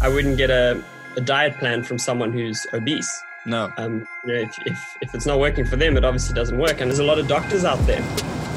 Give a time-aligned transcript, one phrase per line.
[0.00, 0.82] I wouldn't get a,
[1.16, 3.22] a diet plan from someone who's obese.
[3.46, 3.72] No.
[3.76, 6.80] Um, you know, if, if, if it's not working for them, it obviously doesn't work.
[6.80, 8.02] And there's a lot of doctors out there,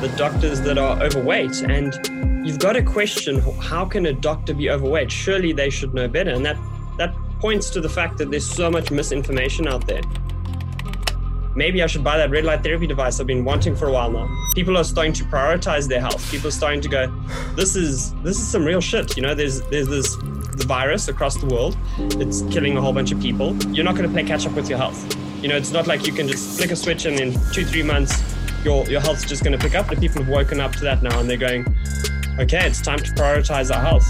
[0.01, 1.61] the doctors that are overweight.
[1.63, 5.11] And you've got to question how can a doctor be overweight?
[5.11, 6.31] Surely they should know better.
[6.31, 6.57] And that,
[6.97, 10.01] that points to the fact that there's so much misinformation out there.
[11.55, 14.09] Maybe I should buy that red light therapy device I've been wanting for a while
[14.11, 14.29] now.
[14.55, 16.29] People are starting to prioritize their health.
[16.31, 17.13] People are starting to go,
[17.55, 19.17] this is this is some real shit.
[19.17, 21.77] You know, there's there's this the virus across the world.
[21.97, 23.55] It's killing a whole bunch of people.
[23.67, 25.15] You're not going to play catch up with your health.
[25.41, 27.83] You know, it's not like you can just flick a switch and in two, three
[27.83, 28.21] months,
[28.63, 29.87] your, your health's just going to pick up.
[29.87, 31.65] The people have woken up to that now and they're going,
[32.39, 34.07] okay, it's time to prioritize our health.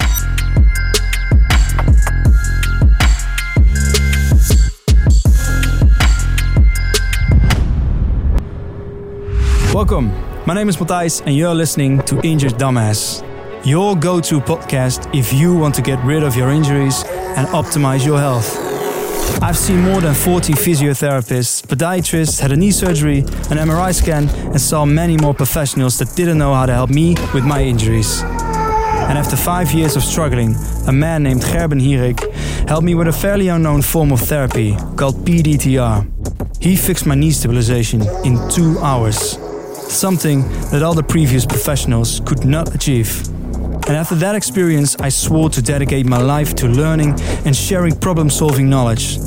[9.81, 10.11] Welcome.
[10.45, 13.23] My name is Matthijs, and you're listening to Injured Dumbass,
[13.65, 17.03] your go to podcast if you want to get rid of your injuries
[17.35, 18.59] and optimize your health.
[19.41, 24.61] I've seen more than 40 physiotherapists, podiatrists, had a knee surgery, an MRI scan, and
[24.61, 28.21] saw many more professionals that didn't know how to help me with my injuries.
[28.21, 30.55] And after five years of struggling,
[30.87, 32.19] a man named Gerben Hierik
[32.69, 36.05] helped me with a fairly unknown form of therapy called PDTR.
[36.61, 39.39] He fixed my knee stabilization in two hours
[39.91, 43.27] something that all the previous professionals could not achieve.
[43.87, 48.29] And after that experience, I swore to dedicate my life to learning and sharing problem
[48.29, 49.17] solving knowledge.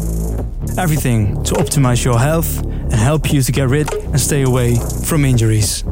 [0.79, 5.25] Everything to optimize your health and help you to get rid and stay away from
[5.25, 5.85] injuries.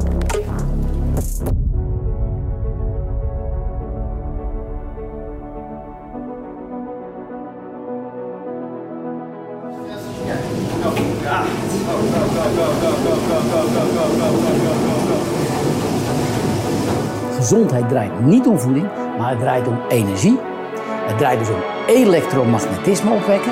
[17.53, 20.39] Gezondheid draait niet om voeding, maar het draait om energie.
[20.85, 23.51] Het draait dus om elektromagnetisme opwekken.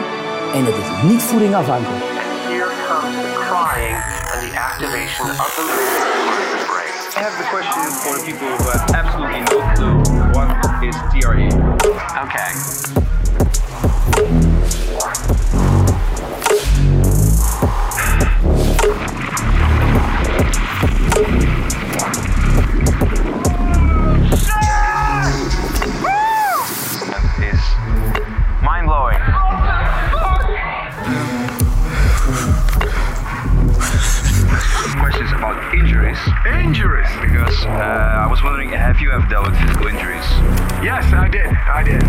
[0.53, 2.03] En het is niet voeding afhankelijk.
[2.03, 3.95] Here comes the crying
[4.31, 6.91] and the activation of the brain.
[7.15, 9.95] I have the question for the people who have absolutely no clue
[10.31, 10.49] what
[10.83, 11.47] is TRE.
[12.23, 12.51] Okay.
[36.11, 36.65] Injuries.
[36.65, 37.09] Injuries.
[37.21, 40.27] Because uh, I was wondering, have you ever dealt with physical injuries?
[40.83, 41.47] Yes, I did.
[41.47, 42.03] I did.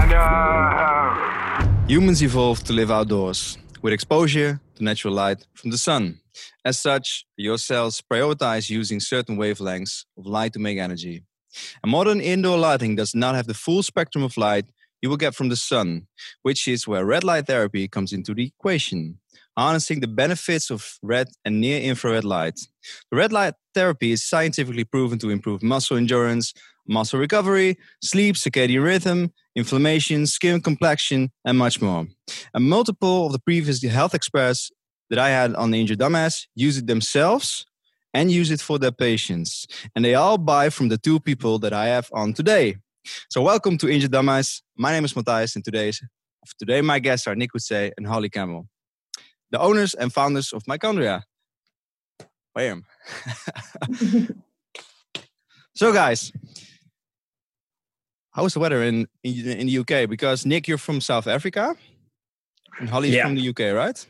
[0.00, 5.78] And uh, uh, Humans evolved to live outdoors with exposure to natural light from the
[5.78, 6.20] sun.
[6.64, 11.22] As such, your cells prioritize using certain wavelengths of light to make energy.
[11.82, 14.66] And modern indoor lighting does not have the full spectrum of light
[15.02, 16.06] you will get from the sun,
[16.42, 19.18] which is where red light therapy comes into the equation,
[19.56, 22.58] harnessing the benefits of red and near infrared light.
[23.10, 26.52] Red light therapy is scientifically proven to improve muscle endurance,
[26.88, 32.06] muscle recovery, sleep, circadian rhythm, inflammation, skin complexion, and much more.
[32.54, 34.70] And multiple of the previous health experts
[35.10, 37.66] that I had on the Injured Dumbass use it themselves
[38.14, 39.66] and use it for their patients.
[39.94, 42.76] And they all buy from the two people that I have on today.
[43.30, 44.62] So welcome to Injured Dumbass.
[44.76, 46.00] My name is Matthias, and today's,
[46.58, 48.68] today my guests are Nick Woodse and Holly Campbell,
[49.52, 51.22] the owners and founders of Mitochondria.
[52.54, 52.84] Bam.
[55.74, 56.32] so guys,
[58.32, 60.08] how's the weather in, in in the UK?
[60.08, 61.76] Because Nick, you're from South Africa,
[62.80, 63.24] and Holly's Yeah.
[63.24, 64.06] from the UK, right?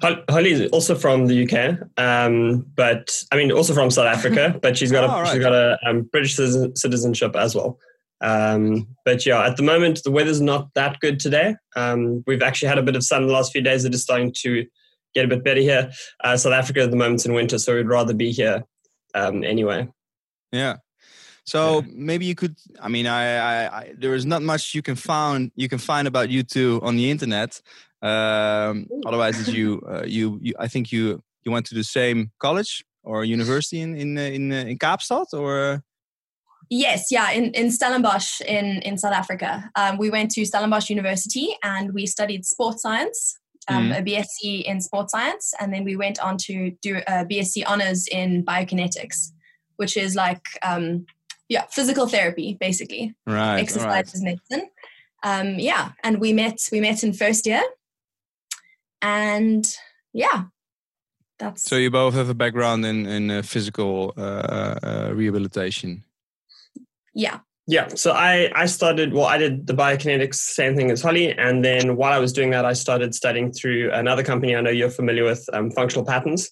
[0.00, 4.58] Hol- Holly is also from the UK, um, but I mean also from South Africa,
[4.62, 5.28] but she's got a Oh, right.
[5.28, 7.78] she's got a um, British citizenship as well.
[8.20, 11.56] Um, but yeah, at the moment the weather's not that good today.
[11.76, 13.84] Um, we've actually had a bit of sun the last few days.
[13.84, 14.66] It is starting to
[15.14, 15.90] get a bit better here.
[16.22, 18.64] Uh, South Africa at the moment's in winter, so we'd rather be here
[19.14, 19.88] um, anyway.
[20.52, 20.76] Yeah.
[21.44, 22.56] So maybe you could.
[22.78, 26.06] I mean, I, I, I there is not much you can find you can find
[26.06, 27.62] about you two on the internet.
[28.02, 32.84] Um, otherwise, you, uh, you you I think you you went to the same college
[33.02, 35.82] or university in in uh, in, uh, in Kaapstad or
[36.70, 39.70] Yes, yeah, in, in Stellenbosch in, in South Africa.
[39.74, 43.38] Um, we went to Stellenbosch University and we studied sports science,
[43.68, 47.62] um, a BSc in sports science, and then we went on to do a BSc
[47.66, 49.32] honors in biokinetics,
[49.76, 51.06] which is like, um,
[51.48, 53.58] yeah, physical therapy, basically, right?
[53.58, 54.14] exercise right.
[54.14, 54.68] is medicine.
[55.22, 57.62] Um, yeah, and we met we met in first year,
[59.02, 59.66] and
[60.12, 60.44] yeah,
[61.38, 66.04] that's So you both have a background in in uh, physical uh, uh, rehabilitation.
[67.18, 71.36] Yeah Yeah, so I, I started, well, I did the biokinetics, same thing as Holly.
[71.36, 74.70] And then while I was doing that, I started studying through another company I know
[74.70, 76.50] you're familiar with, um, Functional Patterns.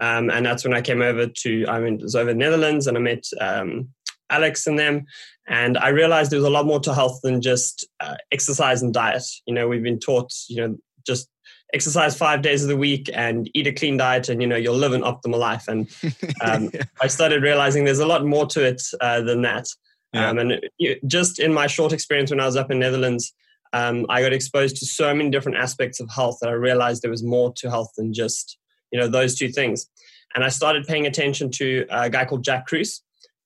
[0.00, 2.44] Um, and that's when I came over to, I mean, it was over in the
[2.44, 3.90] Netherlands and I met um,
[4.30, 5.04] Alex and them.
[5.46, 8.94] And I realized there was a lot more to health than just uh, exercise and
[8.94, 9.24] diet.
[9.46, 10.76] You know, we've been taught, you know,
[11.06, 11.28] just
[11.74, 14.76] exercise five days of the week and eat a clean diet and, you know, you'll
[14.76, 15.68] live an optimal life.
[15.68, 15.90] And
[16.40, 16.70] um,
[17.02, 19.66] I started realizing there's a lot more to it uh, than that.
[20.14, 20.30] Yeah.
[20.30, 20.60] Um, and
[21.06, 23.34] just in my short experience when I was up in Netherlands,
[23.72, 27.10] um, I got exposed to so many different aspects of health that I realized there
[27.10, 28.56] was more to health than just
[28.92, 29.86] you know those two things.
[30.34, 33.02] And I started paying attention to a guy called Jack Kruse,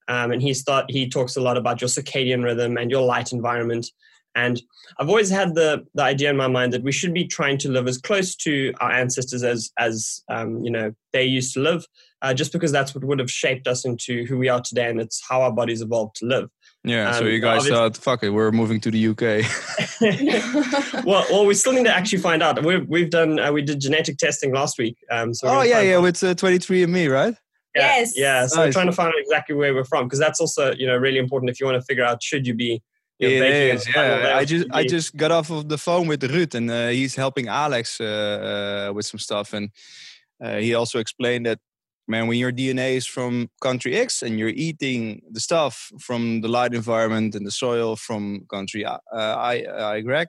[0.09, 3.33] um, and he start he talks a lot about your circadian rhythm and your light
[3.33, 3.87] environment.
[4.39, 4.61] And
[4.99, 7.69] I've always had the the idea in my mind that we should be trying to
[7.69, 11.85] live as close to our ancestors as as um, you know they used to live,
[12.23, 15.01] uh, just because that's what would have shaped us into who we are today, and
[15.01, 16.49] it's how our bodies evolved to live.
[16.85, 19.23] Yeah, so Um, you guys thought, fuck it, we're moving to the UK.
[21.05, 22.63] well, well, we still need to actually find out.
[22.65, 24.97] We've we've done uh, we did genetic testing last week.
[25.11, 27.35] Um, so oh, yeah, yeah, out- with uh, 23andMe, right?
[27.75, 28.13] yeah, Yes.
[28.17, 28.47] yeah.
[28.47, 30.97] So we're trying to find out exactly where we're from because that's also you know
[30.97, 32.83] really important if you want to figure out should you be.
[33.21, 34.37] It is, yeah.
[34.37, 37.49] I just I just got off of the phone with Ruud, and uh, he's helping
[37.49, 38.05] Alex uh,
[38.91, 39.71] uh, with some stuff, and
[40.43, 41.59] uh, he also explained that
[42.09, 46.49] man, when your DNA is from country X and you're eating the stuff from the
[46.49, 50.27] light environment and the soil from country I uh, I, I Y,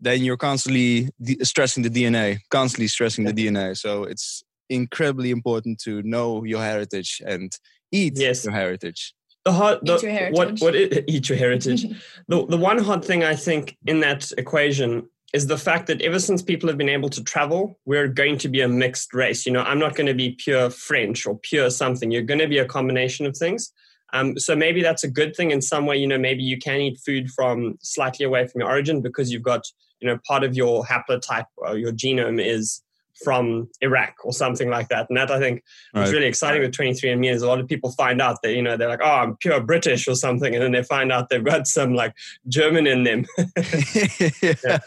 [0.00, 1.08] then you're constantly
[1.42, 3.76] stressing the DNA, constantly stressing the DNA.
[3.76, 7.50] So it's incredibly important to know your heritage and
[7.92, 8.44] eat Yes.
[8.44, 9.14] your heritage.
[9.44, 10.60] The hard the, your what heritage.
[10.60, 11.82] what is, eat your heritage.
[12.28, 16.18] the the one hard thing I think in that equation is the fact that ever
[16.18, 19.46] since people have been able to travel, we're going to be a mixed race.
[19.46, 22.10] You know, I'm not going to be pure French or pure something.
[22.10, 23.72] You're going to be a combination of things.
[24.12, 25.96] Um, so maybe that's a good thing in some way.
[25.98, 29.42] You know, maybe you can eat food from slightly away from your origin because you've
[29.42, 29.64] got
[30.00, 32.82] you know part of your haplotype or your genome is
[33.24, 35.08] from Iraq or something like that.
[35.08, 35.62] And that I think
[35.92, 36.02] Right.
[36.02, 38.76] What's really exciting with 23andMe is a lot of people find out that, you know,
[38.76, 40.54] they're like, oh, I'm pure British or something.
[40.54, 42.14] And then they find out they've got some like
[42.48, 43.26] German in them.
[44.40, 44.78] yeah.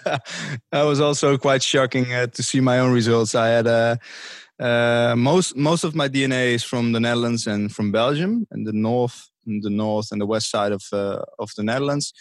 [0.71, 3.35] That was also quite shocking uh, to see my own results.
[3.35, 3.97] I had uh,
[4.59, 8.73] uh, most most of my DNA is from the Netherlands and from Belgium and the
[8.73, 12.13] north, and the north and the west side of uh, of the Netherlands.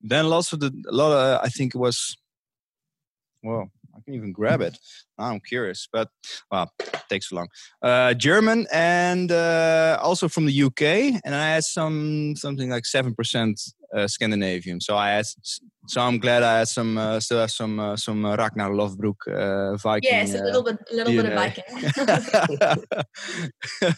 [0.00, 2.16] Then lots of the a lot of I think it was
[3.44, 4.76] well I can even grab it.
[5.18, 6.08] I'm curious, but
[6.50, 7.48] well, it takes so long.
[7.82, 10.82] Uh, German and uh, also from the UK,
[11.24, 13.60] and I had some something like seven percent
[13.94, 14.80] uh, Scandinavian.
[14.80, 15.26] So I had,
[15.86, 19.76] so I'm glad I had some uh, still have some uh, some Ragnar Lothbrok uh,
[19.76, 20.10] Viking.
[20.10, 21.34] yes, a little bit, a little bit of.
[21.34, 21.64] Viking.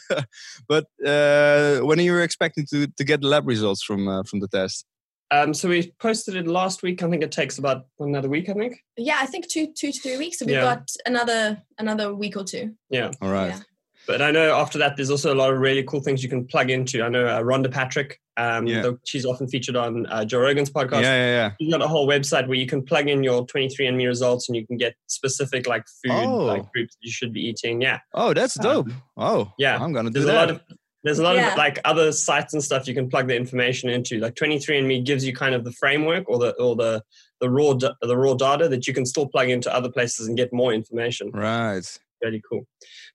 [0.69, 4.41] but uh, when are you expecting to, to get the lab results from uh, from
[4.41, 4.85] the test?
[5.31, 7.03] Um, so we posted it last week.
[7.03, 8.77] I think it takes about another week, I think.
[8.97, 10.39] yeah, I think two, two to three weeks.
[10.39, 10.61] So we've Yeah.
[10.77, 12.75] got another another week or two.
[12.91, 13.11] Yeah.
[13.21, 13.49] All right.
[13.49, 13.61] Yeah.
[14.07, 16.47] But I know after that, there's also a lot of really cool things you can
[16.47, 17.03] plug into.
[17.03, 18.83] I know uh, Rhonda Patrick, um, Yeah.
[18.83, 21.03] the, she's often featured on uh, Joe Rogan's podcast.
[21.03, 21.51] yeah, yeah.
[21.59, 24.65] You've got a whole website where you can plug in your 23andMe results and you
[24.65, 26.37] can get specific like food Oh.
[26.45, 27.83] like groups you should be eating.
[27.83, 27.99] Yeah.
[28.15, 28.91] Oh, that's dope.
[29.17, 29.77] Oh, Um, yeah.
[29.83, 30.35] I'm gonna do there's a that.
[30.35, 30.61] lot of
[31.07, 31.53] there's a lot Yeah.
[31.53, 34.19] of like other sites and stuff you can plug the information into.
[34.19, 37.03] Like 23andMe gives you kind of the framework or the or the
[37.41, 40.53] the raw the raw data that you can still plug into other places and get
[40.53, 41.31] more information.
[41.31, 41.87] right.
[42.23, 42.67] Really cool.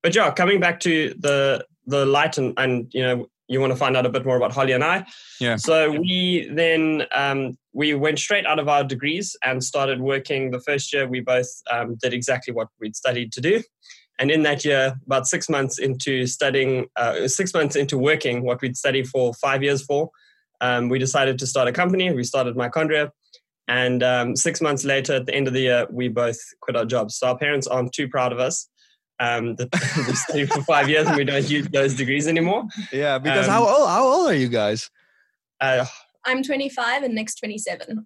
[0.03, 3.77] But yeah, coming back to the the light and and you know you want to
[3.77, 5.05] find out a bit more about Holly and I.
[5.41, 5.57] Yeah.
[5.57, 10.51] So we then um, we went straight out of our degrees and started working.
[10.51, 13.61] The first year we both um, did exactly what we'd studied to do.
[14.21, 18.61] And in that year, about six months into studying, uh, six months into working what
[18.61, 20.11] we'd studied for five years for,
[20.61, 22.13] um, we decided to start a company.
[22.13, 23.09] We started Mitochondria.
[23.67, 26.85] And um, six months later, at the end of the year, we both quit our
[26.85, 27.15] jobs.
[27.15, 28.69] So our parents aren't too proud of us
[29.19, 29.69] um, that
[30.07, 32.65] we studied for five years and we don't use those degrees anymore.
[32.93, 34.91] Yeah, because Um, how old how old are you guys?
[35.59, 35.85] Uh,
[36.25, 38.05] I'm 25 and next 27.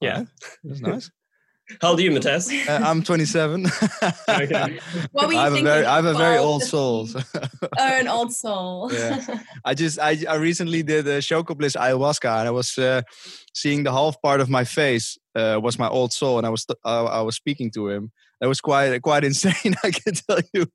[0.00, 0.10] yeah.
[0.10, 0.28] Alright,
[0.64, 1.10] That's nice.
[1.80, 2.50] How old are you, Matthias?
[2.50, 3.66] Uh, I'm 27.
[4.28, 4.78] Okay.
[5.12, 7.06] What were you I have a very, I have a very old soul.
[7.06, 7.48] 15?
[7.62, 8.90] Oh, an old soul.
[9.00, 9.38] Yeah.
[9.64, 13.02] I just, I, I recently did a Chocobliss ayahuasca, and I was uh,
[13.54, 16.66] seeing the half part of my face uh, was my old soul, and I was,
[16.84, 18.12] uh, I was speaking to him.
[18.40, 19.74] That was quite, quite insane.
[19.84, 20.66] I can tell you.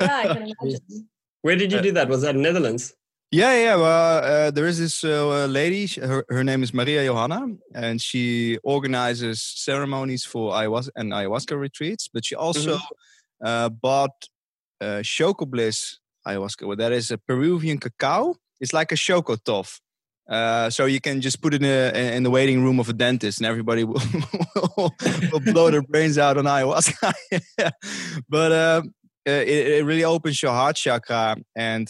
[0.00, 1.08] yeah, I can imagine.
[1.42, 2.08] Where did you do that?
[2.08, 2.94] Was that Netherlands?
[3.30, 3.76] Yeah, yeah.
[3.76, 5.86] Well, uh, there is this uh, lady.
[6.00, 12.08] Her, her name is Maria Johanna, and she organizes ceremonies for ayahuasca and ayahuasca retreats.
[12.08, 12.78] But she also
[13.44, 14.28] uh, bought
[14.80, 16.66] uh, Chocobliss ayahuasca.
[16.66, 19.80] Well, that is a Peruvian cacao it's like a chocotoff.
[20.28, 22.92] Uh, so you can just put it in, a, in the waiting room of a
[22.92, 24.02] dentist, and everybody will,
[24.76, 24.92] will,
[25.32, 27.12] will blow their brains out on ayahuasca.
[28.28, 28.82] but uh,
[29.24, 31.88] it, it, really opens your heart chakra, and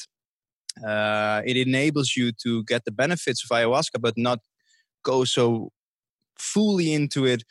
[0.84, 4.40] uh, it enables you to get the benefits of ayahuasca, but not
[5.04, 5.70] go so
[6.38, 7.44] fully into it.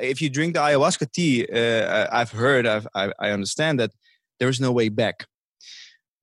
[0.00, 3.90] If you drink the ayahuasca tea, uh, I've heard, I've, I, I understand that
[4.38, 5.26] there is no way back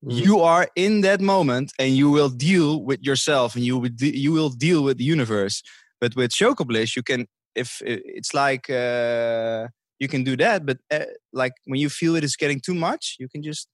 [0.05, 0.17] Mm-hmm.
[0.17, 4.17] you are in that moment and you will deal with yourself and you will de-
[4.17, 5.62] you will deal with the universe
[6.00, 9.67] but with Choco Bliss you can if it's like uh,
[10.00, 11.03] you can do that but uh,
[11.34, 13.67] like when you feel it is getting too much you can just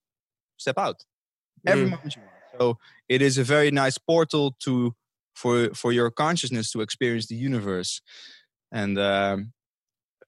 [0.58, 0.96] step out
[1.68, 1.92] every mm.
[1.92, 2.78] moment you want so
[3.10, 4.94] it is a very nice portal to
[5.36, 8.02] for for your consciousness to experience the universe
[8.72, 9.54] and um,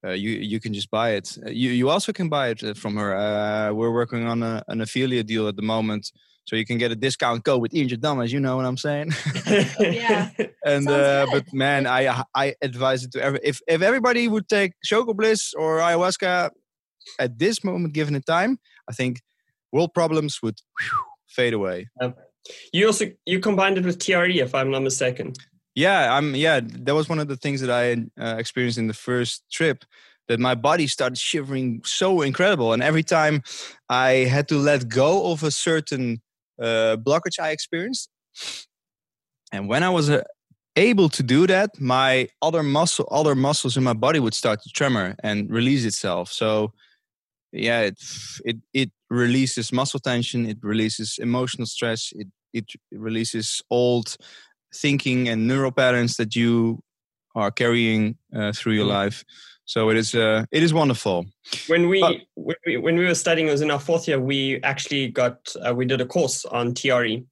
[0.04, 1.36] uh, you you can just buy it.
[1.44, 3.16] Uh, you you also can buy it uh, from her.
[3.16, 6.12] Uh, we're working on a, an affiliate deal at the moment,
[6.44, 8.30] so you can get a discount code with Injured Dumbass.
[8.30, 9.12] You know what I'm saying?
[9.80, 10.30] yeah.
[10.64, 14.72] and uh, but man, I I advise it to every if if everybody would take
[14.84, 16.50] Choco Bliss or ayahuasca
[17.18, 18.58] at this moment, given the time,
[18.88, 19.20] I think
[19.72, 21.88] world problems would whew, fade away.
[22.72, 25.34] You also you combined it with TRE, if I'm not mistaken.
[25.74, 26.34] Yeah, I'm.
[26.34, 29.84] Yeah, that was one of the things that I uh, experienced in the first trip.
[30.28, 33.42] That my body started shivering so incredible, and every time
[33.88, 36.20] I had to let go of a certain
[36.60, 38.10] uh, blockage I experienced,
[39.52, 40.22] and when I was uh,
[40.76, 44.70] able to do that, my other muscle, other muscles in my body would start to
[44.70, 46.30] tremor and release itself.
[46.30, 46.72] So,
[47.52, 48.02] yeah, it
[48.44, 54.16] it it releases muscle tension, it releases emotional stress, it it releases old
[54.74, 56.82] thinking and neural patterns that you
[57.34, 58.90] are carrying uh, through your mm.
[58.90, 59.24] life.
[59.64, 61.26] So it is uh, it is wonderful.
[61.66, 64.18] When we, but, when we when we were studying, it was in our fourth year.
[64.18, 67.22] We actually got uh, we did a course on TRE,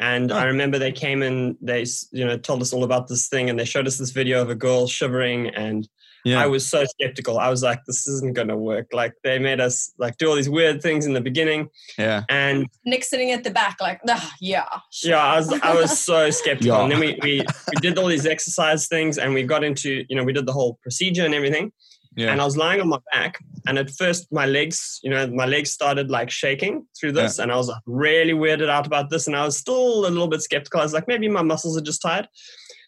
[0.00, 0.36] and oh.
[0.36, 3.58] I remember they came and they you know told us all about this thing, and
[3.58, 5.88] they showed us this video of a girl shivering and
[6.24, 6.42] yeah.
[6.42, 7.38] I was so skeptical.
[7.38, 8.88] I was like, this isn't going to work.
[8.92, 11.68] Like they made us like do all these weird things in the beginning.
[11.98, 12.24] Yeah.
[12.28, 14.68] And Nick sitting at the back, like, ah, yeah.
[14.90, 15.10] Sure.
[15.10, 16.76] Yeah, I was I was so skeptical.
[16.76, 16.82] Yeah.
[16.82, 20.16] And then we, we we did all these exercise things and we got into, you
[20.16, 21.72] know, we did the whole procedure and everything.
[22.16, 22.30] Yeah.
[22.30, 25.46] And I was lying on my back, and at first my legs, you know, my
[25.46, 27.42] legs started like shaking through this, yeah.
[27.42, 30.28] and I was like really weirded out about this, and I was still a little
[30.28, 30.78] bit skeptical.
[30.78, 32.28] I was like, maybe my muscles are just tired.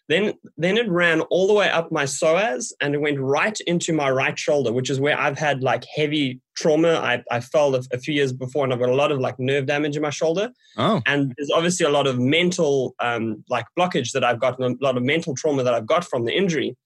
[0.09, 3.91] Then, then it ran all the way up my psoas and it went right into
[3.91, 6.93] my right shoulder, which is where I've had like heavy trauma.
[6.95, 9.37] I, I fell a, a few years before and I've got a lot of like
[9.37, 10.49] nerve damage in my shoulder.
[10.77, 11.01] Oh.
[11.05, 14.95] And there's obviously a lot of mental um, like blockage that I've got, a lot
[14.95, 16.77] of mental trauma that I've got from the injury.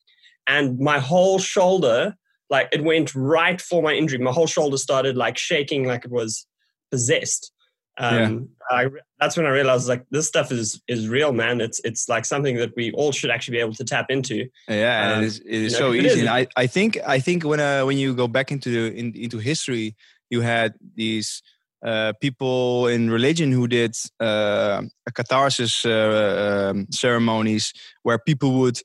[0.47, 2.15] And my whole shoulder,
[2.49, 4.17] like it went right for my injury.
[4.17, 6.47] My whole shoulder started like shaking like it was
[6.89, 7.50] possessed.
[7.97, 8.77] Um, yeah.
[8.77, 8.87] I,
[9.19, 11.61] that's when I realized like this stuff is is real, man.
[11.61, 14.47] It's it's like something that we all should actually be able to tap into.
[14.67, 16.21] Yeah, um, it is, it is so easy.
[16.21, 19.39] Is, I, I think I think when uh, when you go back into in, into
[19.39, 19.95] history,
[20.29, 21.41] you had these
[21.83, 24.83] uh, people in religion who did uh,
[25.13, 28.79] catharsis uh, um, ceremonies where people would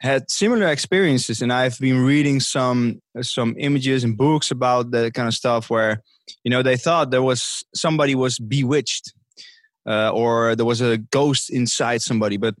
[0.00, 5.26] had similar experiences and i've been reading some some images and books about that kind
[5.26, 6.02] of stuff where
[6.44, 9.12] you know they thought there was somebody was bewitched
[9.86, 12.54] uh, or there was a ghost inside somebody but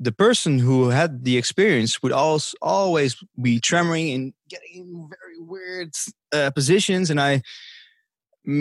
[0.00, 5.38] the person who had the experience would also always be tremoring and getting in very
[5.38, 5.90] weird
[6.32, 7.42] uh, positions and i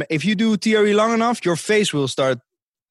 [0.09, 2.39] if you do TRE long enough your face will start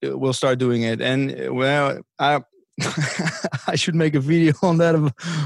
[0.05, 1.01] uh, will start doing it.
[1.01, 2.41] And well i
[3.67, 4.95] I should make a video on that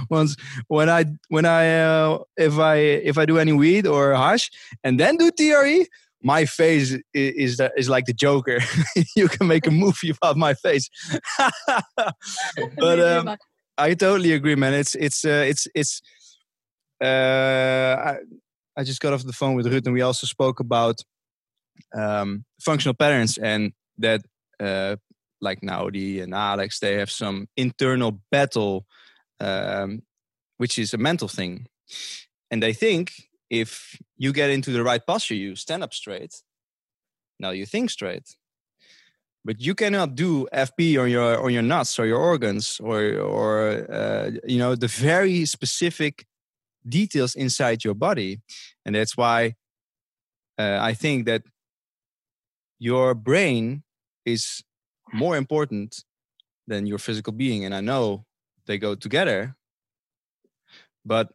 [0.09, 0.35] once
[0.67, 4.49] when I when I uh, if I if I do any weed or hash
[4.83, 5.85] and then do TRE,
[6.21, 8.59] my face is is, the, is like the Joker.
[9.15, 10.89] you can make a movie about my face.
[12.77, 13.37] but um,
[13.77, 14.73] I totally agree, man.
[14.73, 16.01] It's it's uh, it's it's.
[17.03, 18.17] Uh, I,
[18.75, 20.99] I just got off the phone with Ruud and we also spoke about
[21.95, 24.21] um, functional patterns and that
[24.59, 24.95] uh,
[25.41, 28.85] like Naudi and Alex, they have some internal battle,
[29.39, 30.01] um,
[30.57, 31.67] which is a mental thing.
[32.49, 33.13] And they think
[33.49, 36.41] if you get into the right posture, you stand up straight.
[37.39, 38.35] Now you think straight.
[39.45, 43.85] But you cannot do FP on your on your nuts or your organs or or
[43.89, 46.25] uh, you know the very specific
[46.87, 48.41] details inside your body,
[48.85, 49.55] and that's why
[50.57, 51.43] uh, I think that
[52.79, 53.83] your brain
[54.25, 54.63] is
[55.13, 56.03] more important
[56.67, 57.65] than your physical being.
[57.65, 58.25] And I know
[58.65, 59.55] they go together,
[61.05, 61.33] but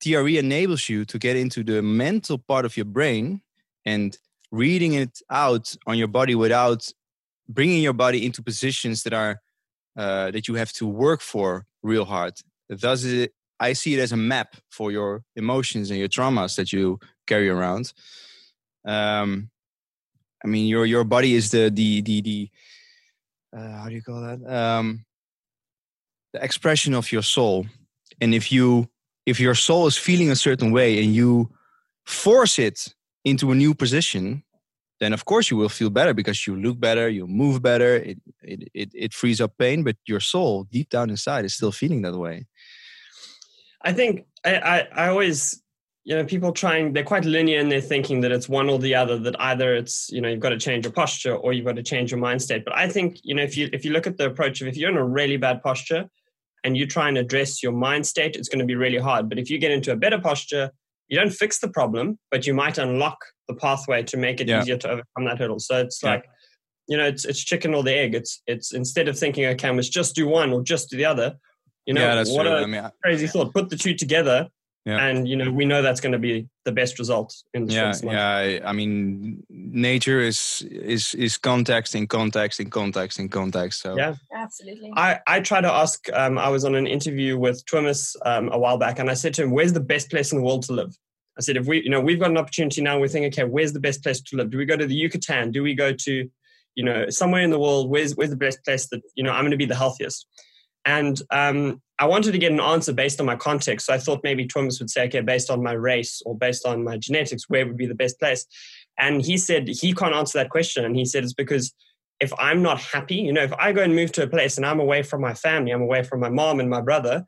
[0.00, 3.42] TRE enables you to get into the mental part of your brain
[3.84, 4.16] and
[4.50, 6.88] reading it out on your body without
[7.48, 9.40] bringing your body into positions that are
[9.96, 12.34] uh, that you have to work for real hard.
[12.68, 16.72] Thus, it, I see it as a map for your emotions and your traumas that
[16.72, 17.92] you carry around.
[18.84, 19.50] Um,
[20.44, 22.50] I mean, your your body is the the the the
[23.56, 24.44] uh, how do you call that?
[24.46, 25.04] Um,
[26.32, 27.66] the expression of your soul,
[28.20, 28.88] and if you
[29.26, 31.50] if your soul is feeling a certain way and you
[32.06, 34.42] force it into a new position,
[35.00, 38.18] then of course you will feel better because you look better, you move better, it,
[38.42, 42.02] it, it, it frees up pain, but your soul deep down inside is still feeling
[42.02, 42.46] that way.
[43.82, 45.62] I think I, I, I always,
[46.08, 48.94] you know, people trying, they're quite linear in their thinking that it's one or the
[48.94, 51.76] other, that either it's, you know, you've got to change your posture or you've got
[51.76, 52.64] to change your mind state.
[52.64, 54.74] But I think, you know, if you, if you look at the approach of if
[54.78, 56.08] you're in a really bad posture
[56.64, 59.28] and you try and address your mind state, it's going to be really hard.
[59.28, 60.70] But if you get into a better posture,
[61.08, 64.62] you don't fix the problem, but you might unlock the pathway to make it yeah.
[64.62, 65.58] easier to overcome that hurdle.
[65.58, 66.12] So it's yeah.
[66.12, 66.24] like,
[66.86, 68.14] you know, it's it's chicken or the egg.
[68.14, 71.04] It's it's instead of thinking, okay, I must just do one or just do the
[71.04, 71.36] other.
[71.84, 72.52] You know, yeah, what true.
[72.52, 73.52] a I mean, crazy thought.
[73.52, 74.48] Put the two together,
[74.88, 75.04] yeah.
[75.04, 77.94] and you know we know that's going to be the best result in the yeah
[78.02, 83.82] yeah I, I, mean nature is is is context in context in context in context
[83.82, 87.64] so yeah absolutely i i try to ask um, i was on an interview with
[87.66, 90.38] Thomas um, a while back and i said to him where's the best place in
[90.38, 90.96] the world to live
[91.38, 93.72] I said, if we, you know, we've got an opportunity now, we're thinking, okay, where's
[93.72, 94.50] the best place to live?
[94.50, 95.52] Do we go to the Yucatan?
[95.52, 96.28] Do we go to,
[96.74, 97.88] you know, somewhere in the world?
[97.88, 100.26] Where's where's the best place that you know I'm going to be the healthiest?
[100.84, 103.86] And um, I wanted to get an answer based on my context.
[103.86, 106.84] So I thought maybe Thomas would say, okay, based on my race or based on
[106.84, 108.46] my genetics, where would be the best place?
[108.98, 110.84] And he said he can't answer that question.
[110.84, 111.74] And he said it's because
[112.20, 114.66] if I'm not happy, you know, if I go and move to a place and
[114.66, 117.24] I'm away from my family, I'm away from my mom and my brother,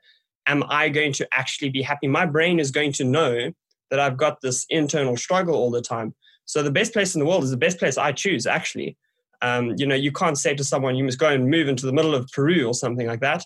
[0.46, 2.08] am I going to actually be happy?
[2.08, 3.52] My brain is going to know
[3.90, 6.14] that I've got this internal struggle all the time.
[6.44, 8.96] So the best place in the world is the best place I choose, actually.
[9.42, 11.92] Um, you know, you can't say to someone, you must go and move into the
[11.92, 13.44] middle of Peru or something like that.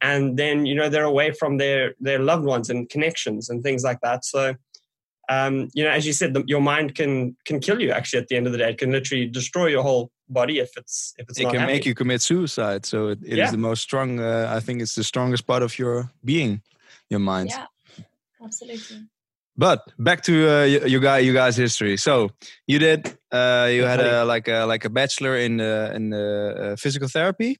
[0.00, 3.82] And then, you know, they're away from their, their loved ones and connections and things
[3.82, 4.24] like that.
[4.24, 4.54] So,
[5.28, 7.90] um, you know, as you said, the, your mind can can kill you.
[7.90, 10.76] Actually, at the end of the day, it can literally destroy your whole body if
[10.76, 11.40] it's if it's.
[11.40, 11.72] It can happy.
[11.72, 12.86] make you commit suicide.
[12.86, 13.46] So it, it yeah.
[13.46, 14.20] is the most strong.
[14.20, 16.62] Uh, I think it's the strongest part of your being,
[17.10, 17.50] your mind.
[17.50, 17.66] Yeah,
[18.44, 19.08] absolutely.
[19.56, 21.96] But back to uh, you guys, you guys' history.
[21.96, 22.30] So
[22.66, 26.76] you did, uh, you had a like a like a bachelor in uh, in uh,
[26.78, 27.58] physical therapy.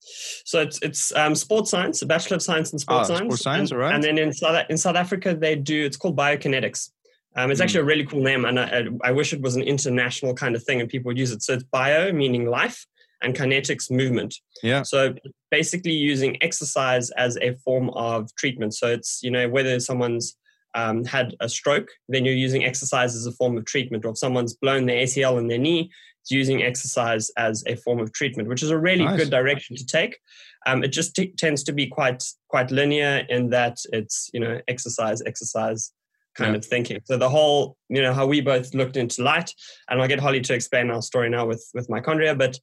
[0.00, 3.28] So it's it's um, sports science, a bachelor of science in sports ah, science.
[3.28, 3.94] Sports science, and, right.
[3.94, 6.90] And then in South in South Africa, they do it's called biokinetics.
[7.36, 7.64] Um, it's mm.
[7.64, 10.64] actually a really cool name, and I, I, wish it was an international kind of
[10.64, 11.42] thing and people would use it.
[11.42, 12.84] So it's bio meaning life,
[13.22, 14.34] and kinetics movement.
[14.62, 14.82] Yeah.
[14.82, 15.14] So
[15.50, 18.74] basically, using exercise as a form of treatment.
[18.74, 20.36] So it's you know whether someone's
[20.74, 24.04] um, had a stroke, then you're using exercise as a form of treatment.
[24.04, 25.90] Or if someone's blown their ACL in their knee,
[26.28, 29.18] using exercise as a form of treatment, which is a really nice.
[29.18, 30.18] good direction to take.
[30.66, 34.60] Um, it just t- tends to be quite quite linear in that it's you know
[34.68, 35.92] exercise, exercise
[36.34, 36.58] kind yeah.
[36.58, 37.00] of thinking.
[37.04, 39.54] So the whole you know how we both looked into light,
[39.88, 42.58] and I'll get Holly to explain our story now with with mitochondria, but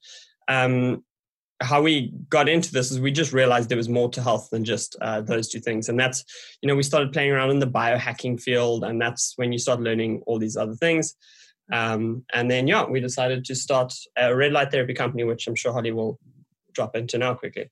[0.47, 1.03] um,
[1.61, 4.63] how we got into this is we just realized there was more to health than
[4.63, 6.23] just uh, those two things and that's
[6.61, 9.81] you know we started playing around in the biohacking field and that's when you start
[9.81, 11.15] learning all these other things
[11.71, 15.55] um, and then yeah we decided to start a red light therapy company which i'm
[15.55, 16.19] sure holly will
[16.77, 17.69] drop into now quickly.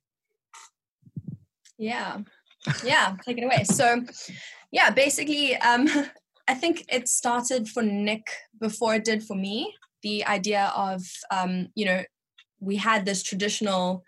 [1.77, 2.21] Yeah.
[2.83, 3.63] Yeah take it away.
[3.63, 4.01] So
[4.71, 5.87] yeah basically um,
[6.47, 8.25] i think it started for nick
[8.59, 9.73] before it did for me.
[10.01, 12.01] The idea of um, you know
[12.59, 14.03] we had this traditional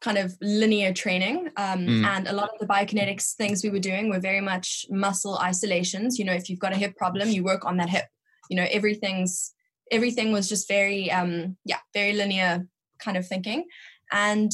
[0.00, 2.04] kind of linear training um, mm.
[2.06, 6.18] and a lot of the biokinetics things we were doing were very much muscle isolations.
[6.18, 8.06] You know if you've got a hip problem you work on that hip
[8.50, 9.54] you know everything's
[9.90, 12.66] everything was just very um yeah very linear
[12.98, 13.64] kind of thinking.
[14.12, 14.52] And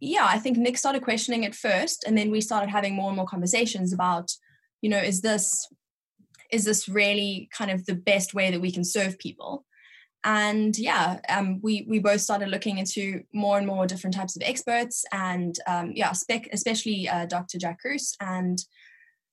[0.00, 3.16] yeah i think nick started questioning it first and then we started having more and
[3.16, 4.28] more conversations about
[4.82, 5.68] you know is this
[6.50, 9.64] is this really kind of the best way that we can serve people?
[10.22, 14.42] And yeah um, we we both started looking into more and more different types of
[14.42, 17.78] experts and um, yeah spec, especially uh, dr jack
[18.20, 18.58] and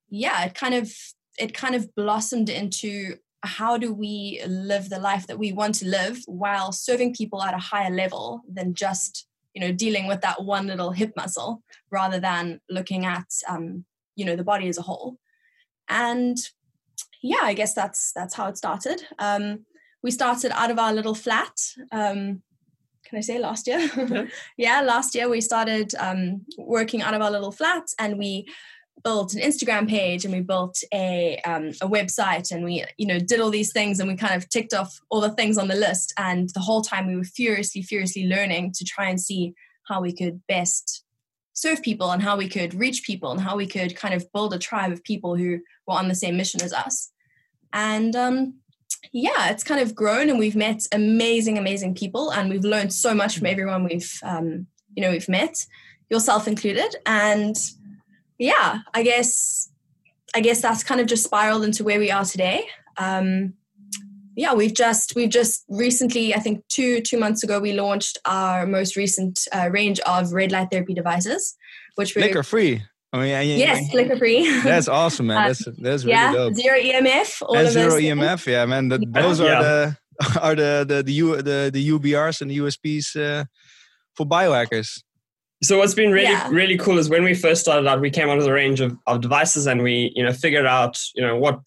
[0.09, 0.91] yeah it kind of
[1.39, 5.87] it kind of blossomed into how do we live the life that we want to
[5.87, 10.43] live while serving people at a higher level than just you know dealing with that
[10.43, 14.83] one little hip muscle rather than looking at um, you know the body as a
[14.83, 15.17] whole
[15.89, 16.37] and
[17.21, 19.65] yeah i guess that's that's how it started um,
[20.03, 21.53] we started out of our little flat.
[21.91, 22.41] Um,
[23.05, 23.89] can I say last year?
[23.95, 24.25] Yeah.
[24.57, 28.47] yeah, last year we started um, working out of our little flat, and we
[29.03, 33.19] built an Instagram page and we built a um, a website and we you know
[33.19, 35.75] did all these things and we kind of ticked off all the things on the
[35.75, 36.13] list.
[36.17, 39.53] And the whole time we were furiously furiously learning to try and see
[39.87, 41.03] how we could best
[41.53, 44.53] serve people and how we could reach people and how we could kind of build
[44.53, 47.11] a tribe of people who were on the same mission as us.
[47.73, 48.55] And um,
[49.13, 53.13] yeah it's kind of grown and we've met amazing amazing people and we've learned so
[53.15, 55.65] much from everyone we've um, you know we've met
[56.11, 56.95] yourself included.
[57.05, 57.55] And
[58.41, 59.69] yeah, I guess
[60.35, 62.65] I guess that's kind of just spiraled into where we are today.
[62.97, 63.53] Um,
[64.35, 68.65] yeah, we've just we've just recently, I think two two months ago, we launched our
[68.65, 71.55] most recent uh, range of red light therapy devices,
[71.95, 72.81] which we're Flicker free.
[73.13, 74.49] I mean, I- yes, flicker free.
[74.63, 75.37] That's awesome, man.
[75.37, 76.53] Uh, That's that's really yeah, dope.
[76.55, 77.41] zero EMF.
[77.41, 78.19] All and of zero those things.
[78.21, 78.87] EMF, yeah, man.
[78.87, 79.21] The, Yeah.
[79.21, 79.61] Those are Yeah.
[79.61, 79.97] the
[80.41, 83.43] are the the the, U, the the UBRs and the USPs uh,
[84.15, 85.03] for biohackers.
[85.63, 86.49] So what's been really Yeah.
[86.49, 88.97] really cool is when we first started out, we came out with a range of,
[89.07, 91.59] of devices and we you know figured out you know what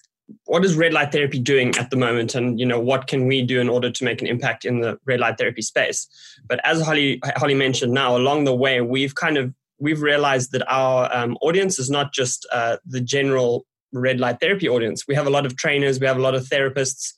[0.46, 3.42] what is red light therapy doing at the moment and you know what can we
[3.42, 6.08] do in order to make an impact in the red light therapy space.
[6.48, 10.64] But as Holly Holly mentioned, now along the way we've kind of we've realized that
[10.72, 15.06] our um, audience is not just uh, the general red light therapy audience.
[15.06, 17.12] We have a lot of trainers, we have a lot of therapists.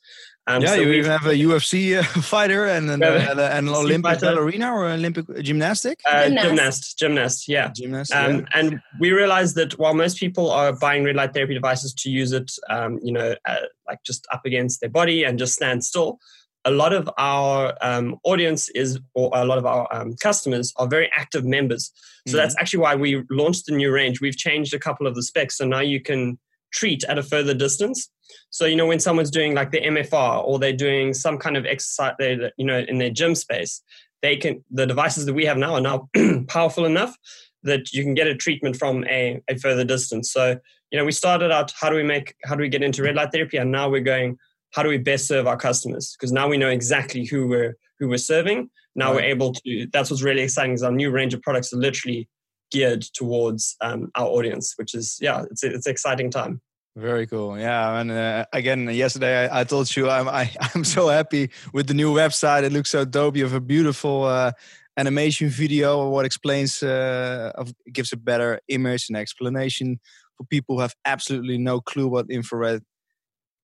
[0.49, 3.67] Um, yeah, so you we've- even have a UFC uh, fighter and an, uh, and
[3.67, 4.27] an Olympic fighter.
[4.27, 5.99] ballerina or Olympic gymnastic.
[6.09, 6.45] uh, Gymnast.
[6.47, 7.69] gymnast, gymnast, yeah.
[7.75, 8.13] Gymnast.
[8.13, 8.45] Um, yeah.
[8.53, 12.31] And we realized that while most people are buying red light therapy devices to use
[12.31, 13.55] it, um, you know, uh,
[13.87, 16.17] like just up against their body and just stand still,
[16.65, 20.87] a lot of our um, audience is, or a lot of our um, customers are
[20.87, 21.91] very active members.
[22.27, 24.19] So that's actually why we launched the new range.
[24.19, 26.37] We've changed a couple of the specs, so now you can
[26.77, 28.09] treat at a further distance.
[28.49, 31.65] So you know when someone's doing like the MFR or they're doing some kind of
[31.65, 33.81] exercise, they you know in their gym space,
[34.21, 36.09] they can the devices that we have now are now
[36.47, 37.15] powerful enough
[37.63, 40.31] that you can get a treatment from a, a further distance.
[40.31, 40.57] So
[40.91, 43.15] you know we started out how do we make how do we get into red
[43.15, 44.37] light therapy, and now we're going
[44.71, 48.07] how do we best serve our customers because now we know exactly who we're who
[48.07, 48.69] we're serving.
[48.95, 49.87] Now we're able to.
[49.93, 52.27] That's what's really exciting is our new range of products are literally
[52.71, 56.61] geared towards um, our audience, which is yeah, it's it's an exciting time.
[56.97, 57.59] Very cool.
[57.59, 61.85] Yeah, and uh, again, yesterday I, I told you I'm I, I'm so happy with
[61.85, 62.63] the new website.
[62.63, 63.37] It looks so dope.
[63.37, 64.53] You have a beautiful uh,
[64.97, 69.99] animation video what explains uh, of, gives a better image and explanation
[70.35, 72.81] for people who have absolutely no clue what infrared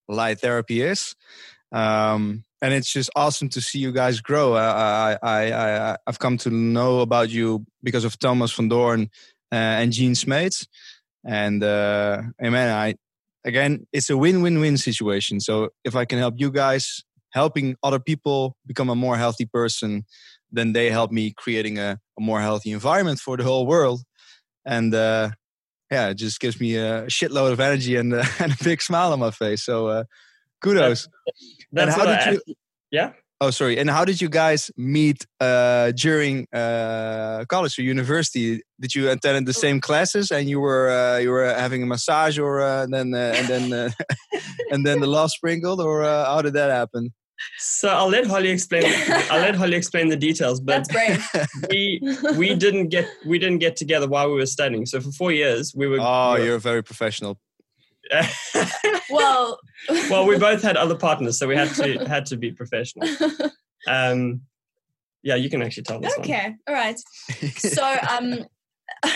[0.07, 1.15] light therapy is.
[1.71, 4.53] Um, and it's just awesome to see you guys grow.
[4.53, 9.09] I, I, I, I, I've come to know about you because of Thomas van Doorn
[9.51, 10.67] uh, and Gene Smeets.
[11.25, 12.95] And uh, amen, I
[13.45, 15.39] again, it's a win-win-win situation.
[15.39, 20.03] So if I can help you guys helping other people become a more healthy person,
[20.51, 24.01] then they help me creating a, a more healthy environment for the whole world.
[24.65, 25.31] And uh,
[25.91, 29.11] yeah, it just gives me a shitload of energy and, uh, and a big smile
[29.13, 29.63] on my face.
[29.63, 30.03] So uh,
[30.61, 31.07] kudos.
[31.71, 32.55] That's and how did I- you?
[32.91, 33.13] yeah.
[33.43, 33.77] Oh, sorry.
[33.77, 38.61] And how did you guys meet uh, during uh, college or university?
[38.79, 42.39] Did you attend the same classes and you were uh, you were having a massage,
[42.39, 43.89] or uh, then uh, and then uh,
[44.71, 47.11] and then the love sprinkled, or uh, how did that happen?
[47.57, 48.85] So I'll let Holly explain.
[49.29, 50.61] I'll let Holly explain the details.
[50.61, 51.49] But That's brave.
[51.69, 51.99] we
[52.37, 54.85] we didn't get we didn't get together while we were studying.
[54.85, 55.97] So for four years we were.
[55.99, 57.37] Oh, we were- you're a very professional.
[59.09, 59.59] well,
[60.09, 63.07] well, we both had other partners, so we had to had to be professional.
[63.87, 64.41] Um,
[65.23, 66.25] yeah, you can actually tell this one.
[66.25, 66.99] okay, all right.
[67.57, 68.45] So, um,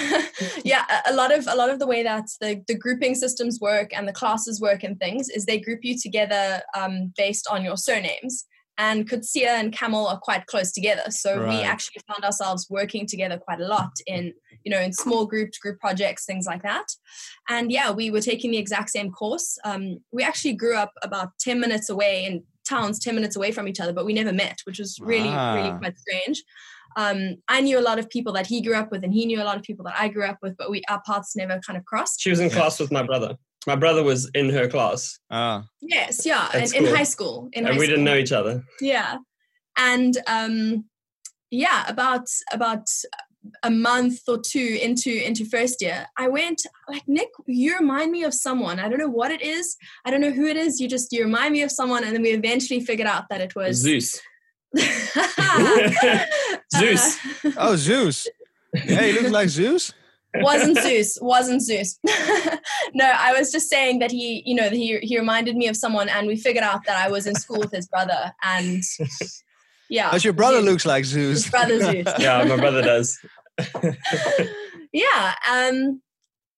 [0.64, 3.60] yeah, a- a lot of a lot of the way that the the grouping systems
[3.60, 7.64] work and the classes work and things is they group you together um, based on
[7.64, 8.46] your surnames.
[8.78, 13.38] And Coetzee and Campbell are quite close together, so we actually found ourselves working together
[13.38, 16.86] quite a lot in you know in small groups, group projects, things like that.
[17.50, 19.58] And yeah, we were taking the exact same course.
[19.64, 23.68] Um, we actually grew up about ten minutes away in towns, ten minutes away from
[23.68, 25.78] each other, but we never met, which was really really Ah.
[25.80, 26.44] quite strange
[26.98, 29.40] um, I knew a lot of people that he grew up with, and he knew
[29.42, 31.78] a lot of people that I grew up with, but we our paths never kind
[31.78, 32.20] of crossed.
[32.20, 33.38] She was in class with my brother.
[33.66, 37.50] My brother was in her class, Ah, Yes, yeah, in, That's in high school.
[37.54, 38.64] In and high we didn't know each other.
[38.80, 39.18] Yeah,
[39.78, 40.86] and um,
[41.52, 42.88] yeah, about about
[43.64, 47.30] a month or two into into first year, I went like Nick.
[47.46, 48.80] You remind me of someone.
[48.80, 49.76] I don't know what it is.
[50.06, 50.80] I don't know who it is.
[50.80, 53.56] You just you remind me of someone, and then we eventually figured out that it
[53.56, 54.22] was Zeus.
[55.40, 56.26] Uh,
[56.78, 57.18] Zeus.
[57.58, 58.28] oh, Zeus.
[58.74, 59.94] Yeah, he looks like Zeus.
[60.44, 62.00] Wasn't Zeus, wasn't Zeus.
[62.94, 66.10] no, I was just saying that he, you know, he he reminded me of someone,
[66.10, 68.84] and we figured out that I was in school with his brother, and
[69.90, 70.66] yeah, But your brother Zeus.
[70.66, 71.44] looks like Zeus.
[71.44, 72.14] His brother Zeus.
[72.20, 73.20] Yeah, my brother does.
[74.94, 76.02] yeah, um,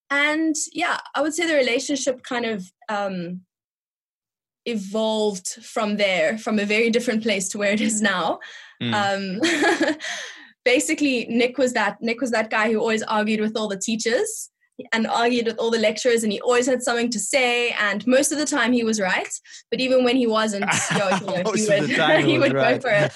[0.10, 3.42] and yeah, I would say the relationship kind of um,
[4.66, 8.40] evolved from there, from a very different place to where it is now.
[8.82, 8.94] Mm.
[8.94, 9.98] Um,
[10.70, 14.52] basically, Nick was that Nick was that guy who always argued with all the teachers
[14.94, 17.72] and argued with all the lecturers, and he always had something to say.
[17.72, 19.30] And most of the time, he was right.
[19.72, 20.66] But even when he wasn't,
[20.98, 22.82] yo, you know, he would, the time he he would right.
[22.82, 23.12] go for it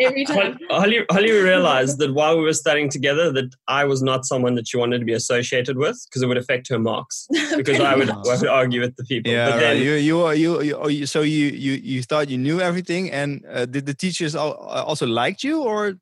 [0.00, 0.58] every time.
[0.70, 4.68] Holly, Holly realized that while we were studying together, that I was not someone that
[4.68, 7.26] she wanted to be associated with because it would affect her marks.
[7.56, 9.32] Because I would, I would argue with the people.
[9.32, 9.82] Yeah, but then, right.
[9.82, 13.44] You, you, are- you, you, oh, so you, you, you thought you knew everything, and
[13.50, 15.94] uh, did the teachers also liked you, or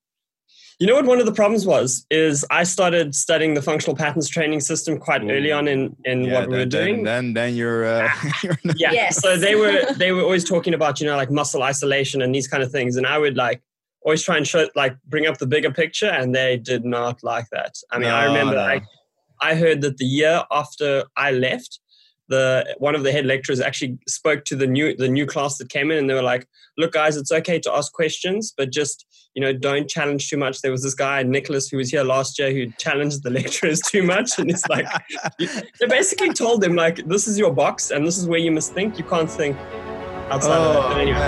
[0.81, 4.31] You know what one of the problems was is I started studying the functional patterns
[4.31, 7.05] training system quite early on in, in Yeah, what we were then, then- doing.
[7.05, 8.09] Then, then you're, uh,
[8.43, 8.90] you're not- yeah.
[8.93, 9.21] Yes.
[9.21, 12.49] So they were they were always talking about, you know, like muscle isolation and these
[12.49, 12.97] kind of things.
[12.97, 13.61] And I would like
[14.01, 17.45] always try and show like bring up the bigger picture and they did not like
[17.53, 17.75] that.
[17.93, 18.62] I mean, I remember no.
[18.62, 18.81] I
[19.43, 21.79] I heard that the year after I left,
[22.29, 25.69] the one of the head lecturers actually spoke to the new the new class that
[25.69, 29.05] came in and they were like, look guys, it's okay to ask questions, but just
[29.35, 30.61] you know, don't challenge too much.
[30.61, 34.03] There was this guy, Nicholas, who was here last year who challenged the lecturers too
[34.03, 34.38] much.
[34.38, 34.87] And it's like,
[35.38, 38.73] they basically told them, like, this is your box and this is where you must
[38.75, 38.99] think.
[38.99, 39.57] You can't think
[40.31, 40.85] outside of that.
[40.85, 41.19] Oh, But anyway.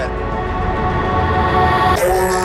[1.98, 2.41] man.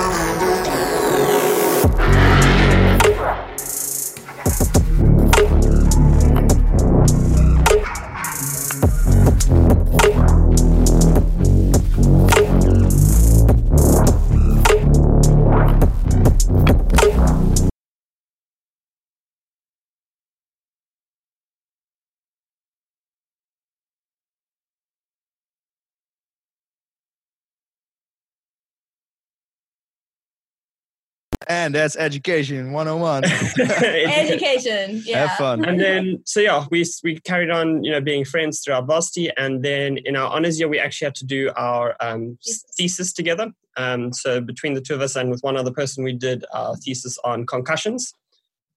[31.48, 33.24] And that's education 101.
[33.60, 35.02] Education.
[35.06, 35.28] Yeah.
[35.28, 35.64] Have fun.
[35.64, 39.64] and then so yeah we we carried on you know being friends throughout varsity and
[39.64, 42.66] then in our honors year we actually had to do our um, Thesis.
[42.78, 46.14] thesis together um, so between the two of us and with one other person we
[46.14, 48.14] did our thesis on concussions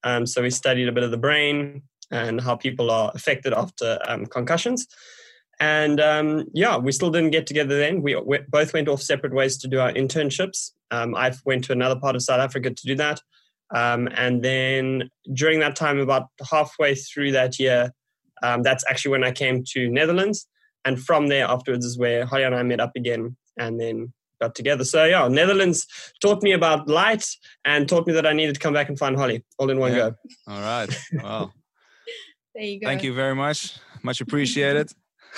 [0.04, 3.98] um, so we studied a bit of the brain and how people are affected after
[4.06, 4.86] um, concussions
[5.58, 9.34] and um, yeah we still didn't get together then we, we both went off separate
[9.34, 12.86] ways to do our internships um, i went to another part of south africa to
[12.86, 13.20] do that
[13.74, 17.92] um, and then during that time, about halfway through that year,
[18.42, 20.46] um, that's actually when I came to Netherlands.
[20.84, 24.54] And from there afterwards is where Holly and I met up again and then got
[24.54, 24.84] together.
[24.84, 25.86] So yeah, Netherlands
[26.22, 27.26] taught me about light
[27.64, 29.92] and taught me that I needed to come back and find Holly all in one
[29.92, 29.98] Yeah.
[29.98, 30.14] go.
[30.48, 31.00] All right.
[31.22, 31.52] Well,
[32.54, 32.86] There you go.
[32.88, 33.78] thank you very much.
[34.02, 34.90] Much appreciated.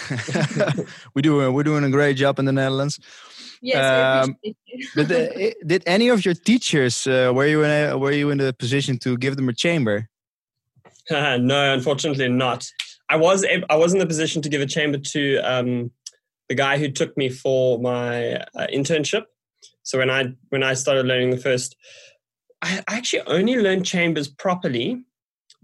[1.15, 1.53] we do.
[1.53, 2.99] We're doing a great job in the Netherlands.
[3.63, 4.89] Yes, Um, we appreciate you.
[4.97, 8.39] But uh, did any of your teachers uh, were you in a, were you in
[8.39, 10.09] the position to give them a chamber?
[11.11, 12.67] no, unfortunately not.
[13.09, 15.91] I was I was in the position to give a chamber to um,
[16.49, 19.25] the guy who took me for my uh, internship.
[19.83, 21.77] So when I when I started learning the first,
[22.63, 25.05] I I actually only learned chambers properly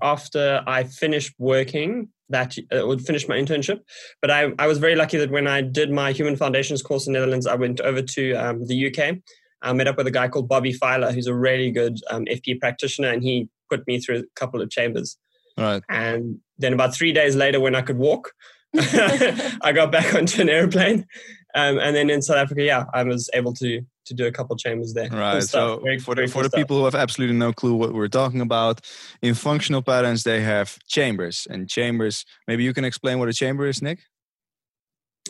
[0.02, 2.10] after I finished working.
[2.30, 3.80] That uh, would finish my internship,
[4.20, 7.14] but I, I was very lucky that when I did my Human Foundations course in
[7.14, 9.16] Netherlands, I went over to um, the UK.
[9.62, 12.60] I met up with a guy called Bobby Filer, who's a really good um, FP
[12.60, 15.16] practitioner, and he put me through a couple of chambers.
[15.56, 15.82] Right.
[15.88, 18.32] And then about three days later, when I could walk,
[18.76, 21.06] I got back onto an airplane.
[21.54, 24.56] Um, and then in South Africa, yeah, I was able to to do a couple
[24.56, 25.08] chambers there.
[25.10, 25.42] Right.
[25.42, 26.58] So Very- for the, for the stuff.
[26.58, 28.80] people who have absolutely no clue what we're talking about,
[29.20, 32.24] in functional patterns they have chambers and chambers.
[32.46, 34.00] Maybe you can explain what a chamber is, Nick.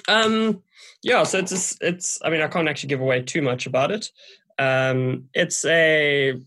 [0.06, 0.62] Um,
[1.02, 2.18] yeah, so it's it's.
[2.22, 4.10] I mean, I can't actually give away too much about it.
[4.58, 6.40] Um, it's a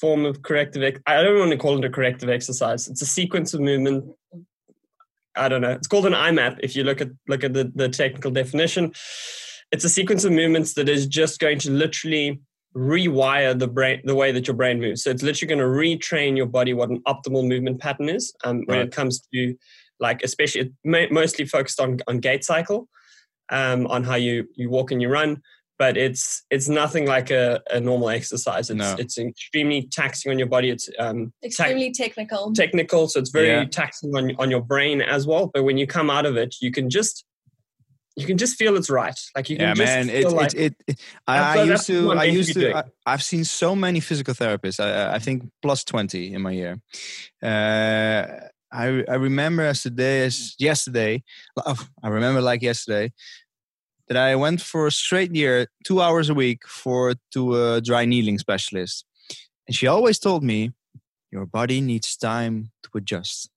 [0.00, 1.00] form of corrective.
[1.06, 2.88] I don't want to call it a corrective exercise.
[2.88, 4.14] It's a sequence of movement.
[5.38, 5.70] I don't know.
[5.70, 6.58] It's called an IMAP.
[6.62, 8.92] If you look at look at the, the technical definition,
[9.72, 12.40] it's a sequence of movements that is just going to literally
[12.76, 15.02] rewire the brain the way that your brain moves.
[15.02, 18.34] So it's literally going to retrain your body what an optimal movement pattern is.
[18.44, 18.86] Um, when Right.
[18.86, 19.54] it comes to
[20.00, 22.88] like especially mostly focused on on gait cycle,
[23.50, 25.42] um, on how you you walk and you run.
[25.78, 28.68] But it's it's nothing like a, a normal exercise.
[28.68, 28.96] It's No.
[28.98, 30.70] it's extremely taxing on your body.
[30.70, 32.52] It's um, ta- Extremely technical.
[32.52, 33.64] technical, so it's very Yeah.
[33.66, 35.50] taxing on on your brain as well.
[35.54, 37.24] But when you come out of it, you can just
[38.16, 39.16] you can just feel it's right.
[39.36, 40.08] Like you can Yeah, just man.
[40.08, 42.06] feel It, like it, it, it, I, I what- used to.
[42.08, 42.76] what I'm I used to.
[42.76, 44.80] I, I've seen so many physical therapists.
[44.80, 46.80] I, I think plus twenty in my year.
[47.40, 48.26] Uh,
[48.72, 51.22] I I remember as today as yesterday.
[51.64, 53.12] oh, I remember like yesterday
[54.08, 58.04] that I went for a straight year, two hours a week for to a dry
[58.04, 59.04] needling specialist,
[59.66, 60.72] and she always told me,
[61.30, 63.50] "Your body needs time to adjust."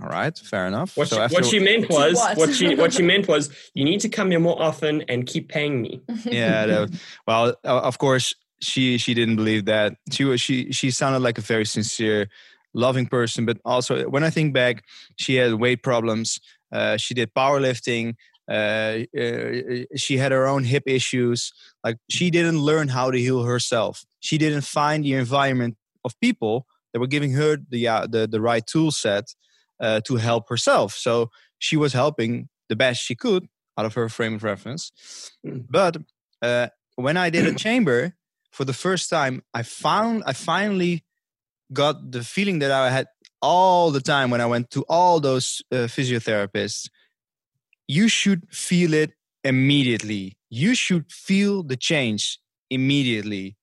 [0.00, 0.96] All right, fair enough.
[0.96, 2.36] What, so she, after, what she meant was What?
[2.38, 5.48] what she what she meant was you need to come here more often and keep
[5.48, 6.00] paying me.
[6.24, 9.94] yeah, that- well, of course, she she didn't believe that.
[10.10, 12.28] She was she she sounded like a very sincere,
[12.72, 14.84] loving person, but also when I think back,
[15.16, 16.40] she had weight problems.
[16.72, 18.14] Uh, she did powerlifting.
[18.50, 21.52] Uh, uh, she had her own hip issues.
[21.84, 24.04] Like she didn't learn how to heal herself.
[24.20, 28.40] She didn't find the environment of people that were giving her the uh, the the
[28.40, 29.34] right tool set
[29.80, 30.94] uh, to help herself.
[30.94, 34.92] So she was helping the best she could out of her frame of reference.
[35.46, 35.66] Mm.
[35.68, 35.96] But
[36.42, 38.14] uh, when I did a chamber
[38.50, 41.04] for the first time, I found I finally
[41.72, 43.06] got the feeling that I had
[43.42, 46.88] all the time when I went to all those uh, physiotherapists.
[47.88, 49.12] You should feel it
[49.44, 50.36] immediately.
[50.50, 52.38] You should feel the change
[52.70, 53.56] immediately.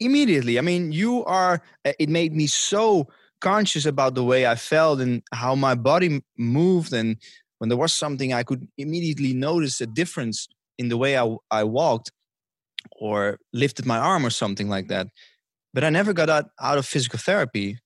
[0.00, 0.58] Immediately.
[0.58, 3.08] I mean, you are, uh, it made me so
[3.40, 6.92] conscious about the way I felt and how my body moved.
[6.92, 7.16] And
[7.58, 11.64] when there was something, I could immediately notice a difference in the way I, I
[11.64, 12.12] walked
[12.92, 15.08] or lifted my arm or something like that.
[15.74, 17.78] But I never got out, out of physical therapy.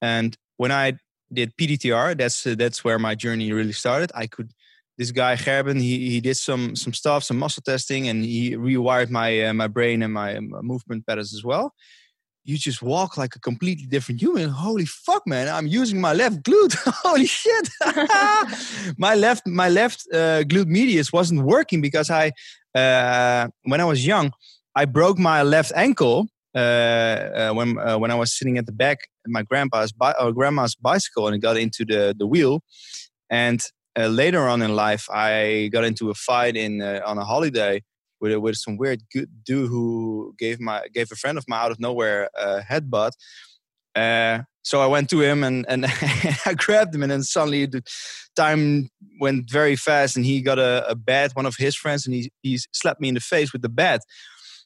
[0.00, 0.94] And when I
[1.32, 4.10] did PDTR, that's uh, that's where my journey really started.
[4.14, 4.52] I could
[4.98, 9.10] this guy Gerben, he he did some some stuff, some muscle testing, and he rewired
[9.10, 11.74] my uh, my brain and my um, movement patterns as well.
[12.44, 14.48] You just walk like a completely different human.
[14.48, 15.48] Holy fuck, man!
[15.48, 16.74] I'm using my left glute.
[17.04, 17.68] Holy shit!
[18.98, 22.32] my left my left uh, glute medius wasn't working because I
[22.74, 24.32] uh, when I was young
[24.74, 28.72] I broke my left ankle uh, uh, when uh, when I was sitting at the
[28.72, 32.62] back my grandpa's bi- or grandma's bicycle and it got into the the wheel.
[33.30, 33.60] And
[33.98, 37.82] uh, later on in life, I got into a fight in uh, on a holiday
[38.20, 41.80] with with some weird dude who gave my gave a friend of mine out of
[41.80, 43.12] nowhere a headbutt.
[43.94, 45.86] Uh, so I went to him and and
[46.46, 47.82] I grabbed him, and then suddenly the
[48.36, 52.14] time went very fast, and he got a, a bat, one of his friends, and
[52.14, 54.02] he he slapped me in the face with the bat.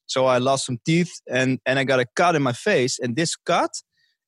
[0.06, 2.98] So I lost some teeth and, and I got a cut in my face.
[2.98, 3.70] And this cut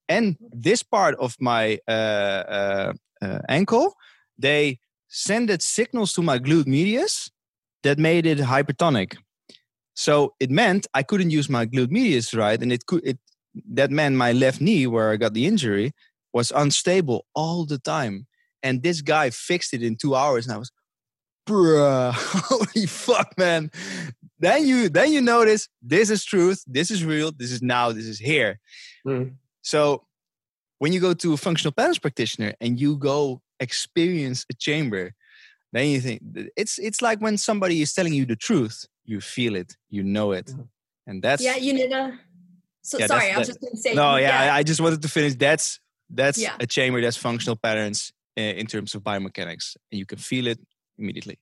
[0.09, 3.95] and this part of my uh, uh, uh, ankle,
[4.39, 7.31] they sended signals to my glute medius
[7.83, 9.17] that made it hypertonic.
[9.95, 13.19] So it meant I couldn't use my glute medius right, and it could it
[13.73, 15.93] that meant my left knee where I got the injury
[16.35, 18.27] was unstable all the time.
[18.62, 20.71] And this guy fixed it in two hours, and I was,
[21.49, 23.71] bruh, holy fuck, man.
[24.38, 28.07] Then you then you notice this is truth, this is real, this is now, this
[28.07, 28.59] is here.
[29.07, 29.35] Mm.
[29.62, 30.05] So
[30.79, 35.12] when you go to a functional patterns practitioner and you go experience a chamber,
[35.72, 36.20] then you think
[36.57, 40.33] it's it's like when somebody is telling you the truth, you feel it, you know
[40.33, 40.53] it,
[41.07, 42.18] and that's yeah, you never.
[42.83, 43.94] So, Yeah, sorry, I was the- just going to say.
[43.94, 45.35] no, yeah, I, I just wanted to finish.
[45.35, 46.55] That's that's Yeah.
[46.61, 50.61] a chamber that's functional patterns uh, in terms of biomechanics, and you can feel it
[50.99, 51.38] immediately.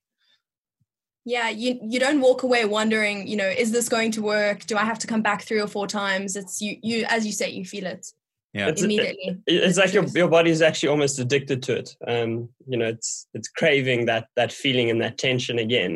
[1.25, 4.77] Yeah you you don't walk away wondering you know is this going to work do
[4.77, 7.49] i have to come back three or four times it's you you as you say
[7.51, 8.07] you feel it
[8.55, 8.69] Yeah.
[8.69, 11.89] It's- immediately It- It's the like your, your body is actually almost addicted to it.
[12.13, 12.31] Um,
[12.71, 15.93] you know, it's it's craving that that feeling and that tension again,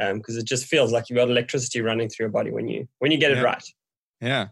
[0.00, 2.80] um because it just feels like you've got electricity running through your body when you
[3.00, 3.66] when you get it right.
[4.20, 4.46] Yeah.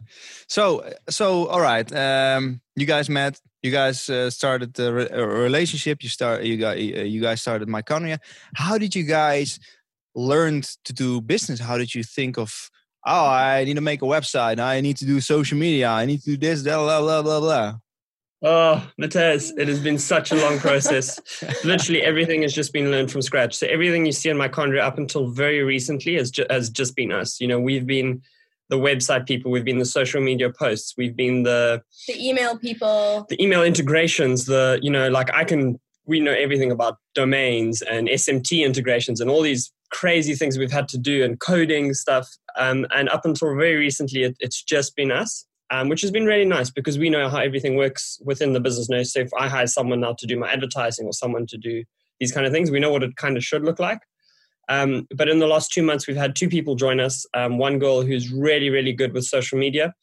[0.47, 0.65] So
[1.09, 1.87] so all right.
[2.05, 3.33] Um, you guys met.
[3.65, 6.03] You guys uh, started a, re- a relationship.
[6.03, 6.37] You start.
[6.49, 6.77] You got.
[6.77, 8.17] Uh, you guys started Myconia.
[8.63, 9.59] How did you guys
[10.15, 11.59] learn to do business?
[11.59, 12.69] How did you think of?
[13.05, 14.59] Oh, I need to make a website.
[14.59, 15.89] I need to do social media.
[15.89, 16.63] I need to do this.
[16.63, 17.73] Blah blah blah blah blah.
[18.43, 21.19] Oh, Matthias, it has been such a long process.
[21.63, 23.55] Literally everything has just been learned from scratch.
[23.55, 27.11] So everything you see in Mitochondriac up until very recently has, ju- has just been
[27.11, 27.39] us.
[27.41, 28.21] You know, we've been
[28.69, 33.25] the website people, we've been the social media posts, we've been the the email people
[33.29, 38.07] the email integrations, the you know, like I can we know everything about domains and
[38.07, 42.27] SMTP integrations and all these crazy things we've had to do and coding stuff.
[42.57, 46.25] Um, and up until very recently, it, it's just been us, um, which has been
[46.25, 49.03] really nice because we know how everything works within the business now.
[49.03, 51.83] So if I hire someone now to do my advertising or someone to do
[52.19, 53.99] these kind of things, we know what it kind of should look like.
[54.67, 57.25] Um, but in the last two months, we've had two people join us.
[57.33, 59.93] Um, one girl who's really, really good with social media,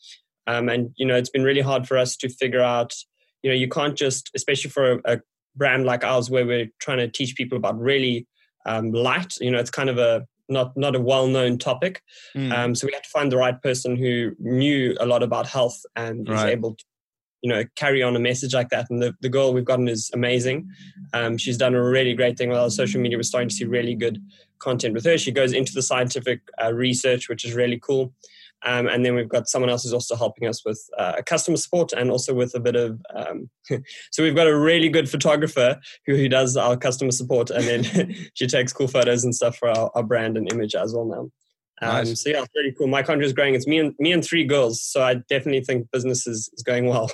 [0.47, 2.93] um, and you know it's been really hard for us to figure out.
[3.43, 5.21] You know, you can't just, especially for a, a
[5.57, 8.27] brand like ours, where we're trying to teach people about really
[8.67, 9.35] um, light.
[9.41, 12.03] You know, it's kind of a not not a well-known topic.
[12.37, 12.53] Mm.
[12.53, 15.81] Um, so we had to find the right person who knew a lot about health
[15.97, 16.51] and Right.
[16.51, 16.85] able to,
[17.43, 18.87] you know, carry on a message like that.
[18.91, 20.69] And the, the girl we've gotten is amazing.
[21.13, 23.19] Um, she's done a really great thing with our social media.
[23.19, 24.23] We're starting to see really good
[24.59, 25.19] content with her.
[25.19, 28.13] She goes into the scientific uh, research, which is really cool.
[28.65, 31.93] Um, and then we've got someone else who's also helping us with uh, customer support
[31.93, 33.01] and also with a bit of.
[33.15, 33.51] Um,
[34.11, 38.15] so we've got a really good photographer who, who does our customer support, and then
[38.35, 41.31] she takes cool photos and stuff for our, our brand and image as well now.
[41.81, 42.23] Um, Nice.
[42.23, 42.87] So yeah, it's really cool.
[42.87, 43.55] Mitochondriac is growing.
[43.55, 46.87] It's me and me and three girls, so I definitely think business is, is going
[46.87, 47.11] well.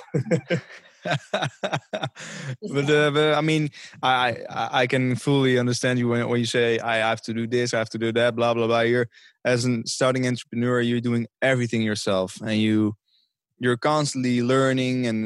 [1.03, 3.69] but, uh, but I mean,
[4.03, 7.47] I, I I can fully understand you when, when you say I have to do
[7.47, 8.81] this, I have to do that, blah blah blah.
[8.81, 9.07] You're
[9.53, 12.95] as a starting entrepreneur, you're doing everything yourself, and you
[13.61, 15.19] you're constantly learning, and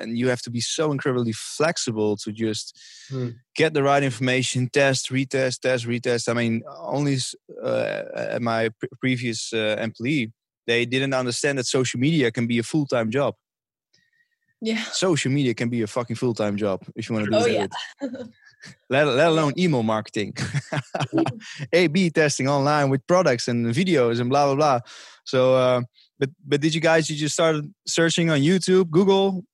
[0.00, 2.66] and you have to be so incredibly flexible to just
[3.10, 3.30] Hmm.
[3.60, 6.28] get the right information, test, retest, test, retest.
[6.28, 6.62] I mean,
[6.96, 7.16] only
[7.70, 8.02] uh,
[8.36, 10.32] at my pre- previous uh, employee,
[10.66, 13.34] they didn't understand that social media can be a full time job
[14.62, 14.84] Yeah.
[14.92, 17.44] social media can be a fucking full time job if you want to do Oh,
[17.48, 17.70] that.
[18.02, 18.08] yeah.
[18.88, 20.34] Let, let alone email marketing,
[21.72, 24.80] A B testing online with products and videos and blah blah blah.
[25.24, 25.82] So, uh,
[26.18, 29.44] but but did you guys you just started searching on YouTube, Google?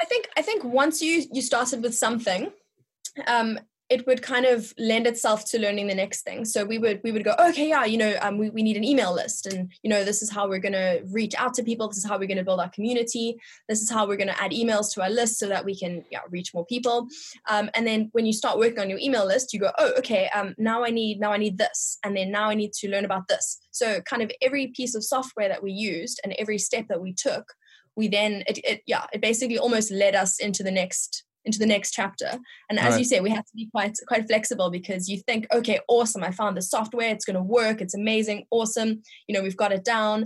[0.00, 2.50] I think I think once you you started with something,
[3.26, 3.58] um,
[3.90, 6.44] it would kind of lend itself to learning the next thing.
[6.44, 8.84] So we would we would go, okay, yeah, you know, um, we, we need an
[8.84, 11.88] email list, and you know, this is how we're gonna reach out to people.
[11.88, 13.38] This is how we're gonna build our community.
[13.68, 16.20] This is how we're gonna add emails to our list so that we can yeah,
[16.28, 17.06] reach more people.
[17.48, 20.28] Um, and then when you start working on your email list, you go, oh, okay,
[20.34, 23.06] um, now I need now I need this, and then now I need to learn
[23.06, 23.58] about this.
[23.70, 27.12] So kind of every piece of software that we used and every step that we
[27.14, 27.54] took
[27.96, 31.72] we then it, it yeah it basically almost led us into the next into the
[31.74, 32.30] next chapter.
[32.68, 32.98] And as Right.
[33.00, 36.30] you say we have to be quite quite flexible because you think okay awesome i
[36.40, 38.90] found the software it's going to work it's amazing awesome.
[39.26, 40.18] You know we've got it down.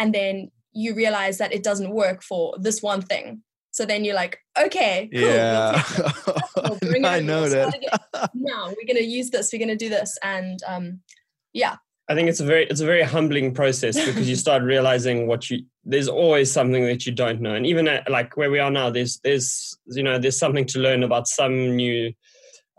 [0.00, 0.34] And then
[0.82, 3.26] you realize that it doesn't work for this one thing.
[3.76, 4.34] So then you're like
[4.66, 6.76] okay cool we'll yeah, it.
[6.82, 7.70] We'll I know that.
[8.34, 10.10] now we're going to use this we're going to do this.
[10.22, 10.86] And um
[11.62, 11.76] yeah
[12.10, 15.48] I think it's a very it's a very humbling process because you start realizing what
[15.48, 18.70] you there's always something that you don't know, and even at, like where we are
[18.70, 22.12] now, there's there's you know there's something to learn about some new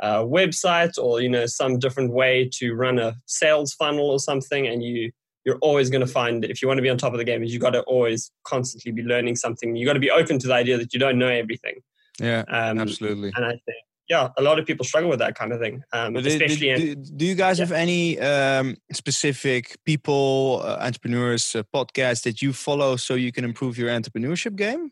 [0.01, 4.67] uh, website or you know some different way to run a sales funnel or something,
[4.67, 5.11] and you
[5.45, 7.41] you're always going to find if you want to be on top of the game,
[7.41, 9.77] is you got to always constantly be learning something.
[9.77, 11.75] you've got to be open to the idea that you don't know everything.
[12.19, 13.31] yeah, Um, absolutely.
[13.35, 13.77] And I think
[14.11, 16.43] yeah, a lot of people struggle with that kind of thing, um, But do, do,
[16.43, 22.41] in do, do you guys have any um, specific people, uh, entrepreneurs, uh, podcasts that
[22.41, 24.91] you follow so you can improve your entrepreneurship game?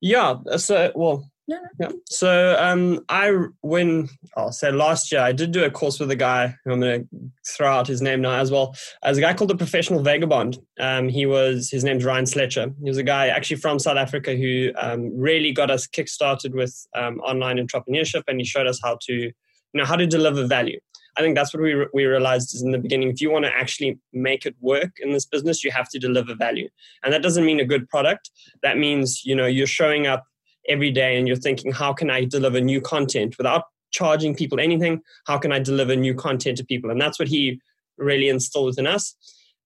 [0.00, 0.36] Yeah.
[0.48, 1.88] uh, So, well, Yeah.
[2.10, 3.32] So, um, I
[3.62, 6.80] when I'll say last year, I did do a course with a guy who I'm
[6.80, 7.08] going to
[7.56, 10.58] throw out his name now as well as a guy called the Professional Vagabond.
[10.78, 12.70] Um, he was his name's Ryan Fletcher.
[12.82, 16.86] He was a guy actually from South Africa who um, really got us kickstarted with
[16.94, 19.32] um, online entrepreneurship, and he showed us how to, you
[19.72, 20.78] know, how to deliver value.
[21.16, 23.08] I think that's what we, re- we realized is in the beginning.
[23.08, 26.34] If you want to actually make it work in this business, you have to deliver
[26.34, 26.68] value.
[27.02, 28.30] And that doesn't mean a good product.
[28.62, 30.24] That means, you know, you're showing up
[30.68, 35.00] every day and you're thinking, how can I deliver new content without charging people anything?
[35.26, 36.90] How can I deliver new content to people?
[36.90, 37.60] And that's what he
[37.96, 39.14] really instilled within us.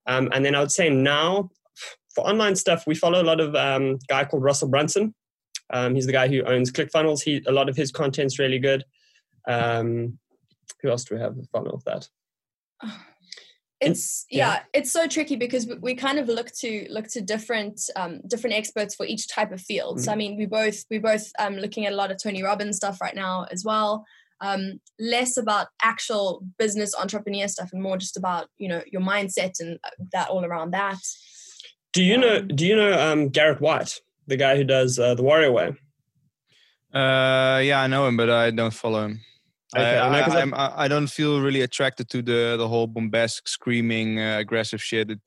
[0.06, 1.50] Um, and then I would say now
[2.14, 5.14] for online stuff, we follow a lot of um, guy called Russell Brunson.
[5.72, 7.22] Um, he's the guy who owns ClickFunnels.
[7.22, 8.84] He a lot of his content's really good.
[9.48, 10.18] Um,
[10.82, 12.08] who else do we have follow with that?
[13.82, 14.48] It's yeah.
[14.48, 14.62] yeah.
[14.72, 18.56] it's so tricky because we, we kind of look to look to different um, different
[18.56, 21.86] experts for each type of field so i mean we both we both um, looking
[21.86, 24.04] at a lot of tony robbins stuff right now as well
[24.40, 29.60] um, less about actual business entrepreneur stuff and more just about you know your mindset
[29.60, 30.98] and uh, that all around that
[31.92, 32.38] Do you know?
[32.38, 35.76] Um, Do you know um, Garrett White, the guy who does uh, the Warrior Way?
[36.92, 39.20] Uh, yeah, I know him, but I don't follow him.
[39.74, 42.86] Okay, I I, I, I'm- I, I don't feel really attracted to the the whole
[42.86, 45.10] bombastic, screaming, uh, aggressive shit.
[45.10, 45.20] It-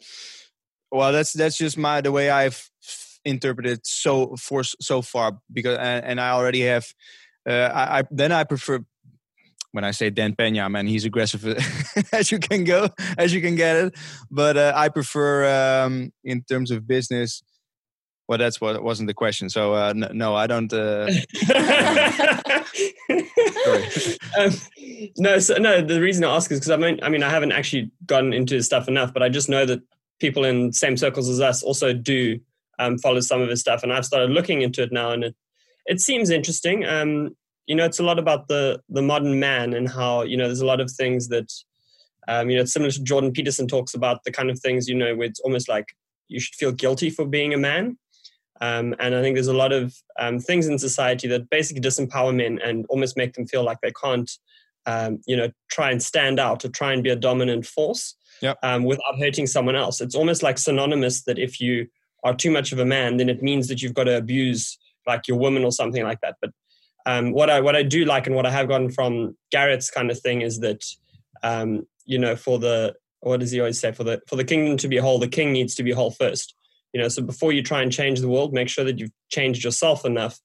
[0.91, 2.69] well, that's that's just my the way I've
[3.25, 6.85] interpreted so for so far because and, and I already have.
[7.47, 8.79] Uh, I, I then I prefer
[9.71, 11.45] when I say Dan Pena, man, he's aggressive
[12.13, 12.87] as you can go,
[13.17, 13.95] as you can get it.
[14.31, 17.43] But uh, I prefer um, in terms of business.
[18.27, 19.49] Well, that's what wasn't the question.
[19.49, 20.73] So uh, n- no, I don't.
[20.73, 21.07] Uh,
[24.39, 24.51] um,
[25.17, 25.81] no, so, no.
[25.81, 28.55] The reason I ask is because I mean, I mean, I haven't actually gotten into
[28.55, 29.81] his stuff enough, but I just know that
[30.19, 32.39] people in same circles as us also do
[32.79, 35.35] um, follow some of his stuff, and I've started looking into it now, and it
[35.85, 36.83] it seems interesting.
[36.83, 37.35] Um,
[37.67, 40.61] you know, it's a lot about the the modern man and how you know there's
[40.61, 41.51] a lot of things that
[42.27, 44.95] um, you know it's similar to Jordan Peterson talks about the kind of things you
[44.95, 45.95] know where it's almost like
[46.27, 47.97] you should feel guilty for being a man.
[48.61, 52.33] Um, and I think there's a lot of um, things in society that basically disempower
[52.33, 54.31] men and almost make them feel like they can't,
[54.85, 58.15] um, you know, try and stand out or try and be a dominant force.
[58.41, 58.57] Yep.
[58.63, 60.01] um, without hurting someone else.
[60.01, 61.87] It's almost like synonymous that if you
[62.25, 64.77] are too much of a man, then it means that you've got to abuse
[65.07, 66.35] like your woman or something like that.
[66.41, 66.51] But
[67.05, 70.09] um, what I what I do like and what I have gotten from Garrett's kind
[70.09, 70.83] of thing is that
[71.43, 74.77] um, you know for the what does he always say for the for the kingdom
[74.77, 76.55] to be whole, the king needs to be whole first.
[76.95, 79.65] You know, so before you try and change the world, make sure that you've changed
[79.65, 80.39] yourself enough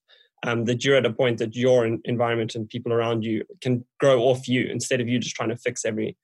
[0.45, 4.19] um, that you're at a point that your environment and people around you can grow
[4.23, 6.17] off you instead of you just trying to fix every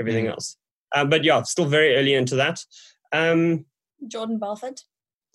[0.00, 0.30] everything Mm.
[0.30, 0.56] else.
[0.94, 2.60] Uh, but yeah, still very early into that.
[3.12, 3.66] Um,
[4.08, 4.80] Jordan belford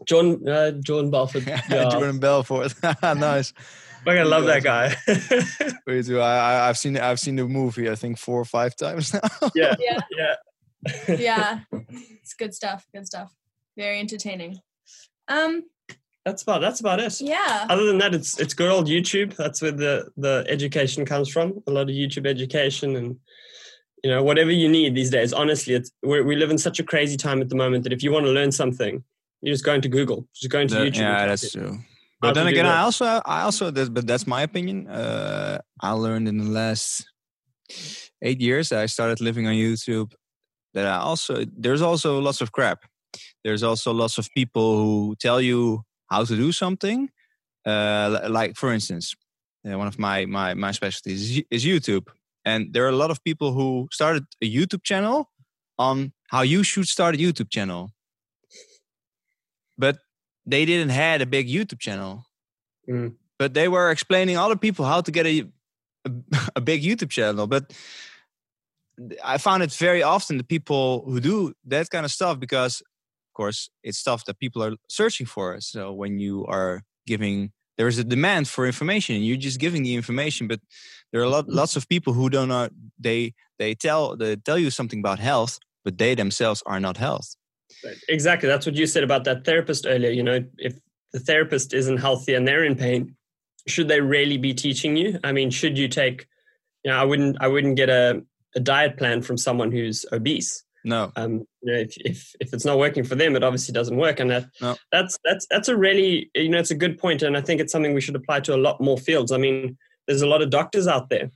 [0.07, 1.43] Jordan uh, Jordan Belfort.
[1.69, 2.73] Yeah, Jordan Belfort.
[3.03, 3.53] nice.
[4.05, 4.95] Like, I love that guy.
[5.87, 6.21] Me too.
[6.21, 7.89] I, I, I've seen I've seen the movie.
[7.89, 9.19] I think four or five times now.
[9.53, 9.99] yeah, Yeah.
[10.17, 10.35] yeah.
[11.19, 11.59] Yeah.
[12.23, 12.87] it's good stuff.
[12.95, 13.35] Good stuff.
[13.77, 14.59] Very entertaining.
[15.27, 15.63] Um,
[16.25, 17.21] That's about that's about it.
[17.21, 17.65] yeah.
[17.69, 19.35] Other than that, it's it's good old YouTube.
[19.35, 21.61] That's where the the education comes from.
[21.67, 23.15] A lot of YouTube education and
[24.03, 25.31] you know whatever you need these days.
[25.33, 28.03] Honestly, it's we we live in such a crazy time at the moment that if
[28.03, 29.03] you want to learn something,
[29.41, 30.97] you just go into Google, just go into That- YouTube.
[30.97, 31.53] yeah, that's it.
[31.53, 31.79] true.
[32.21, 34.87] But then again, I also, I also, that's, but that's my opinion.
[34.89, 37.05] Uh, I learned in the last
[38.21, 40.11] eight years that I started living on YouTube
[40.73, 42.79] that I also there's also lots of crap.
[43.43, 47.09] There's also lots of people who tell you how to do something.
[47.65, 49.15] Uh, like for instance,
[49.65, 52.07] uh, one of my my my specialties is, YouTube,
[52.45, 55.29] and there are a lot of people who started a YouTube channel
[55.77, 57.91] on how you should start a YouTube channel,
[59.77, 59.97] but
[60.45, 62.25] they didn't had a big YouTube channel.
[62.89, 63.15] Mm.
[63.37, 65.47] But they were explaining other people how to get a,
[66.05, 66.11] a
[66.57, 67.47] a big YouTube channel.
[67.47, 67.73] But
[69.23, 72.81] I found it very often the people who do that kind of stuff because,
[73.39, 75.45] course, it's stuff that people are searching for.
[75.61, 79.15] So when you are giving, there is a demand for information.
[79.15, 80.59] and You're just giving the information, but
[81.11, 81.61] there are a lot, mm-hmm.
[81.61, 82.67] lots of people who don't know.
[83.07, 85.53] They they tell they tell you something about health,
[85.85, 87.27] but they themselves are not health.
[87.85, 87.99] Right.
[88.09, 88.49] Exactly.
[88.49, 90.11] That's what you said about that therapist earlier.
[90.11, 90.73] You know, if
[91.13, 93.15] the therapist isn't healthy and they're in pain,
[93.67, 95.19] should they really be teaching you?
[95.23, 96.27] I mean, should you take,
[96.83, 98.21] you know, I wouldn't, I wouldn't get a,
[98.55, 100.63] a diet plan from someone who's obese.
[100.89, 101.11] No.
[101.15, 104.19] Um, you know, if, if if it's not working for them, it obviously doesn't work,
[104.19, 104.75] and that No.
[104.91, 107.71] that's that's that's a really you know it's a good point, and I think it's
[107.71, 109.31] something we should apply to a lot more fields.
[109.31, 109.77] I mean,
[110.07, 111.29] there's a lot of doctors out there,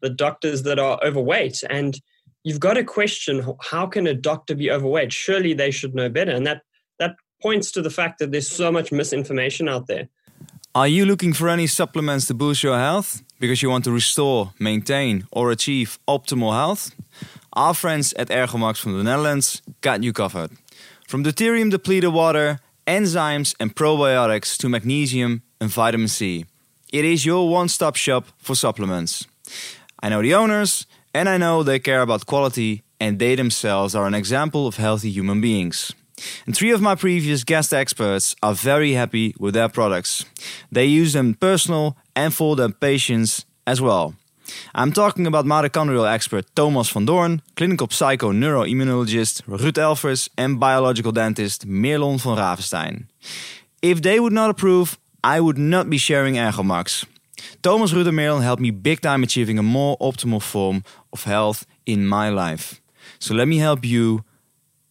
[0.00, 2.00] the doctors that are overweight, and
[2.44, 5.12] you've got to question how can a doctor be overweight?
[5.12, 6.62] Surely they should know better, and that
[7.00, 10.08] that points to the fact that there's so much misinformation out there.
[10.72, 14.52] Are you looking for any supplements to boost your health because you want to restore,
[14.60, 16.94] maintain, or achieve optimal health?
[17.54, 20.52] Our friends at Ergomax from the Netherlands got you covered.
[21.08, 26.46] From deuterium depleted water, enzymes, and probiotics to magnesium and vitamin C.
[26.92, 29.26] It is your one stop shop for supplements.
[30.00, 34.06] I know the owners, and I know they care about quality, and they themselves are
[34.06, 35.92] an example of healthy human beings.
[36.46, 40.24] And three of my previous guest experts are very happy with their products.
[40.70, 44.14] They use them personal and for their patients as well.
[44.74, 51.12] I'm talking about mitochondrial expert Thomas van Doorn, clinical psycho neuroimmunologist Ruud Elvers, and biological
[51.12, 53.06] dentist Merlon van Ravenstein.
[53.82, 57.06] If they would not approve, I would not be sharing Ergomax.
[57.62, 60.82] Thomas, Ruud, and Merlon helped me big time achieving a more optimal form
[61.12, 62.80] of health in my life.
[63.18, 64.24] So let me help you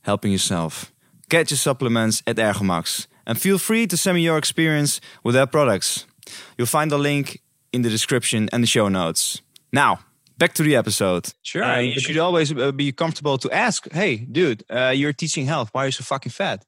[0.01, 0.91] helping yourself.
[1.29, 5.45] Get your supplements at Ergomax and feel free to send me your experience with their
[5.45, 6.05] products.
[6.57, 7.41] You'll find the link
[7.71, 9.41] in the description and the show notes.
[9.71, 9.99] Now,
[10.37, 11.33] back to the episode.
[11.43, 11.63] Sure.
[11.63, 15.45] Um, and you should always uh, be comfortable to ask, hey, dude, uh, you're teaching
[15.45, 15.69] health.
[15.71, 16.65] Why are you so fucking fat?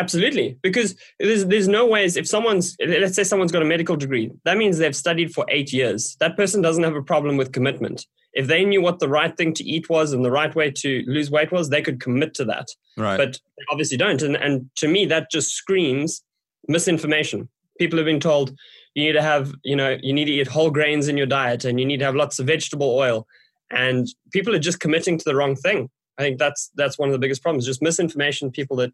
[0.00, 4.28] Absolutely, because there's there's no ways if someone's let's say someone's got a medical degree,
[4.44, 6.16] that means they've studied for eight years.
[6.18, 8.04] That person doesn't have a problem with commitment.
[8.32, 11.04] If they knew what the right thing to eat was and the right way to
[11.06, 12.66] lose weight was, they could commit to that.
[12.96, 13.16] Right.
[13.16, 14.20] But they obviously don't.
[14.20, 16.24] And and to me, that just screams
[16.66, 17.48] misinformation.
[17.78, 18.58] People have been told
[18.94, 21.64] you need to have you know you need to eat whole grains in your diet
[21.64, 23.26] and you need to have lots of vegetable oil,
[23.70, 25.90] and people are just committing to the wrong thing.
[26.18, 27.66] I think that's that's one of the biggest problems.
[27.66, 28.50] Just misinformation.
[28.50, 28.92] People that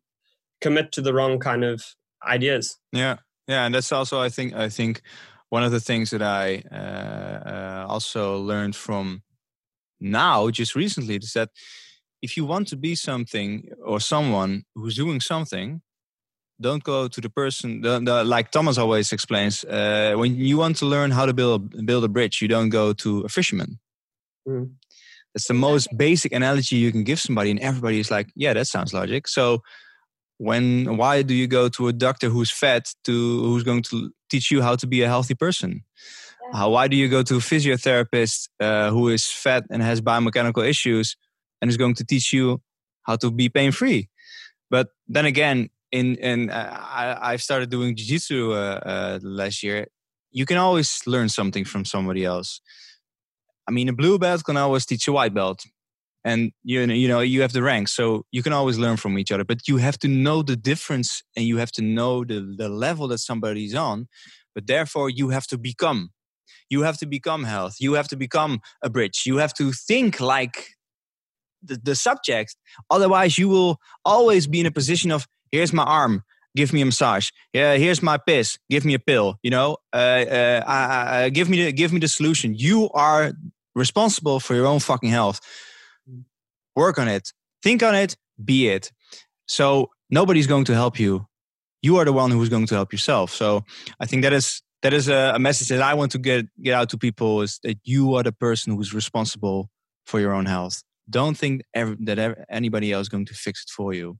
[0.61, 1.84] commit to the wrong kind of
[2.26, 2.78] ideas.
[2.92, 5.03] Yeah, yeah, and that's also I think I think
[5.51, 9.22] one of the things that I uh, uh, also learned from
[10.01, 11.51] now just recently is that
[12.22, 15.82] if you want to be something or someone who's doing something,
[16.61, 17.80] don't go to the person.
[17.80, 21.86] The, the, like Thomas always explains, uh, when you want to learn how to build
[21.86, 23.78] build a bridge, you don't go to a fisherman.
[24.46, 24.72] Mm.
[25.34, 28.66] That's the most basic analogy you can give somebody, and everybody is like, "Yeah, that
[28.66, 29.62] sounds logic." So
[30.38, 34.50] when why do you go to a doctor who's fat to who's going to teach
[34.50, 35.84] you how to be a healthy person
[36.52, 40.66] how why do you go to a physiotherapist uh, who is fat and has biomechanical
[40.66, 41.16] issues
[41.61, 42.61] and is going to teach you
[43.02, 44.08] how to be pain free.
[44.70, 49.86] But then again, in in uh, I, I've started doing jiu-jitsu uh, uh, last year.
[50.30, 52.61] You can always learn something from somebody else.
[53.68, 55.64] I mean, a blue belt can always teach a white belt,
[56.24, 59.18] and you know, you know, you have the ranks, so you can always learn from
[59.18, 59.45] each other.
[59.45, 63.09] But you have to know the difference, and you have to know the the level
[63.09, 64.09] that somebody's on.
[64.55, 66.11] But therefore, you have to become.
[66.68, 67.76] You have to become health.
[67.80, 69.22] You have to become a bridge.
[69.26, 70.76] You have to think like
[71.62, 72.57] the, the subject.
[72.91, 76.24] Otherwise, you will always be in a position of here's my arm,
[76.57, 77.30] give me a massage.
[77.53, 79.38] Yeah, here's my piss, give me a pill.
[79.42, 82.55] You know, uh, uh, uh, give me the give me the solution.
[82.55, 83.32] You are
[83.74, 85.40] responsible for your own fucking health.
[86.76, 87.32] Work on it.
[87.62, 88.16] Think on it.
[88.42, 88.90] Be it.
[89.46, 91.26] So nobody's going to help you.
[91.82, 93.32] You are the one who's going to help yourself.
[93.32, 93.64] So
[93.98, 96.74] I think that is that is a, a message that I want to get get
[96.74, 99.70] out to people is that you are the person who's responsible
[100.07, 100.82] for your own health.
[101.09, 104.18] Don't think ever, that ever, anybody else is going to fix it for you.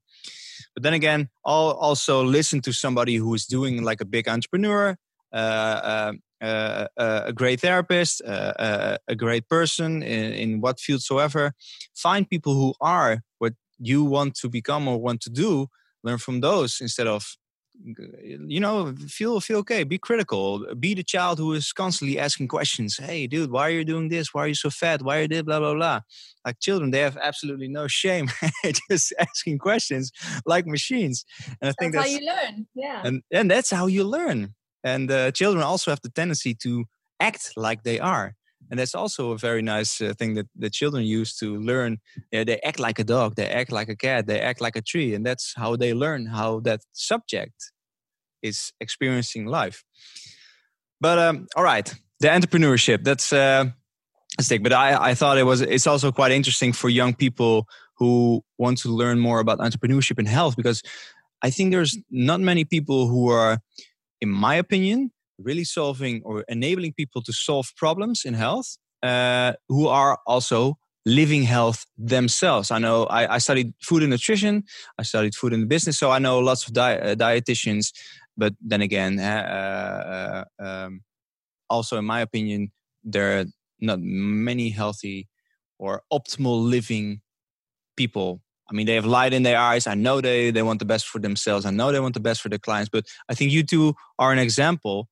[0.75, 4.97] But then again, I'll also listen to somebody who is doing like a big entrepreneur,
[5.33, 11.03] uh, uh, uh, uh a great therapist, uh, a great person in, in what field
[11.03, 11.53] soever.
[11.95, 15.69] Find people who are what you want to become or want to do.
[16.03, 17.37] Learn from those instead of
[18.47, 22.97] you know feel feel okay be critical be the child who is constantly asking questions.
[22.97, 24.35] Hey dude why are you doing this?
[24.35, 25.03] Why are you so fat?
[25.03, 25.43] Why are you this?
[25.43, 26.01] Blah blah blah.
[26.45, 28.31] Like children they have absolutely no shame
[28.91, 30.13] just asking questions
[30.47, 31.25] like machines.
[31.61, 33.03] And i think that's, that's how you learn yeah.
[33.05, 34.55] and and that's how you learn.
[34.83, 36.87] And uh, children also have the tendency to
[37.21, 38.35] act like they are
[38.71, 41.99] and that's also a very nice uh, thing that the children use to learn
[42.33, 44.83] yeah, they act like a dog they act like a cat they act like a
[44.83, 47.73] tree and that's how they learn how that subject
[48.43, 49.85] is experiencing life.
[51.01, 53.65] But um, all right the entrepreneurship that's uh,
[54.39, 57.67] a stick but I, I thought it was it's also quite interesting for young people
[57.97, 60.83] who want to learn more about entrepreneurship and health because
[61.43, 63.59] i think there's not many people who are
[64.21, 65.11] in my opinion
[65.43, 71.43] really solving or enabling people to solve problems in health uh, who are also living
[71.43, 72.71] health themselves.
[72.71, 74.65] I know I, I, studied food and nutrition,
[74.99, 77.93] I studied food and business, so I know lots of di- uh, dietitians.
[78.37, 81.03] But then again, uh, uh, um,
[81.69, 82.73] also in my opinion,
[83.03, 83.45] there are
[83.81, 85.29] not many healthy
[85.79, 87.23] or optimal living
[87.97, 88.43] people.
[88.71, 89.87] I mean, they have light in their eyes.
[89.87, 91.65] I know they, they want the best for themselves.
[91.67, 92.89] I know they want the best for their clients.
[92.89, 95.09] But I think you two are an example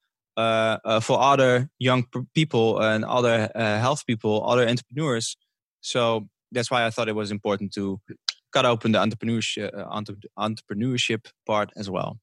[1.00, 5.36] for other young people and other uh, health people, other entrepreneurs.
[5.80, 8.00] So that's why I thought it was important to
[8.52, 9.70] cut open the entrepreneurship,
[10.36, 12.18] entrepreneurship part as well.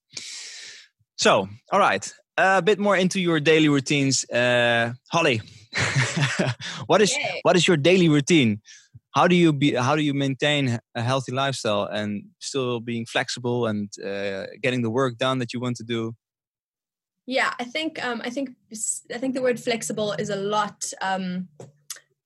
[1.18, 5.42] So, all right, a bit more into your daily routines, uh, Holly.
[6.88, 7.40] what is Yay.
[7.44, 8.62] what is your daily routine?
[9.14, 9.74] How do you be?
[9.74, 14.90] How do you maintain a healthy lifestyle and still being flexible and uh, getting the
[14.90, 16.14] work done that you want to do?
[17.28, 18.52] Yeah, I think um, I think
[19.14, 21.48] I think the word flexible is a lot um,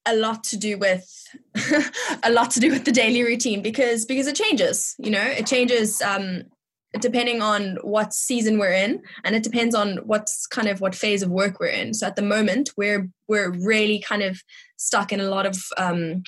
[0.05, 1.07] a lot to do with
[2.23, 4.95] a lot to do with the daily routine because because it changes.
[4.99, 6.43] You know, it changes um,
[6.99, 11.21] depending on what season we're in, and it depends on what's kind of what phase
[11.21, 11.93] of work we're in.
[11.93, 14.41] So at the moment, we're we're really kind of
[14.77, 16.23] stuck in a lot of um,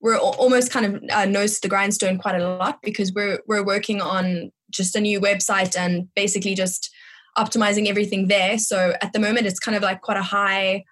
[0.00, 3.64] we're almost kind of uh, nose to the grindstone quite a lot because we're we're
[3.64, 6.90] working on just a new website and basically just
[7.40, 8.58] optimizing everything there.
[8.58, 10.84] So at the moment, it's kind of like quite a high,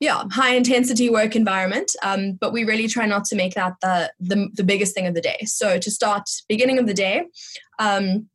[0.00, 1.90] yeah, high intensity work environment.
[2.02, 5.14] Um, but we really try not to make that the, the, the biggest thing of
[5.14, 5.40] the day.
[5.44, 7.24] So to start beginning of the day,
[7.78, 8.28] um,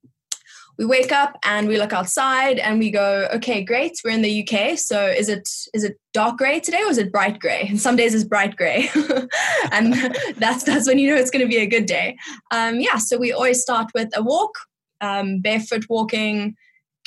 [0.77, 4.47] we wake up and we look outside and we go, okay, great, we're in the
[4.47, 4.77] UK.
[4.77, 7.65] So is it is it dark gray today or is it bright gray?
[7.67, 8.89] And some days it's bright gray,
[9.71, 9.93] and
[10.37, 12.17] that's that's when you know it's going to be a good day.
[12.51, 14.53] Um, yeah, so we always start with a walk,
[15.01, 16.55] um, barefoot walking,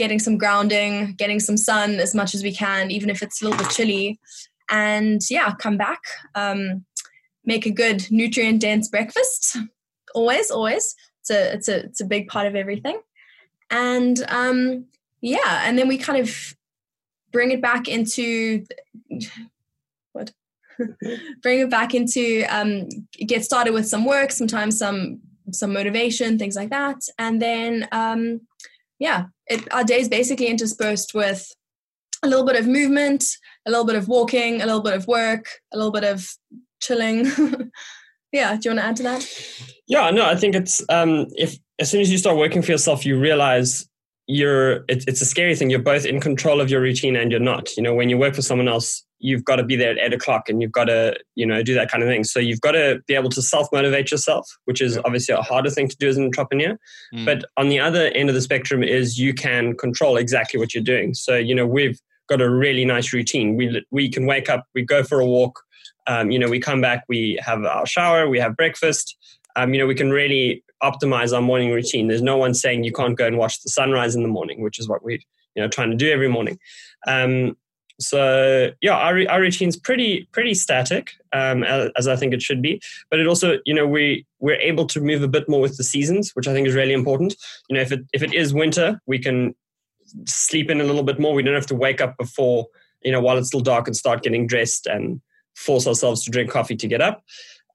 [0.00, 3.44] getting some grounding, getting some sun as much as we can, even if it's a
[3.44, 4.18] little bit chilly.
[4.70, 6.00] And yeah, come back,
[6.34, 6.86] um,
[7.44, 9.58] make a good nutrient dense breakfast.
[10.14, 10.96] Always, always.
[11.20, 12.98] It's a, it's a, it's a big part of everything.
[13.68, 14.86] And um,
[15.20, 16.56] yeah, and then we kind of
[17.30, 18.64] bring it back into
[20.12, 20.32] what?
[21.42, 22.88] bring it back into um,
[23.26, 25.20] get started with some work, sometimes some
[25.52, 28.40] some motivation, things like that, and then um,
[28.98, 31.52] yeah, it, our day is basically interspersed with
[32.22, 33.24] a little bit of movement,
[33.66, 36.26] a little bit of walking, a little bit of work, a little bit of
[36.80, 37.26] chilling.
[38.32, 39.28] yeah, do you want to add to that?
[39.86, 43.04] Yeah, no, I think it's um, if as soon as you start working for yourself,
[43.04, 43.88] you realize
[44.26, 45.70] you're it, it's a scary thing.
[45.70, 47.76] You're both in control of your routine and you're not.
[47.76, 50.12] You know, when you work for someone else, you've got to be there at eight
[50.12, 52.24] o'clock and you've got to you know do that kind of thing.
[52.24, 55.88] So you've got to be able to self-motivate yourself which is obviously a harder thing
[55.88, 56.78] to do as an entrepreneur.
[57.14, 57.24] Mm.
[57.24, 60.82] but on the other end of the spectrum is you can control exactly what you're
[60.82, 61.14] doing.
[61.14, 61.98] So you know we've
[62.28, 63.56] got a really nice routine.
[63.56, 65.60] We we can wake up we go for a walk
[66.06, 69.16] um, you know we come back we have our shower we have breakfast.
[69.56, 72.08] Um, you know we can really optimize our morning routine.
[72.08, 74.78] There's no one saying you can't go and watch the sunrise in the morning which
[74.78, 76.58] is what we you know trying to do every morning.
[77.06, 77.56] Um,
[78.00, 82.62] so yeah our, our routine's pretty pretty static um, as, as i think it should
[82.62, 82.80] be.
[83.10, 85.84] But it also you know we we're able to move a bit more with the
[85.84, 87.34] seasons which i think is really important.
[87.68, 89.54] You know if it if it is winter we can
[90.26, 91.34] sleep in a little bit more.
[91.34, 92.66] We don't have to wake up before
[93.02, 95.20] you know while it's still dark and start getting dressed and
[95.54, 97.22] force ourselves to drink coffee to get up.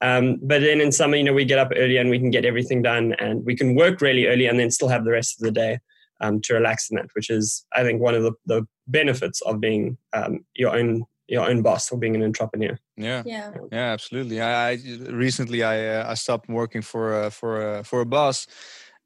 [0.02, 2.46] Um, but then in summer you know we get up early and we can get
[2.46, 5.46] everything done and we can work really early and then still have the rest of
[5.46, 5.80] the day
[6.22, 9.60] um, to relax in that which is i think one of the, the benefits of
[9.60, 13.24] being um, your own your own boss or being an entrepreneur Yeah.
[13.26, 13.52] Yeah.
[13.72, 14.42] Yeah, absolutely.
[14.42, 14.78] I, I
[15.10, 18.48] recently I uh, I stopped working for uh, for uh, for a boss,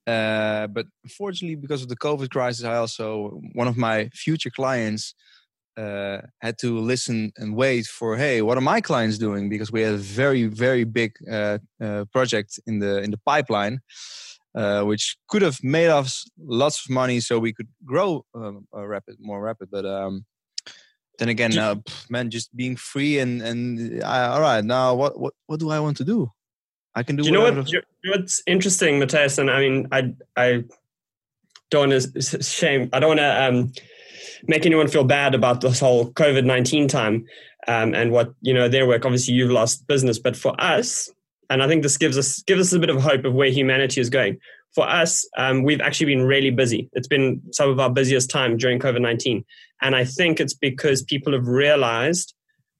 [0.06, 5.16] uh, but unfortunately because of the COVID crisis, I also one of my future clients
[5.78, 9.50] uh, had to listen and wait for hey, what are my clients doing?
[9.50, 13.80] Because we had a very very big uh, uh, project in the in the pipeline.
[14.56, 18.84] Uh, which could have made us lots of money, so we could grow um, uh,
[18.84, 19.70] rapid, more rapid.
[19.72, 20.26] But um,
[21.20, 21.76] then again, uh,
[22.10, 25.80] man, just being free and and I, all right, now what what what do I
[25.80, 26.32] want to do?
[26.96, 27.24] I can do.
[27.24, 27.72] Do you know what?
[27.72, 29.38] You know what's interesting, Matthias?
[29.38, 30.64] And I mean, I I
[31.70, 32.90] don't want to shame.
[32.92, 33.72] I don't want to um,
[34.48, 37.26] make anyone feel bad about this whole COVID nineteen time
[37.68, 39.06] um, and what you know their work.
[39.06, 41.12] Obviously, you've lost business, but for us,
[41.50, 44.02] and I think this gives us gives us a bit of hope of where humanity
[44.02, 44.38] is going.
[44.76, 46.90] For us, um, we've actually been really busy.
[46.94, 49.44] It's been some of our busiest time during COVID nineteen,
[49.82, 52.34] and I think it's because people have realized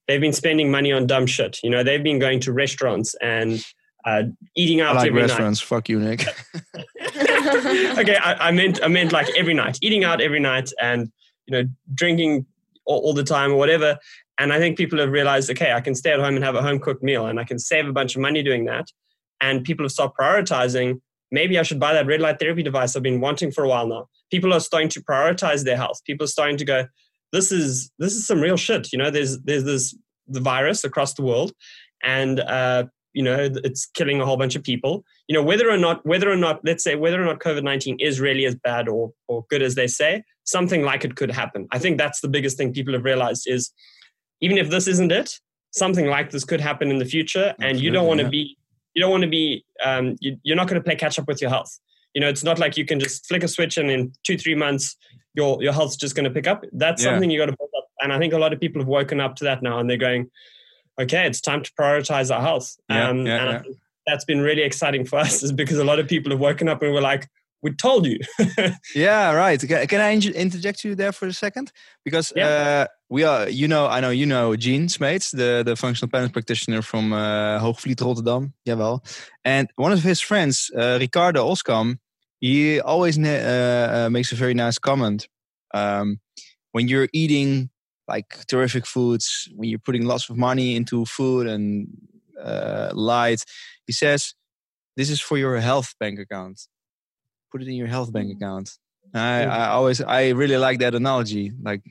[0.08, 1.60] they've been spending money on dumb shit.
[1.64, 3.64] You know, they've been going to restaurants and
[4.06, 4.24] uh,
[4.56, 5.60] eating I out like every restaurants.
[5.62, 6.26] Fuck you, Nick.
[6.76, 11.12] okay, I, I meant I meant like every night, eating out every night, and
[11.48, 12.46] you know, drinking
[12.86, 13.98] all, all the time or whatever.
[14.40, 16.62] And I think people have realized, okay, I can stay at home and have a
[16.62, 18.88] home cooked meal, and I can save a bunch of money doing that.
[19.42, 21.02] And people have started prioritizing.
[21.32, 23.88] Maybe I should buy that red light therapy device I've been wanting for a while
[23.88, 24.08] now.
[24.32, 26.00] People are starting to prioritize their health.
[26.06, 26.86] People are starting to go,
[27.32, 28.92] this is this is some real shit.
[28.92, 29.96] You know, there's there's this
[30.28, 31.52] the virus across the world,
[32.04, 35.04] and uh, you know it's killing a whole bunch of people.
[35.28, 37.98] You know, whether or not whether or not let's say whether or not COVID nineteen
[38.00, 41.68] is really as bad or or good as they say, something like it could happen.
[41.72, 43.72] I think that's the biggest thing people have realized is
[44.42, 45.40] even if this isn't it,
[45.72, 48.30] something like this could happen in the future, and you don't want to yeah.
[48.30, 48.58] be
[48.94, 51.42] you don't want to be um, you, you're not going to play catch up with
[51.42, 51.80] your health.
[52.14, 54.56] You know, it's not like you can just flick a switch and in two three
[54.56, 54.98] months
[55.36, 56.66] your your health's just going to pick up.
[56.72, 57.12] That's Yeah.
[57.12, 59.20] something you got to build up, and I think a lot of people have woken
[59.20, 60.30] up to that now, and they're going,
[61.00, 62.76] okay, it's time to prioritize our health.
[62.90, 63.58] Yeah, um, yeah, and yeah.
[63.58, 63.78] I think
[64.08, 66.82] that's been really exciting for us, is because a lot of people have woken up
[66.82, 67.28] and were like,
[67.62, 68.20] we told you.
[68.96, 69.60] yeah, right.
[69.60, 71.72] Can, I interject you there for a second?
[72.06, 72.48] Because Yeah.
[72.48, 76.32] uh, we are, you know, I know you know Gene Smeets, the, the functional patterns
[76.32, 78.54] practitioner from uh, Hoogvliet, Rotterdam.
[78.68, 79.02] Jawel.
[79.44, 81.98] And one of his friends, uh, Ricardo Oskam,
[82.40, 85.28] he always uh, uh, makes a very nice comment.
[85.74, 86.20] Um,
[86.72, 87.70] when you're eating
[88.08, 91.88] like terrific foods, when you're putting lots of money into food and
[92.42, 93.44] uh, light,
[93.86, 94.34] he says,
[94.96, 96.68] this is for your health bank account
[97.52, 98.44] put it in your health bank mm-hmm.
[98.44, 98.72] account.
[99.14, 101.52] I, I always, I really like that analogy.
[101.62, 101.82] Like,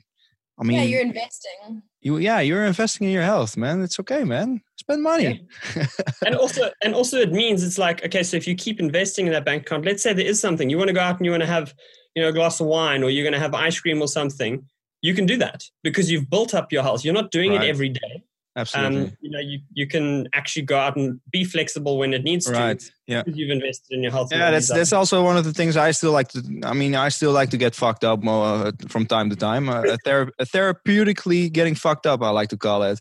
[0.59, 1.83] I mean, yeah, you're investing.
[2.01, 3.81] you, yeah, you're investing in your health, man.
[3.81, 4.61] It's okay, man.
[4.77, 5.47] Spend money.
[6.25, 9.33] and also and also it means it's like okay so if you keep investing in
[9.33, 11.31] that bank account let's say there is something you want to go out and you
[11.31, 11.73] want to have
[12.15, 14.65] you know a glass of wine or you're going to have ice cream or something
[15.01, 17.63] you can do that because you've built up your health you're not doing Right.
[17.63, 18.23] it every day
[18.59, 19.01] Absolutely.
[19.03, 22.45] um, you know you, you can actually go out and be flexible when it needs
[22.45, 22.91] to right.
[23.07, 23.23] Yeah.
[23.23, 25.91] because you've invested in your health Yeah, that's that's also one of the things I
[25.91, 26.61] still like to.
[26.63, 29.69] I mean, I still like to get fucked up more uh, from time to time.
[29.69, 32.99] Uh, a thera- a therapeutically getting fucked up, I like to call it.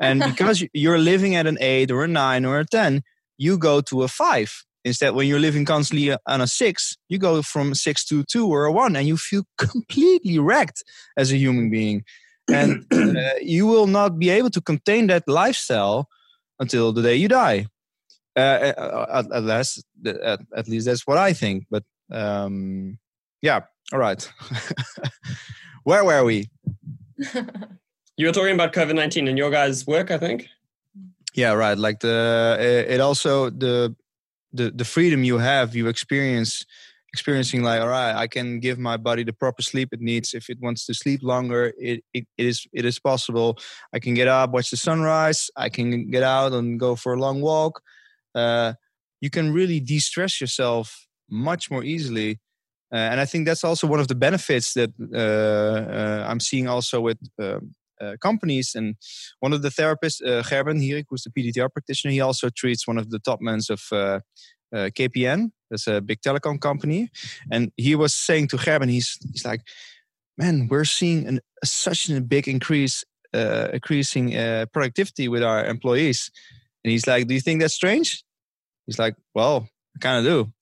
[0.00, 3.02] And because you're living at an eight or a nine or a ten,
[3.36, 4.64] you go to a five.
[4.84, 8.64] Instead, when you're living constantly on a six, you go from six to two or
[8.64, 10.82] a one, and you feel completely wrecked
[11.16, 12.04] as a human being.
[12.52, 16.08] And uh, you will not be able to contain that lifestyle
[16.58, 17.66] until the day you die.
[18.36, 21.66] Uh, uh, at, at least, at, at least that's what I think.
[21.70, 22.98] But um,
[23.42, 23.60] yeah,
[23.92, 24.32] all right.
[25.84, 26.50] Where were we?
[28.16, 30.48] you were talking about covid-19 and your guys work i think
[31.34, 31.78] Yeah, right.
[31.78, 33.94] Like the uh, it also the
[34.52, 36.64] the the freedom you have, you experience
[37.12, 40.34] experiencing like all right i can give my body the proper sleep it needs.
[40.34, 43.58] If it wants to sleep longer it, it, it is it is possible.
[43.92, 45.50] I can get up watch the sunrise.
[45.56, 47.82] I can get out and go for a long walk.
[48.34, 48.74] Uh,
[49.20, 52.40] you can really de-stress yourself much more easily.
[52.92, 56.66] Uh, and i think that's also one of the benefits that uh, uh i'm seeing
[56.66, 58.72] also with um, uh, companies.
[58.74, 58.96] And
[59.40, 62.96] one of the therapists, uh, Gerben Hierik, who's the PDTR practitioner, he also treats one
[62.96, 63.82] of the top men of
[64.74, 65.50] KPN.
[65.70, 67.10] That's a big telecom company.
[67.50, 69.62] And he was saying to Gerben, he's, he's like,
[70.36, 73.04] man, we're seeing an, such a big increase,
[73.34, 76.30] uh, increasing uh, productivity with our employees.
[76.84, 78.24] And he's like, do you think that's strange?
[78.86, 80.52] He's like, well, I kind of do.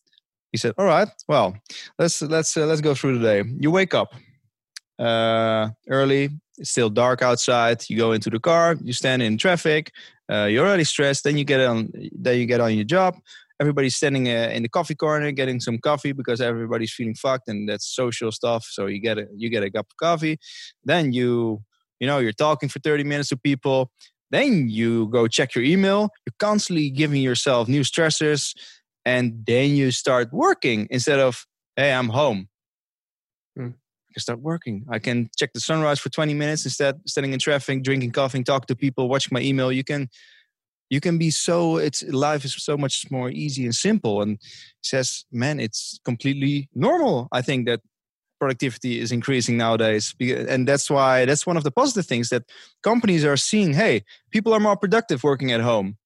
[0.53, 1.57] He said, all right, well,
[1.99, 3.51] let's, let's, let's go through the day.
[3.59, 4.15] You wake up
[4.99, 7.89] early, it's still dark outside.
[7.89, 8.77] You go into the car.
[8.83, 9.93] You stand in traffic.
[10.31, 11.25] Uh, you're already stressed.
[11.25, 11.91] Then you get on.
[12.13, 13.17] Then you get on your job.
[13.61, 17.69] Everybody's standing uh, in the coffee corner getting some coffee because everybody's feeling fucked, and
[17.69, 18.67] that's social stuff.
[18.71, 20.39] So you get a you get a cup of coffee.
[20.85, 21.63] Then you
[22.01, 23.91] you know you're talking for 30 minutes to people.
[24.31, 26.11] Then you go check your email.
[26.27, 28.55] You're constantly giving yourself new stressors,
[29.05, 31.47] and then you start working instead of
[31.77, 32.49] hey I'm home
[34.09, 34.87] I can start working.
[34.91, 38.67] I can check the sunrise for 20 minutes instead standing in traffic, drinking coffee, talk
[38.67, 39.71] to people, watching my email.
[39.71, 40.09] You can
[40.91, 44.39] you can be so it's life is so much more easy and simple and
[44.83, 47.81] says man it's completely normal i think that
[48.39, 52.45] productivity is increasing nowadays and that's why that's one of the positive things that
[52.83, 55.97] companies are seeing hey people are more productive working at home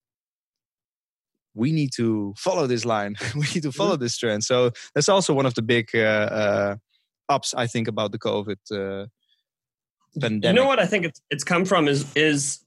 [1.54, 4.02] we need to follow this line we need to follow mm-hmm.
[4.04, 6.76] this trend so that's also one of the big uh, uh,
[7.28, 9.06] ups I think about the COVID uh,
[10.20, 10.44] pandemic.
[10.44, 12.60] You know what I think it's it's come from is is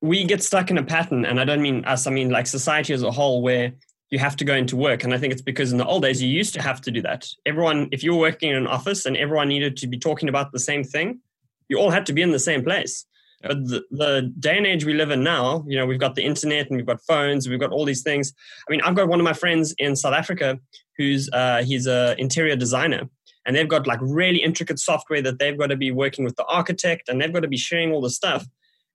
[0.00, 2.06] we get stuck in a pattern, and I don't mean us.
[2.06, 3.72] I mean like society as a whole, where
[4.10, 6.22] you have to go into work, and I think it's because in the old days
[6.22, 7.26] you used to have to do that.
[7.44, 10.52] Everyone, if you were working in an office and everyone needed to be talking about
[10.52, 11.20] the same thing,
[11.68, 13.04] you all had to be in the same place.
[13.42, 13.50] Yep.
[13.50, 16.24] But the, the, day and age we live in now, you know, we've got the
[16.24, 18.32] internet and we've got phones, and we've got all these things.
[18.68, 20.58] I mean, I've got one of my friends in South Africa
[20.96, 23.08] who's uh, he's a interior designer,
[23.46, 26.44] and they've got like really intricate software that they've got to be working with the
[26.44, 28.46] architect and they've got to be sharing all the stuff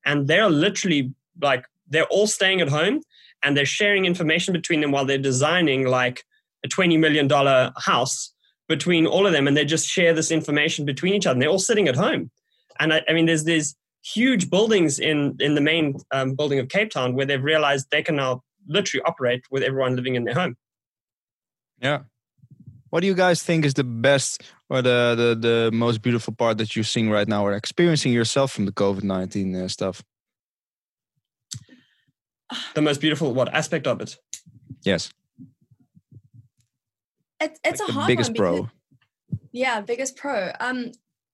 [0.06, 3.01] and they're literally like they're all staying at home
[3.43, 6.24] and they're sharing information between them while they're designing like
[6.64, 8.34] a 20 million dollar house
[8.70, 11.49] between all of them and they just share this information between each other and they're
[11.49, 12.32] all sitting at home.
[12.80, 16.70] And i, I mean there's these huge buildings in in the main um, building of
[16.70, 20.36] cape town where they've realized they can now literally operate with everyone living in their
[20.36, 20.56] home.
[21.80, 22.04] Yeah
[22.94, 26.60] what do you guys think is the best or the, the, the most beautiful part
[26.60, 30.04] that you're seeing right now or experiencing yourself from the COVID 19 uh, stuff?
[32.76, 34.16] The most beautiful, what aspect of it?
[34.84, 35.12] Yes.
[37.41, 39.39] It, it's like a hard biggest one because, pro.
[39.52, 40.52] Yeah, biggest pro.
[40.60, 40.91] Um,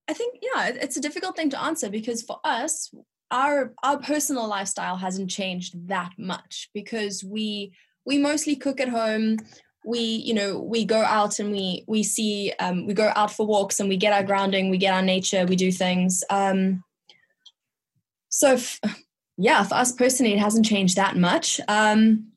[0.08, 2.90] I think yeah, it's a difficult thing to answer because for us,
[3.32, 7.74] our our personal lifestyle hasn't changed that much because we
[8.06, 9.40] we mostly cook at home
[9.86, 13.46] we you know we go out and we we see um, we go out for
[13.46, 16.24] walks and we get our grounding we get our nature we do things.
[16.30, 16.84] Um,
[18.30, 18.80] so f-
[19.38, 21.60] yeah for us personally it hasn't changed that much.
[21.68, 22.28] Um,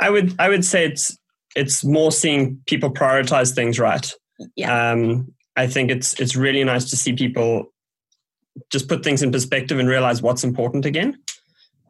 [0.00, 1.16] i would i would say it's
[1.54, 4.12] it's more seeing people prioritize things right.
[4.56, 4.92] Yeah.
[4.92, 7.72] Um, i think it's it's really nice to see people
[8.70, 11.18] just put things in perspective and realize what's important again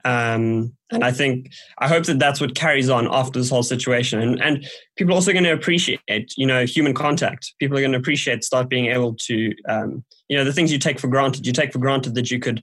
[0.04, 4.20] um, and I think I hope that that's what carries on after this whole situation.
[4.20, 7.54] And, and people are also going to appreciate, you know, human contact.
[7.58, 10.78] People are going to appreciate start being able to, um, you know, the things you
[10.78, 11.46] take for granted.
[11.46, 12.62] You take for granted that you could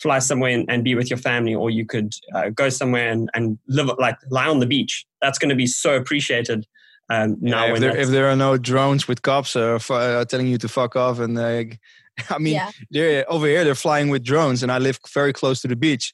[0.00, 3.30] fly somewhere and, and be with your family, or you could uh, go somewhere and,
[3.34, 5.06] and live like lie on the beach.
[5.22, 6.66] That's going to be so appreciated.
[7.08, 10.46] Um, now, yeah, if, there, if there are no drones with cops uh, uh, telling
[10.46, 11.64] you to fuck off, and uh,
[12.30, 12.70] I mean, yeah.
[12.90, 16.12] they're over here they're flying with drones, and I live very close to the beach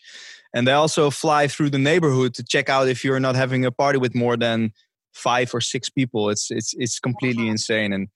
[0.57, 3.71] and they also fly through the neighborhood to check out if you're not having a
[3.71, 4.73] party with more than
[5.13, 6.31] five or six people.
[6.31, 7.53] It's it's it's completely uh-huh.
[7.53, 8.09] insane and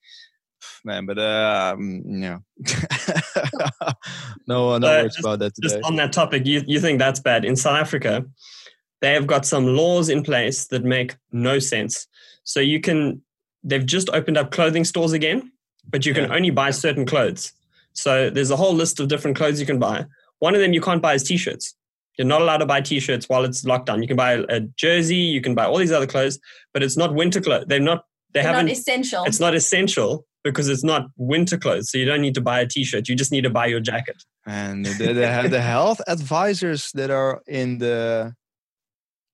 [0.82, 2.38] man, but uh, um, yeah,
[4.48, 5.68] no, no uh, worries just, about that today.
[5.68, 8.24] Just on that topic, you you think that's bad in South Africa?
[9.02, 12.06] They have got some laws in place that make no sense.
[12.44, 13.22] So you can,
[13.62, 15.52] they've just opened up clothing stores again,
[15.88, 16.36] but you can yeah.
[16.36, 17.52] only buy certain clothes.
[17.92, 20.04] So there's a whole list of different clothes you can buy.
[20.40, 21.74] One of them you can't buy is t-shirts.
[22.18, 24.02] You're not allowed to buy t-shirts while it's locked down.
[24.02, 26.38] You can buy a jersey, you can buy all these other clothes,
[26.74, 27.64] but it's not winter clothes.
[27.66, 28.04] They're not.
[28.32, 28.66] They They're haven't.
[28.66, 29.24] Not essential.
[29.24, 31.90] It's not essential because it's not winter clothes.
[31.90, 33.08] So you don't need to buy a t-shirt.
[33.08, 34.22] You just need to buy your jacket.
[34.46, 38.34] And they, they have the health advisors that are in the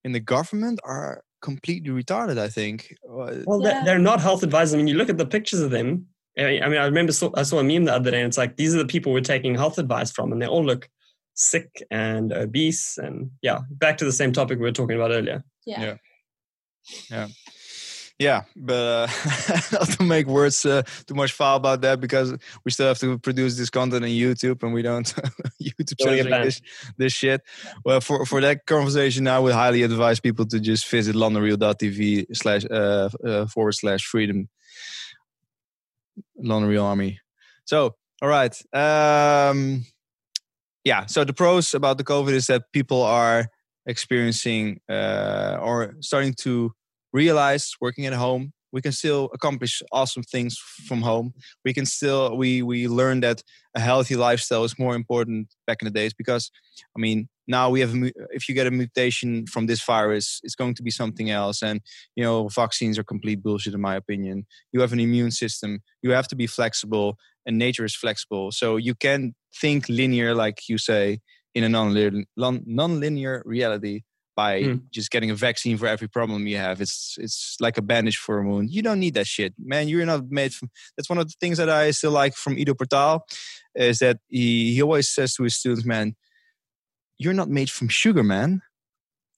[0.04, 2.38] in the government are completely retarded.
[2.38, 2.94] I think.
[3.04, 3.72] Uh, Well, Yeah.
[3.74, 4.74] they're, they're not health advisors.
[4.74, 6.06] I mean, you look at the pictures of them.
[6.38, 8.26] I mean, I, mean, I remember saw, I saw a meme the other day, and
[8.26, 10.88] it's like these are the people we're taking health advice from, and they all look
[11.36, 12.98] sick and obese.
[12.98, 15.44] And yeah, back to the same topic we were talking about earlier.
[15.64, 15.96] Yeah.
[17.10, 17.28] Yeah.
[18.18, 19.06] yeah, but uh,
[19.72, 22.32] not to make words uh, too much foul about that because
[22.64, 25.06] we still have to produce this content on YouTube and we don't
[25.62, 26.60] YouTube Don't censoring this,
[26.96, 27.42] this shit.
[27.84, 32.64] Well, for, for that conversation, I would highly advise people to just visit londonreal.tv slash
[32.70, 34.48] uh, uh, forward slash freedom
[36.38, 37.20] London Real Army.
[37.64, 38.54] So, all right.
[38.72, 39.84] Um,
[40.86, 43.48] yeah, so the pros about the COVID is that people are
[43.86, 46.70] experiencing uh, or starting to
[47.12, 51.32] realize working at home we can still accomplish awesome things from home.
[51.64, 53.42] We can still we we learn that
[53.74, 56.50] a healthy lifestyle is more important back in the days because
[56.96, 57.94] i mean now we have
[58.38, 61.62] if you get a mutation from this virus it's going to be something else.
[61.62, 61.80] And
[62.16, 64.46] you know vaccines are complete bullshit in my opinion.
[64.72, 65.80] You have an immune system.
[66.02, 67.16] You have to be flexible
[67.46, 68.50] and nature is flexible.
[68.50, 71.20] So you can think linear like you say
[71.54, 74.02] in a non-linear, reality
[74.36, 74.80] by Mm.
[74.90, 76.82] just getting a vaccine for every problem you have.
[76.82, 78.70] It's it's like a bandage for a wound.
[78.70, 79.88] You don't need that shit, man.
[79.88, 80.68] You're not made from.
[80.94, 83.24] That's one of the things that I still like from Ido Portal,
[83.74, 86.16] is that he he always says to his students, man,
[87.18, 88.60] you're not made from sugar, man.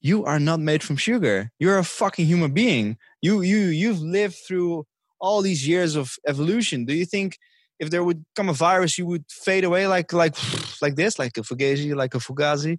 [0.01, 1.51] You are not made from sugar.
[1.59, 2.97] You're a fucking human being.
[3.21, 4.85] You you you've lived through
[5.21, 6.85] all these years of evolution.
[6.85, 7.37] Do you think
[7.79, 10.35] if there would come a virus, you would fade away like like
[10.81, 12.77] like this, like a fugazi, like a fugazi?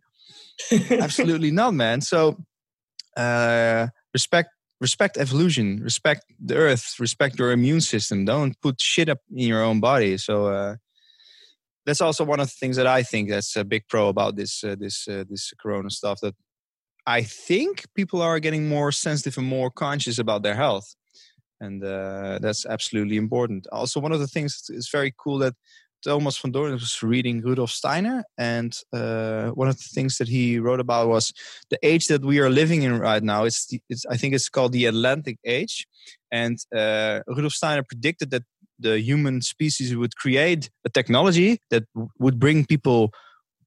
[0.91, 2.01] Absolutely not, man.
[2.01, 2.37] So
[3.17, 8.25] uh, respect respect evolution, respect the earth, respect your immune system.
[8.25, 10.17] Don't put shit up in your own body.
[10.17, 10.77] So uh,
[11.85, 14.65] that's also one of the things that I think that's a big pro about this
[14.65, 16.21] uh, this uh, this Corona stuff.
[16.23, 16.35] That
[17.07, 20.95] I think people are getting more sensitive and more conscious about their health,
[21.61, 23.67] and uh, that's absolutely important.
[23.73, 25.55] Also, one of the things is very cool that
[26.03, 30.59] Thomas van Doorn was reading Rudolf Steiner, and uh, one of the things that he
[30.59, 31.33] wrote about was
[31.69, 33.45] the age that we are living in right now.
[33.45, 35.87] It's, the, it's I think it's called the Atlantic Age,
[36.33, 38.45] and uh, Rudolf Steiner predicted that
[38.79, 43.13] the human species would create a technology that w- would bring people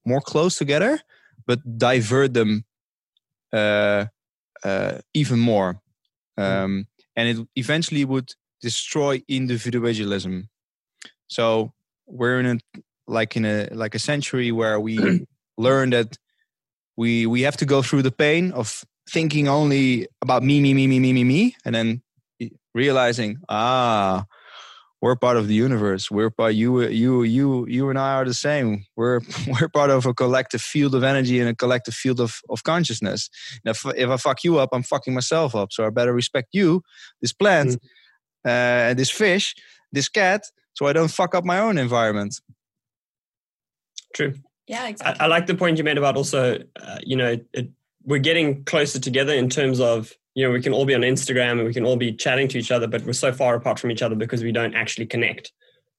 [0.04, 0.98] more close together,
[1.46, 2.64] but divert them
[3.52, 4.06] uh,
[4.64, 5.80] uh, even more,
[6.36, 6.86] um,
[7.16, 10.48] and it eventually would destroy individualism.
[11.28, 11.72] So
[12.06, 12.58] we're in a
[13.06, 15.26] like in a like a century where we
[15.58, 16.16] learn that
[16.96, 20.86] we we have to go through the pain of thinking only about me me me
[20.86, 22.02] me me me me and then
[22.74, 24.24] realizing ah
[25.04, 26.70] we're part of the universe we're part you
[27.02, 29.20] you you you and i are the same we're
[29.52, 33.28] we're part of a collective field of energy and a collective field of of consciousness
[33.64, 36.48] and if, if i fuck you up i'm fucking myself up so i better respect
[36.52, 36.82] you
[37.20, 37.76] this plant
[38.44, 39.54] uh, this fish
[39.92, 40.42] this cat
[40.74, 42.40] so I don't fuck up my own environment.
[44.14, 44.34] True.
[44.66, 45.20] Yeah, I, exactly.
[45.20, 47.70] I like the point you made about also, uh, you know, it,
[48.04, 51.52] we're getting closer together in terms of, you know, we can all be on Instagram
[51.52, 53.90] and we can all be chatting to each other, but we're so far apart from
[53.90, 55.52] each other because we don't actually connect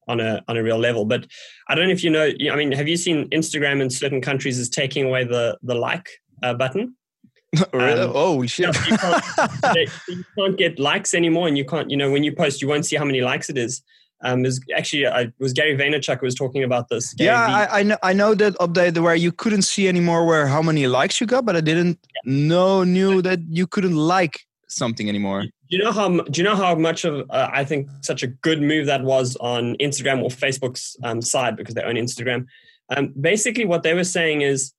[0.08, 1.04] on a on a real level.
[1.04, 1.26] But
[1.68, 2.30] I don't know if you know.
[2.52, 6.08] I mean, have you seen Instagram in certain countries is taking away the the like
[6.42, 6.96] uh, button?
[7.72, 8.00] really?
[8.00, 8.74] Um, oh shit!
[8.74, 11.90] Yeah, you, can't, you can't get likes anymore, and you can't.
[11.90, 13.82] You know, when you post, you won't see how many likes it is.
[14.22, 17.12] Um, is actually, I was Gary Vaynerchuk who was talking about this.
[17.14, 17.52] Gary yeah, V.
[17.52, 17.96] I, I know.
[18.02, 21.44] I know that update where you couldn't see anymore where how many likes you got,
[21.44, 25.42] but I didn't know knew that you couldn't like something anymore.
[25.42, 26.08] Do you know how?
[26.08, 29.36] Do you know how much of uh, I think such a good move that was
[29.36, 32.46] on Instagram or Facebook's um, side because they own Instagram.
[32.96, 34.72] Um, basically, what they were saying is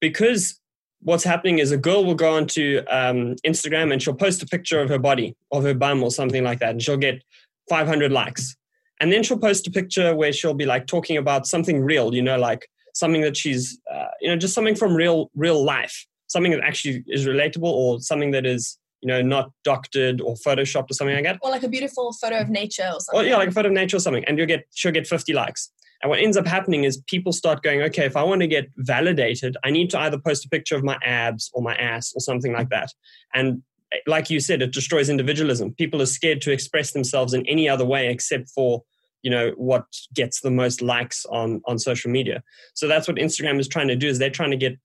[0.00, 0.60] because
[1.00, 4.80] what's happening is a girl will go onto um, Instagram and she'll post a picture
[4.80, 7.22] of her body, of her bum or something like that, and she'll get
[7.68, 8.56] 500 likes.
[9.02, 12.22] And then she'll post a picture where she'll be like talking about something real, you
[12.22, 16.52] know, like something that she's, uh, you know, just something from real, real life, something
[16.52, 20.94] that actually is relatable or something that is, you know, not doctored or photoshopped or
[20.94, 21.40] something like that.
[21.42, 23.74] or like a beautiful photo of nature or something Or yeah, like a photo of
[23.74, 25.72] nature or something, and you'll get she'll get 50 likes.
[26.00, 28.68] And what ends up happening is people start going, okay, if I want to get
[28.76, 32.20] validated, I need to either post a picture of my abs or my ass or
[32.20, 32.88] something like that.
[33.34, 33.62] And
[34.06, 35.74] like you said, it destroys individualism.
[35.74, 38.82] People are scared to express themselves in any other way except for
[39.22, 39.84] you know what
[40.14, 42.42] gets the most likes on on social media.
[42.74, 44.08] So that's what Instagram is trying to do.
[44.08, 44.78] Is they're trying to get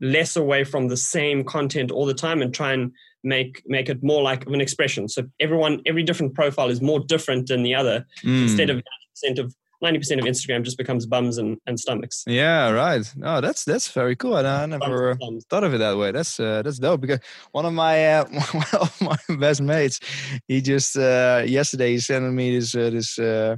[0.00, 2.92] less away from the same content all the time and try and
[3.24, 5.08] make make it more like of an expression.
[5.08, 8.42] So everyone, every different profile is more different than the other Mm.
[8.42, 8.76] instead of
[9.24, 12.24] 90% of 90% of Instagram just becomes bums and, and stomachs.
[12.26, 13.10] Yeah, right.
[13.16, 14.34] No, that's that's very cool.
[14.34, 15.16] I, I never
[15.48, 16.10] thought of it that way.
[16.10, 17.20] That's uh, that's dope because
[17.52, 20.00] one of my uh, one of my best mates,
[20.48, 23.56] he just uh, yesterday he sent me this uh, this uh,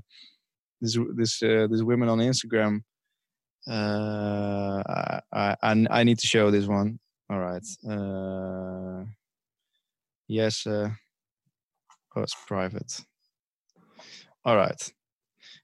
[0.81, 2.83] this this uh, this women on Instagram.
[3.67, 6.99] Uh, I, I I I need to show this one.
[7.31, 7.65] All right.
[7.89, 9.05] Uh,
[10.29, 10.67] yes.
[10.67, 10.91] Uh,
[12.15, 13.01] oh, it's private.
[14.45, 14.93] All right.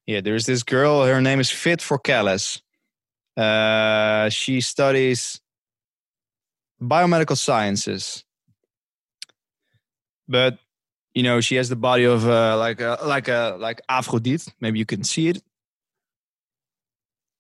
[0.07, 1.05] Yeah, there's this girl.
[1.05, 2.61] Her name is Fit for Callus.
[3.37, 5.41] Uh, she studies
[6.81, 8.25] biomedical sciences,
[10.29, 10.59] but
[11.15, 14.51] you know she has the body of uh, like a like a like Aphrodite.
[14.61, 15.43] Maybe you can see it.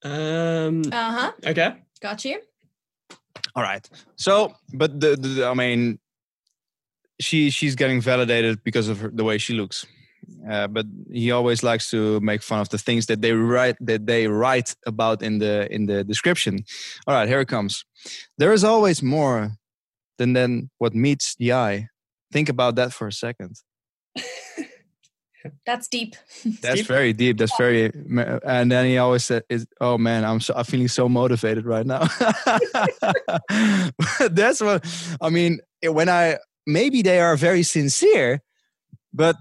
[0.02, 1.32] Um, Uh huh.
[1.46, 1.76] okay.
[2.00, 2.40] Got you.
[3.54, 3.88] All right.
[4.16, 5.98] So, but the, the I mean,
[7.20, 9.86] she she's getting validated because of her, the way she looks.
[10.48, 14.06] Uh, but he always likes to make fun of the things that they write that
[14.06, 16.64] they write about in the in the description.
[17.06, 17.84] All right, here it comes.
[18.38, 19.52] There is always more
[20.18, 21.88] than than what meets the eye.
[22.32, 23.56] Think about that for a second.
[25.64, 26.16] That's deep.
[26.60, 26.86] That's Deep.
[26.86, 27.38] very deep.
[27.38, 27.90] That's very,
[28.44, 31.86] and then he always said, is, "Oh man, I'm so I'm feeling so motivated right
[31.86, 32.00] now."
[34.30, 34.84] That's what
[35.20, 35.60] I mean.
[35.84, 38.42] When I maybe they are very sincere,
[39.12, 39.36] but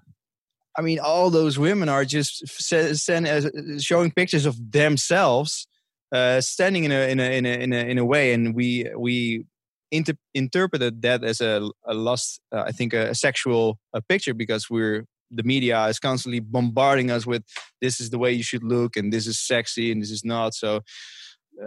[0.77, 5.67] I mean, all those women are just se- send, uh, showing pictures of themselves
[6.11, 8.89] uh, standing in a in a in a in a, in a way, and we
[8.97, 9.45] we
[9.91, 14.33] inter- interpreted that as a, a lust, uh, I think, a, a sexual uh, picture
[14.33, 17.43] because we're the media is constantly bombarding us with
[17.81, 20.53] this is the way you should look and this is sexy and this is not.
[20.53, 20.81] So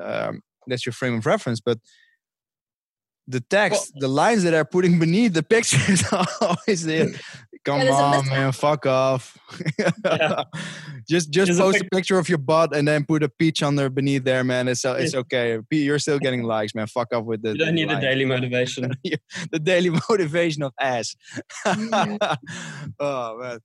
[0.01, 1.79] um, that's your frame of reference, but.
[3.31, 7.09] The text, the lines that are putting beneath the pictures are always there.
[7.69, 8.31] Come there's a on, mismatch.
[8.31, 9.39] man, fuck off.
[10.05, 10.43] Yeah.
[11.09, 13.62] just just There's post a pic- picture of your butt and then put a peach
[13.62, 14.69] under beneath there, man.
[14.69, 15.59] It's uh, it's okay.
[15.71, 16.87] You're still getting likes, man.
[16.87, 17.51] Fuck off with the.
[17.53, 18.05] You don't need the likes.
[18.05, 18.93] daily motivation.
[19.53, 21.14] the daily motivation of ass.
[21.66, 22.19] Mm.
[23.01, 23.59] oh man.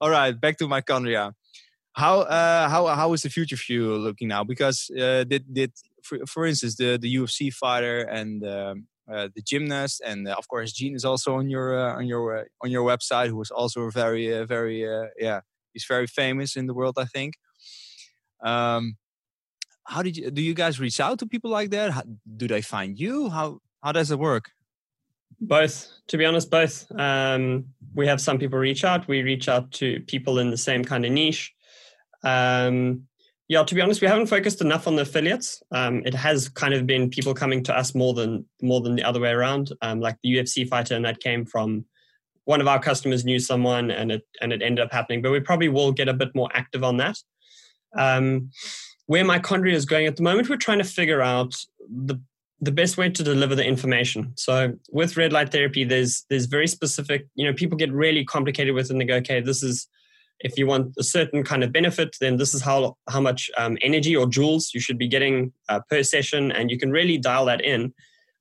[0.00, 1.32] All right, back to Mitochondriac.
[1.92, 4.44] How uh how how is the future for you looking now?
[4.44, 5.72] Because uh, did did
[6.04, 10.48] for, for instance the the UFC fighter and um, uh, the gymnast and uh, of
[10.48, 13.90] course Gene is also on your uh, on your on your website who is also
[13.90, 14.86] very very
[15.18, 15.40] yeah
[15.72, 17.34] he's very famous in the world I think.
[18.42, 18.96] Um,
[19.84, 20.42] how did you do?
[20.42, 21.90] You guys reach out to people like that?
[21.90, 22.02] How,
[22.36, 23.30] do they find you?
[23.30, 24.50] How how does it work?
[25.40, 26.90] Both, to be honest, both.
[26.98, 29.08] Um, we have some people reach out.
[29.08, 31.54] We reach out to people in the same kind of niche.
[32.22, 33.07] Um,
[33.48, 35.62] yeah, to be honest, we haven't focused enough on the affiliates.
[35.70, 39.04] Um, it has kind of been people coming to us more than more than the
[39.04, 39.72] other way around.
[39.80, 41.86] Um, like the UFC fighter, and that came from
[42.44, 45.22] one of our customers knew someone, and it and it ended up happening.
[45.22, 47.16] But we probably will get a bit more active on that.
[47.96, 48.50] Um,
[49.06, 51.54] where Mitochondriac is going at the moment, we're trying to figure out
[51.88, 52.20] the
[52.60, 54.32] the best way to deliver the information.
[54.36, 57.26] So with red light therapy, there's there's very specific.
[57.34, 59.88] You know, people get really complicated with it and they go, okay, this is
[60.40, 63.76] if you want a certain kind of benefit, then this is how how much um,
[63.82, 67.44] energy or joules you should be getting uh, per session, and you can really dial
[67.46, 67.92] that in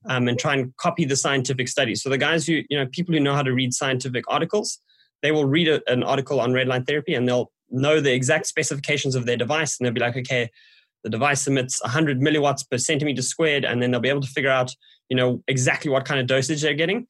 [0.09, 2.01] um, and try and copy the scientific studies.
[2.03, 4.79] So the guys who you know people who know how to read scientific articles,
[5.21, 8.47] they will read a, an article on red light therapy and they'll know the exact
[8.47, 10.49] specifications of their device, and they'll be like, okay,
[11.03, 14.51] the device emits 100 milliwatts per centimeter squared, and then they'll be able to figure
[14.51, 14.73] out
[15.09, 17.07] you know exactly what kind of dosage they're getting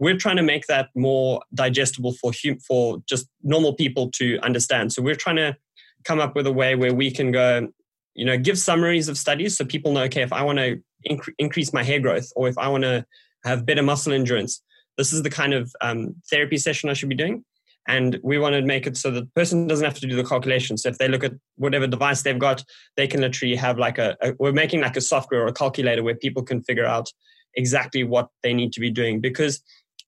[0.00, 4.92] we're trying to make that more digestible for hum- for just normal people to understand.
[4.92, 5.56] So we're trying to
[6.04, 7.68] come up with a way where we can go,
[8.14, 11.34] you know, give summaries of studies so people know, okay, if I want to inc-
[11.38, 13.04] increase my hair growth or if I want to
[13.44, 14.62] have better muscle endurance,
[14.96, 17.44] this is the kind of um, therapy session I should be doing.
[17.86, 20.24] And we want to make it so that the person doesn't have to do the
[20.24, 20.78] calculation.
[20.78, 22.64] So if they look at whatever device they've got,
[22.96, 26.02] they can literally have like a, a we're making like a software or a calculator
[26.02, 27.10] where people can figure out
[27.54, 29.62] exactly what they need to be doing because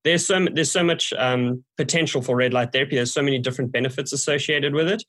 [0.04, 2.96] there's so there's so much um, potential for red light therapy.
[2.96, 5.04] There's so many different benefits associated with it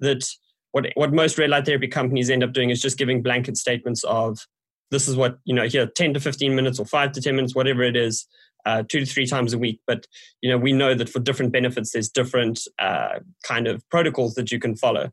[0.00, 0.24] that
[0.72, 4.02] what what most red light therapy companies end up doing is just giving blanket statements
[4.04, 4.46] of
[4.90, 7.54] this is what you know here 10 to 15 minutes or 5 to 10 minutes
[7.54, 8.26] whatever it is
[8.64, 9.80] uh, two to three times a week.
[9.86, 10.06] But
[10.40, 14.50] you know we know that for different benefits there's different uh, kind of protocols that
[14.50, 15.10] you can follow.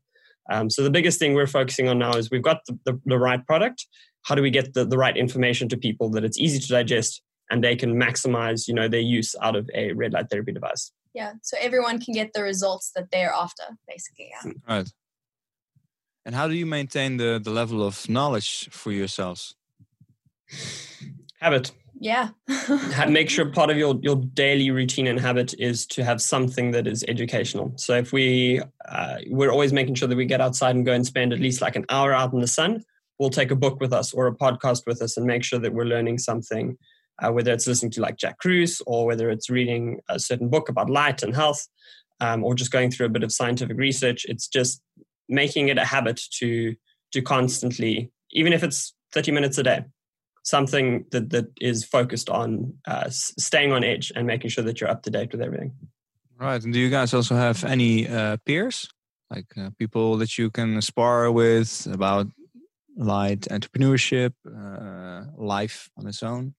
[0.52, 3.20] Um, so the biggest thing we're focusing on now is we've got the, the, the
[3.20, 3.86] right product.
[4.24, 7.22] How do we get the, the right information to people that it's easy to digest
[7.50, 10.92] and they can maximize you know their use out of a red light therapy device
[11.14, 11.34] Yeah.
[11.42, 14.32] So everyone can get the results that they're after, basically.
[14.32, 14.52] Yeah.
[14.68, 14.90] Right.
[16.26, 19.56] And how do you maintain the, the level of knowledge for yourselves?
[21.40, 22.30] habit Yeah.
[23.10, 26.88] Make sure part of your your daily routine and habit is to have something that
[26.88, 27.74] is educational.
[27.76, 31.06] So if we uh, we're always making sure that we get outside and go and
[31.06, 32.84] spend at least like an hour out in the sun,
[33.18, 35.74] we'll take a book with us or a podcast with us and make sure that
[35.74, 36.78] we're learning something.
[37.22, 40.70] Uh, whether it's listening to like Jack Kruse or whether it's reading a certain book
[40.70, 41.68] about light and health,
[42.22, 44.82] um, or just going through a bit of scientific research, it's just
[45.28, 46.76] making it a habit to
[47.14, 49.86] to constantly, even if it's thirty minutes a day,
[50.44, 54.90] something that, that is focused on uh, staying on edge and making sure that you're
[54.90, 55.74] up to date with everything.
[56.38, 56.64] Right.
[56.64, 58.88] And do you guys also have any uh, peers,
[59.30, 62.28] like uh, people that you can spar with about
[62.96, 66.54] light entrepreneurship, uh, life on its own?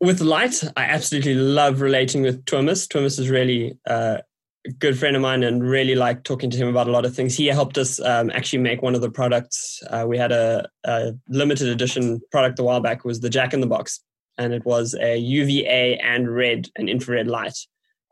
[0.00, 2.86] With light, I absolutely love relating with Thomas.
[2.86, 4.18] Thomas is really uh,
[4.66, 7.14] a good friend of mine and really like talking to him about a lot of
[7.14, 7.36] things.
[7.36, 9.82] He helped us um, actually make one of the products.
[9.90, 13.60] Uh, we had a, a limited edition product a while back was the Jack in
[13.60, 14.00] the Box,
[14.36, 17.58] and it was a UVA and red and infrared light.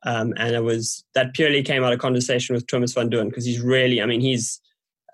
[0.04, 3.44] Um, and it was that purely came out of conversation with Thomas van Doorn because
[3.44, 4.60] he's really, I mean, he's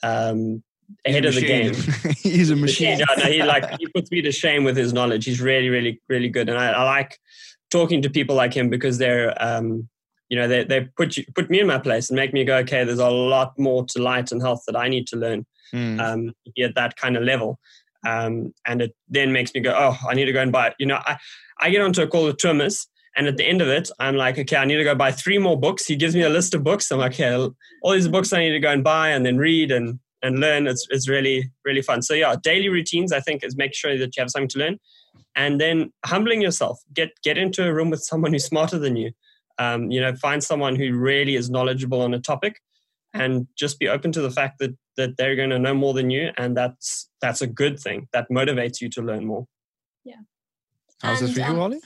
[0.02, 0.62] um,
[1.05, 1.74] ahead of the game.
[2.19, 2.98] He's a machine.
[2.98, 5.24] Yeah, no, he like he puts me to shame with his knowledge.
[5.24, 7.19] He's really, really, really good, and I, I like
[7.70, 9.89] talking to people like him because they're, um,
[10.28, 12.56] you know, they they put you put me in my place and make me go,
[12.59, 16.01] okay, there's a lot more to light and health that I need to learn Mm.
[16.01, 17.59] um, to at that kind of level.
[18.06, 20.74] Um, and it then makes me go, oh, I need to go and buy.
[20.78, 21.16] You know, I,
[21.60, 22.86] I get onto a call with Thomas,
[23.16, 25.39] and at the end of it, I'm like, okay, I need to go buy three
[25.39, 25.86] more books.
[25.86, 26.90] He gives me a list of books.
[26.90, 27.35] I'm like, okay,
[27.82, 30.66] all these books I need to go and buy and then read and and learn.
[30.66, 32.02] It's it's really really fun.
[32.02, 34.78] So yeah, daily routines I think is make sure that you have something to learn,
[35.34, 36.80] and then humbling yourself.
[36.92, 39.12] Get get into a room with someone who's smarter than you.
[39.58, 42.60] Um, you know, find someone who really is knowledgeable on a topic,
[43.12, 46.10] and just be open to the fact that that they're going to know more than
[46.10, 48.08] you, and that's that's a good thing.
[48.12, 49.46] That motivates you to learn more.
[50.04, 50.16] Yeah
[51.02, 51.80] how's this for you, um, Ollie?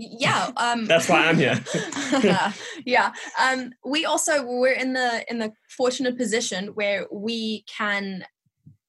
[0.00, 1.62] Yeah um That's why I'm here.
[2.86, 8.24] yeah um we also we're in the in the fortunate position where we can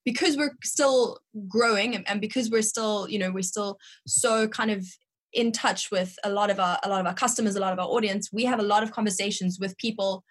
[0.05, 3.77] because we're still growing and, and because we're still you know we're still
[4.07, 4.85] so kind of
[5.33, 7.79] in touch with a lot of our a lot of our customers a lot of
[7.79, 10.23] our audience we have a lot of conversations with people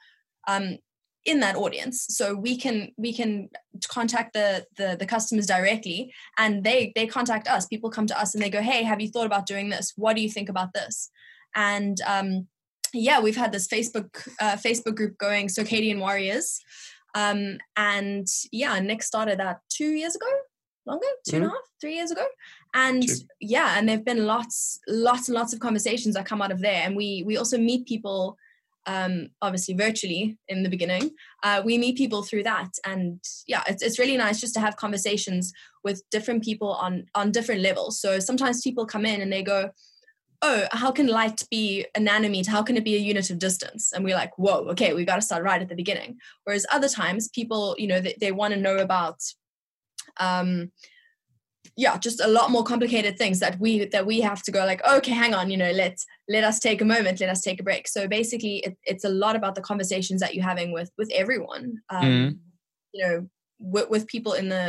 [0.49, 0.77] um
[1.25, 2.07] in that audience.
[2.09, 3.51] So we can we can
[3.89, 7.67] contact the, the the customers directly and they they contact us.
[7.67, 9.93] People come to us and they go hey have you thought about doing this?
[9.97, 11.11] What do you think about this?
[11.55, 12.49] And um
[12.93, 16.61] yeah we've had this facebook uh, facebook group going circadian warriors.
[17.15, 20.27] Um and yeah nick started that two years ago
[20.87, 21.51] longer two and a Mhm.
[21.51, 22.27] half, three years ago.
[22.73, 23.15] And Two.
[23.41, 26.83] yeah and there've been lots lots and lots of conversations that come out of there.
[26.85, 28.39] And we we also meet people
[28.87, 31.11] um, obviously virtually in the beginning.
[31.43, 34.77] Uh, we meet people through that, and yeah, it's it's really nice just to have
[34.77, 35.53] conversations
[35.85, 38.01] with different people on on different levels.
[38.01, 39.71] So sometimes people come in and they go,
[40.43, 42.49] "Oh, how can light be a nanometer?
[42.49, 45.17] How can it be a unit of distance?" And we're like, "Whoa, okay, we've got
[45.17, 48.55] to start right at the beginning." Whereas other times, people, you know, they, they want
[48.55, 49.21] to know about.
[50.19, 50.73] Um,
[51.81, 54.83] yeah just a lot more complicated things that we that we have to go like
[54.97, 57.63] okay hang on you know let's let us take a moment let us take a
[57.69, 57.89] break.
[57.89, 61.65] So basically it, it's a lot about the conversations that you're having with with everyone
[61.89, 62.39] um Mhm.
[62.93, 63.17] you know
[63.59, 64.65] with, with people in the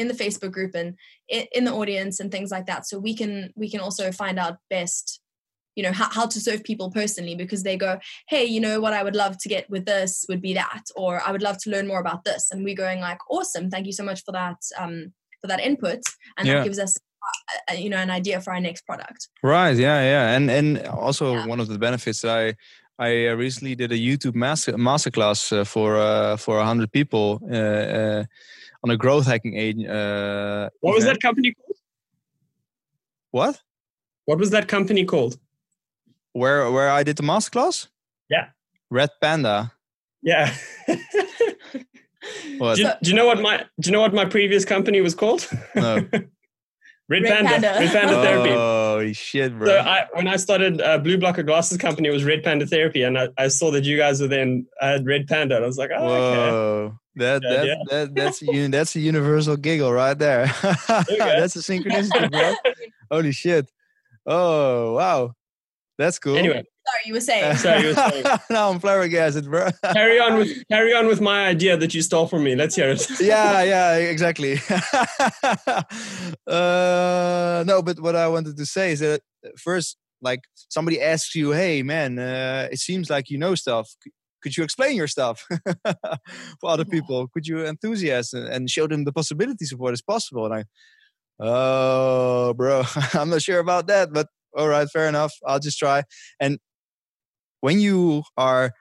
[0.00, 0.94] in the facebook group and
[1.28, 2.82] in, in the audience and things like that.
[2.88, 5.20] So we can we can also find out best
[5.76, 7.92] you know how, how to serve people personally because they go
[8.32, 11.12] hey you know what i would love to get with this would be that or
[11.26, 12.42] i would love to learn more about this.
[12.50, 15.12] And we're going like awesome thank you so much for that um
[15.46, 16.00] for that input
[16.36, 16.54] and Yeah.
[16.54, 19.76] that gives us uh, uh, you know an idea for our next product Right.
[19.76, 20.00] Yeah.
[20.12, 20.36] Yeah.
[20.36, 20.68] And and
[21.06, 21.46] also Yeah.
[21.52, 22.54] one of the benefits I
[22.98, 27.86] I uh, recently did a YouTube master masterclass uh, for uh, for hundred people uh,
[28.00, 28.22] uh,
[28.84, 29.76] on a growth hacking aid.
[29.78, 31.14] Uh, What was event.
[31.20, 31.76] that company called?
[33.30, 33.62] What?
[34.28, 35.34] What was that company called?
[36.32, 37.88] Where where I did the masterclass?
[38.30, 38.46] Yeah.
[38.90, 39.72] Red Panda.
[40.22, 40.48] Yeah.
[42.58, 42.76] What?
[42.76, 45.14] do, you, do you know what my Do you know what my previous company was
[45.14, 45.48] called?
[45.74, 46.06] No.
[47.08, 47.50] Red, Red Panda.
[47.50, 47.68] Panda.
[47.78, 48.50] Red Panda Therapy.
[48.50, 49.68] Oh shit, bro.
[49.68, 53.04] So I, when I started uh, Blue Blocker Glasses Company, it was Red Panda Therapy,
[53.04, 55.54] and I, I saw that you guys were then uh, Red Panda.
[55.54, 56.36] And I was like, oh, okay.
[56.36, 56.98] Whoa.
[57.16, 57.74] That, Yeah, that, yeah.
[57.90, 60.46] that that's a uni- that's a universal giggle right there.
[61.08, 62.54] you that's a synchronicity, bro.
[63.10, 63.70] Holy shit!
[64.26, 65.32] Oh wow,
[65.96, 66.36] that's cool.
[66.36, 68.24] Anyway, sorry you were saying Sorry, you were saying.
[68.50, 69.68] now I'm flabbergasted, bro.
[69.92, 72.54] carry on with carry on with my idea that you stole from me.
[72.54, 73.06] Let's hear it.
[73.20, 74.58] yeah, yeah, exactly.
[76.46, 79.20] uh, no, but what I wanted to say is that
[79.58, 83.88] first, like somebody asks you, "Hey, man, uh, it seems like you know stuff.
[84.42, 85.44] Could you explain your stuff
[86.60, 87.26] for other people?
[87.28, 90.64] Could you enthusiast and, and show them the possibilities of what is possible?" And I,
[91.40, 92.84] oh, bro,
[93.14, 95.34] I'm not sure about that, but all right, fair enough.
[95.46, 96.04] I'll just try.
[96.40, 96.58] And
[97.60, 98.72] when you are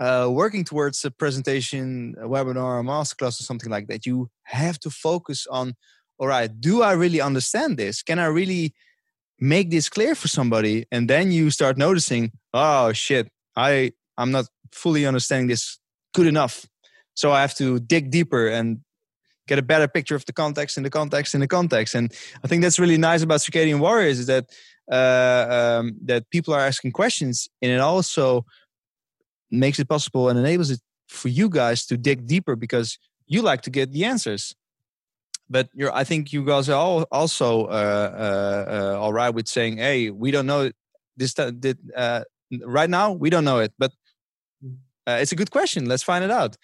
[0.00, 4.78] uh, working towards a presentation, a webinar, a masterclass, or something like that, you have
[4.80, 5.74] to focus on,
[6.18, 8.02] all right, do I really understand this?
[8.02, 8.74] Can I really
[9.40, 10.86] make this clear for somebody?
[10.90, 15.78] And then you start noticing, oh shit, I I'm not fully understanding this
[16.14, 16.66] good enough.
[17.14, 18.80] So I have to dig deeper and
[19.48, 21.94] get a better picture of the context in the context in the context.
[21.94, 22.12] And
[22.44, 24.50] I think that's really nice about circadian warriors is that
[24.90, 25.46] uh,
[25.80, 28.44] um, that people are asking questions, and it also
[29.50, 33.62] makes it possible and enables it for you guys to dig deeper because you like
[33.62, 34.54] to get the answers.
[35.50, 39.48] But you're, I think you guys are all also uh, uh, uh all right with
[39.48, 40.70] saying, "Hey, we don't know
[41.16, 41.32] this.
[41.34, 42.24] Did uh,
[42.62, 43.92] right now we don't know it, but
[45.06, 45.86] uh, it's a good question.
[45.86, 46.56] Let's find it out."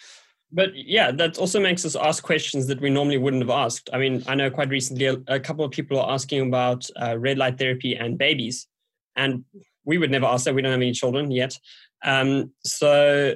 [0.55, 3.90] But yeah, that also makes us ask questions that we normally wouldn't have asked.
[3.93, 7.18] I mean, I know quite recently a, a couple of people are asking about uh,
[7.18, 8.68] red light therapy and babies,
[9.16, 9.44] and
[9.85, 10.55] we would never ask that.
[10.55, 11.59] We don't have any children yet,
[12.05, 13.35] um, so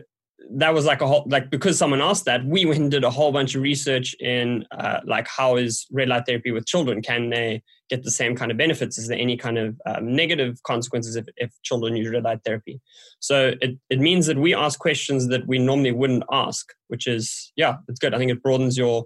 [0.51, 3.11] that was like a whole like because someone asked that we went and did a
[3.11, 7.29] whole bunch of research in uh, like how is red light therapy with children can
[7.29, 11.17] they get the same kind of benefits is there any kind of um, negative consequences
[11.17, 12.81] if, if children use red light therapy
[13.21, 17.53] so it, it means that we ask questions that we normally wouldn't ask which is
[17.57, 19.05] yeah it's good i think it broadens your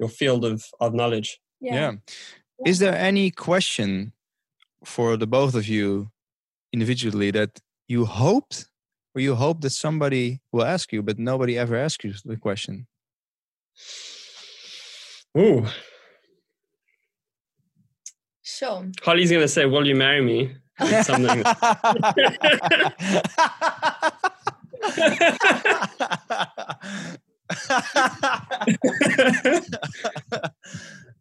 [0.00, 1.74] your field of, of knowledge yeah.
[1.74, 1.92] yeah
[2.64, 4.12] is there any question
[4.84, 6.10] for the both of you
[6.72, 8.66] individually that you hoped
[9.14, 12.86] or you hope that somebody will ask you, but nobody ever asks you the question?
[15.36, 15.66] Ooh.
[18.42, 18.86] Sure.
[19.02, 20.54] Holly's gonna say, "Will you marry me?"
[21.02, 21.44] Something.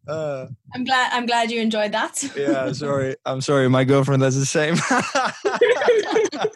[0.08, 1.14] uh, I'm glad.
[1.14, 2.24] I'm glad you enjoyed that.
[2.36, 3.16] yeah, sorry.
[3.26, 3.70] I'm sorry.
[3.70, 4.76] My girlfriend does the same.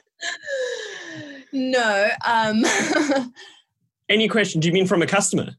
[1.55, 2.09] No.
[2.25, 2.65] Um,
[4.09, 4.59] Any question?
[4.59, 5.51] Do you mean from a customer?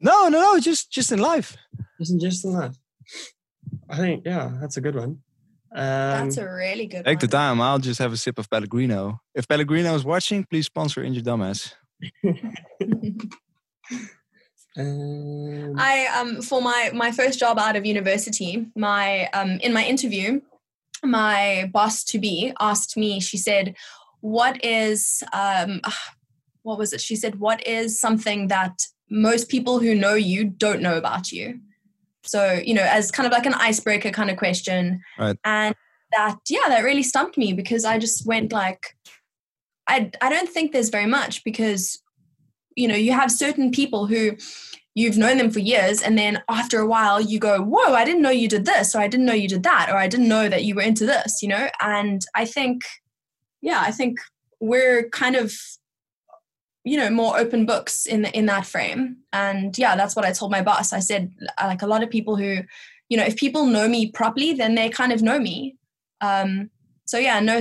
[0.00, 0.60] No, no, no.
[0.60, 1.56] Just just in life.
[1.98, 2.76] Just in just in life.
[3.90, 5.22] I think yeah, that's a good one.
[5.72, 7.04] Um, that's a really good.
[7.04, 7.20] Take one.
[7.20, 7.60] the time.
[7.60, 9.20] I'll just have a sip of Pellegrino.
[9.34, 11.74] If Pellegrino is watching, please sponsor Injured Dumbass.
[14.78, 19.84] um, I um for my my first job out of university, my um in my
[19.84, 20.40] interview,
[21.02, 23.20] my boss to be asked me.
[23.20, 23.74] She said,
[24.20, 25.80] what is um,
[26.62, 30.82] what was it she said what is something that most people who know you don't
[30.82, 31.60] know about you
[32.24, 35.36] so you know as kind of like an icebreaker kind of question right.
[35.44, 35.74] and
[36.12, 38.96] that yeah that really stumped me because i just went like
[39.88, 42.02] i i don't think there's very much because
[42.76, 44.36] you know you have certain people who
[44.94, 48.22] you've known them for years and then after a while you go whoa i didn't
[48.22, 50.48] know you did this or i didn't know you did that or i didn't know
[50.48, 52.82] that you were into this you know and i think
[53.62, 54.18] yeah, I think
[54.60, 55.54] we're kind of
[56.84, 59.18] you know more open books in the, in that frame.
[59.32, 60.92] And yeah that's what i told my boss.
[60.92, 62.60] I said like a lot of people who
[63.08, 65.76] you know if people know me properly then they kind of know me.
[66.20, 66.70] Um
[67.04, 67.60] so yeah no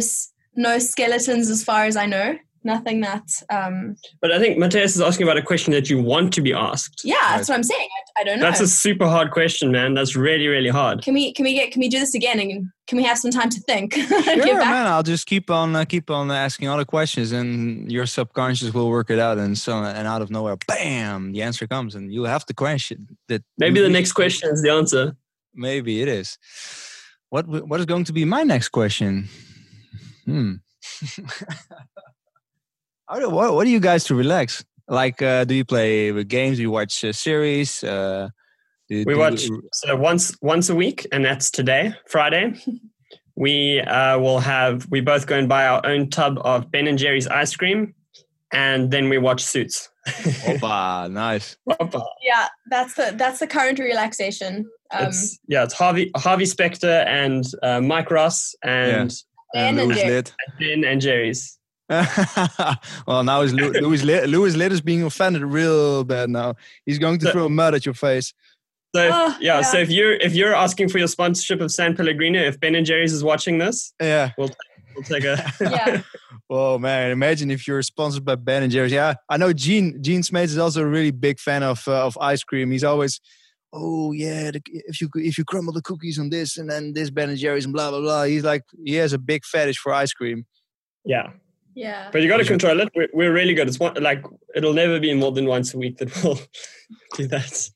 [0.56, 5.02] no skeletons as far as i know nothing that um but i think matthias is
[5.02, 7.02] asking about a question that you want to be asked.
[7.03, 7.90] Yeah that's what i'm saying.
[8.18, 8.45] I, I, don't know.
[8.45, 9.94] that's a super hard question man.
[9.94, 11.02] That's really really hard.
[11.03, 13.31] Can we can we get can we do this again and can we have some
[13.31, 13.94] time to think?
[14.40, 14.88] Sure man.
[14.88, 18.90] I'll just keep on uh, keep on asking all the questions and your subconscious will
[18.90, 22.23] work it out and so and out of nowhere bam the answer comes and you
[22.23, 25.15] have the question that maybe the next question is the answer.
[25.53, 26.38] Maybe it is.
[27.30, 29.30] What what is going to be my next question?
[30.26, 30.56] Hmm
[33.10, 34.64] what, what do you guys to relax?
[34.88, 36.57] Like, uh, do you play games?
[36.57, 37.84] Do you watch a series?
[37.84, 38.30] Uh,
[38.88, 39.61] do, we do watch you...
[39.72, 42.60] so once once a week, and that's today, Friday.
[43.36, 46.98] we uh, will have we both go and buy our own tub of Ben and
[46.98, 47.94] Jerry's ice cream,
[48.52, 49.90] and then we watch Suits.
[50.07, 51.56] Opa, nice.
[51.69, 52.03] Opa.
[52.23, 54.68] Yeah, that's the that's the current relaxation.
[54.91, 59.14] Um, it's, yeah, it's Harvey Harvey Specter and uh, Mike Ross and
[59.53, 59.72] yeah.
[59.72, 61.59] Ben and, and, and Ben and Jerry's.
[63.07, 66.56] well, now is Louis Louis Litt is being offended real bad now.
[66.86, 68.34] He's going to so, throw mud at your face.
[68.95, 71.72] So if, oh, yeah, yeah, so if you're if you're asking for your sponsorship of
[71.72, 74.52] San Pellegrino, if Ben and Jerry's is watching this, yeah, we'll
[74.95, 76.02] we'll take a yeah.
[76.49, 78.91] oh man, imagine if you're sponsored by Ben and Jerry's.
[78.91, 82.18] Yeah, I know Gene Gene Smates is also a really big fan of uh, of
[82.20, 82.70] ice cream.
[82.70, 83.20] He's always
[83.74, 87.10] oh yeah, the, if you if you crumble the cookies on this and then this
[87.10, 88.24] Ben and Jerry's and blah blah blah.
[88.24, 90.45] He's like he has a big fetish for ice cream.
[91.06, 91.32] Yeah,
[91.80, 92.10] yeah.
[92.11, 92.89] But you got to control it.
[92.93, 93.69] We're, we're really good.
[93.69, 94.22] It's one, like
[94.53, 96.39] it'll never be more than once a week that we'll
[97.15, 97.69] do that.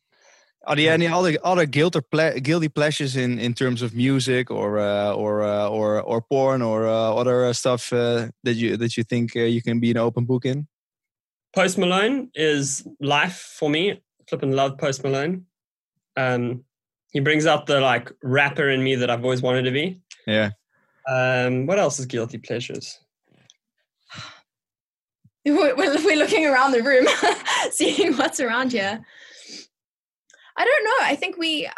[0.65, 4.51] Are there any other other guilt or ple- guilty pleasures in, in terms of music
[4.51, 8.77] or uh, or uh, or or porn or uh, other uh, stuff uh, that you
[8.77, 10.67] that you think uh, you can be an open book in?
[11.55, 14.01] Post Malone is life for me.
[14.27, 15.45] Flippin' love Post Malone.
[16.17, 16.63] Um,
[17.13, 20.01] he brings out the like rapper in me that I've always wanted to be.
[20.27, 20.51] Yeah.
[21.07, 23.02] Um, what else is guilty pleasures?
[25.45, 27.05] We're, looking around the room,
[27.71, 29.03] seeing what's around here.
[30.55, 31.05] I don't know.
[31.05, 31.69] I think we,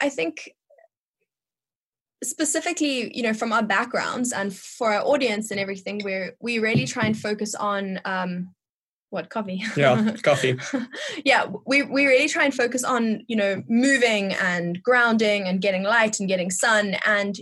[0.00, 0.50] I think
[2.24, 6.86] specifically, you know, from our backgrounds and for our audience and everything, we're we really
[6.86, 8.54] try and focus on um,
[9.10, 9.62] what coffee.
[9.76, 10.58] Yeah, coffee.
[11.24, 15.84] yeah, we we really try and focus on you know moving and grounding and getting
[15.84, 17.36] light and getting sun and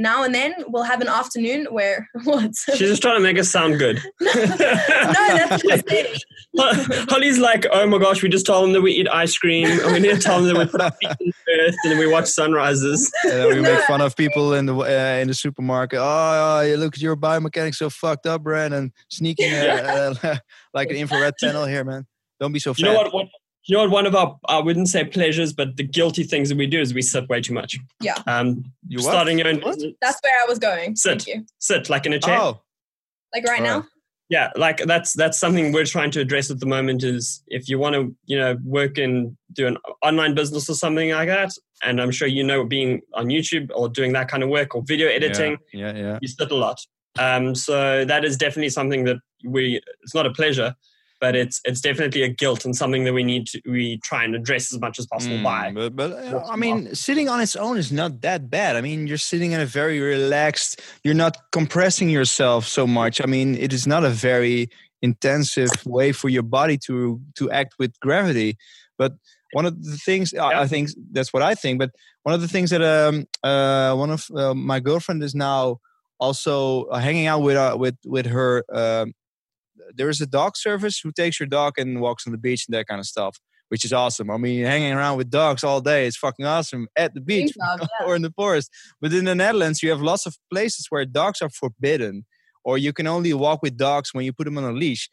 [0.00, 2.52] now and then we'll have an afternoon where what?
[2.68, 4.00] She's just trying to make us sound good.
[4.20, 6.22] no, that's just it.
[7.08, 9.92] Holly's like, oh my gosh, we just told them that we eat ice cream, and
[9.92, 11.98] we need to tell them that we put our feet in the earth, and then
[11.98, 13.10] we watch sunrises.
[13.24, 13.74] And then we No.
[13.74, 15.98] make fun of people in the uh, in the supermarket.
[16.00, 16.02] Oh,
[16.62, 18.92] oh, look at your biomechanics so fucked up, Brandon.
[19.08, 20.36] Sneaking uh, uh,
[20.74, 22.06] like an infrared tunnel here, man.
[22.40, 22.78] Don't be so fat.
[22.80, 23.12] You know what?
[23.14, 23.26] what
[23.70, 23.90] you know what?
[23.92, 26.92] One of our I wouldn't say pleasures, but the guilty things that we do is
[26.92, 27.78] we sit way too much.
[28.00, 28.16] Yeah.
[28.26, 29.10] Um, You what?
[29.10, 29.78] starting your own What?
[30.02, 30.96] That's where I was going.
[30.96, 31.22] Sit.
[31.22, 31.46] Thank you.
[31.58, 32.38] sit like in a chair.
[32.40, 32.60] Oh,
[33.34, 33.86] Like right now.
[34.28, 37.78] Yeah like that's that's something we're trying to address at the moment is if you
[37.80, 41.50] want to you know work and do an online business or something like that
[41.82, 44.82] and i'm sure you know being on youtube or doing that kind of work or
[44.86, 46.18] video editing Yeah, yeah.
[46.22, 46.78] you sit a lot
[47.18, 50.76] um, so that is definitely something that we it's not a pleasure
[51.20, 54.34] but it's it's definitely a guilt and something that we need to we try and
[54.34, 57.56] address as much as possible Mm, by But, but uh, I mean, sitting on its
[57.56, 58.76] own is not that bad.
[58.76, 60.80] I mean, you're sitting in a very relaxed.
[61.04, 63.20] You're not compressing yourself so much.
[63.20, 64.68] I mean, it is not a very
[65.02, 68.56] intensive way for your body to to act with gravity.
[68.98, 69.12] But
[69.52, 70.60] one of the things I- Yeah.
[70.64, 71.78] I think that's what I think.
[71.78, 71.90] But
[72.22, 75.80] one of the things that um uh one of uh, my girlfriend is now
[76.18, 78.64] also hanging out with uh, with with her.
[78.72, 79.12] Um,
[79.94, 82.74] there is a dog service who takes your dog and walks on the beach and
[82.74, 83.38] that kind of stuff
[83.70, 84.30] which is awesome.
[84.30, 87.80] I mean, hanging around with dogs all day is fucking awesome at the beach job,
[87.80, 88.06] yeah.
[88.06, 88.68] or in the forest.
[89.00, 92.26] But in the Netherlands, you have lots of places where dogs are forbidden,
[92.64, 95.08] or you can only walk with dogs when you put them on a leash.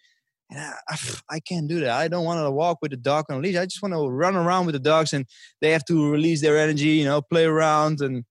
[0.49, 0.97] And I, I,
[1.35, 1.91] I can't do that.
[1.91, 3.57] I don't want to walk with a dog on a leash.
[3.57, 5.27] I just want to run around with the dogs, and
[5.61, 8.25] they have to release their energy, you know, play around and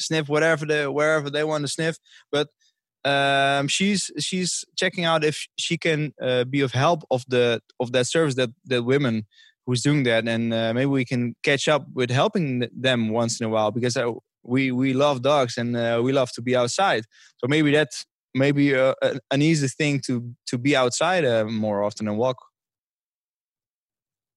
[0.00, 1.96] sniff whatever they wherever they want to sniff.
[2.32, 2.48] But
[3.04, 7.92] um, she's she's checking out if she can uh, be of help of the of
[7.92, 9.26] that service that that women
[9.66, 13.46] who's doing that, and uh, maybe we can catch up with helping them once in
[13.46, 14.12] a while because uh,
[14.42, 17.04] we we love dogs and uh, we love to be outside.
[17.38, 18.94] So maybe that's maybe uh,
[19.30, 22.36] an easy thing to to be outside uh, more often and walk.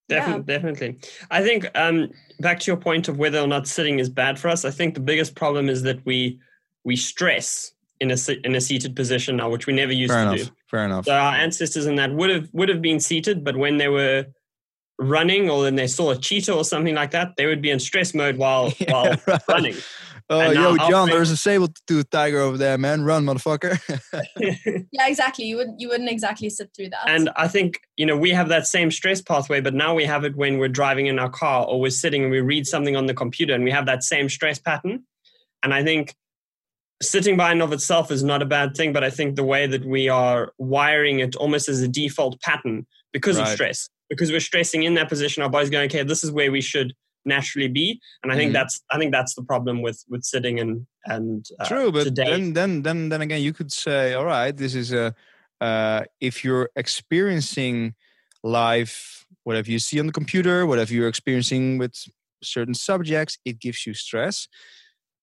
[0.10, 1.00] Definitely, definitely.
[1.32, 4.48] I think um, back to your point of whether or not sitting is bad for
[4.48, 4.64] us.
[4.64, 6.40] I think the biggest problem is that we
[6.86, 10.32] we stress in a in a seated position now, which we never used Fair to
[10.34, 10.48] enough.
[10.48, 10.52] do.
[10.70, 11.06] Fair enough.
[11.06, 14.26] So our ancestors in that would have would have been seated, but when they were
[15.00, 17.80] running or when they saw a cheetah or something like that, they would be in
[17.80, 19.42] stress mode while Yeah, while right.
[19.48, 19.76] running.
[20.30, 23.04] Oh, And yo, John, there's a saber-toothed tiger over there, man.
[23.06, 23.80] Run, motherfucker.
[24.92, 25.46] Yeah, exactly.
[25.46, 27.08] You wouldn't you wouldn't exactly sit through that.
[27.08, 30.26] And I think, you know, we have that same stress pathway, but now we have
[30.26, 33.06] it when we're driving in our car or we're sitting and we read something on
[33.06, 35.04] the computer and we have that same stress pattern.
[35.64, 36.14] And I think
[37.02, 39.68] sitting by and of itself is not a bad thing, but I think the way
[39.68, 44.40] that we are wiring it almost as a default pattern because of stress, because we're
[44.40, 46.94] stressing in that position, our body's going, okay, this is where we should
[47.26, 48.00] naturally be.
[48.24, 48.54] And I think Mhm.
[48.54, 52.30] that's I think that's the problem with with sitting and and uh, True, but today.
[52.32, 55.14] then, then, then, then again, you could say, all right, this is a.
[55.60, 57.96] Uh, if you're experiencing
[58.44, 61.96] life, whatever you see on the computer, whatever you're experiencing with
[62.44, 64.48] certain subjects, it gives you stress.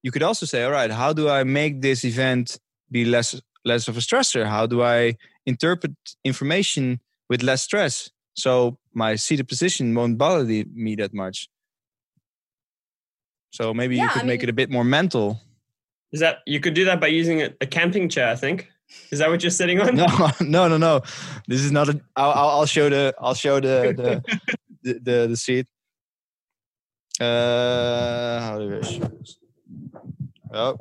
[0.05, 2.59] You could also say, all right, how do I make this event
[2.91, 4.45] be less less of a stressor?
[4.45, 5.17] How do I
[5.47, 5.93] interpret
[6.25, 7.01] information
[7.31, 8.11] with less stress?
[8.35, 11.49] So my seated position won't bother the- me that much.
[13.51, 15.41] So maybe you could I make it a bit more mental.
[16.13, 18.29] Is that you could do that by using a, a camping chair?
[18.29, 18.69] I think.
[19.11, 19.97] Is that what you're sitting on?
[20.03, 20.07] no,
[20.41, 21.01] no, no, no.
[21.49, 21.99] This is not a.
[22.15, 23.15] I'll, I'll I'll show the.
[23.19, 24.11] I'll show the the
[24.83, 25.67] the, the, the seat.
[27.19, 29.39] Uh, how do I show this?
[30.55, 30.77] Oh,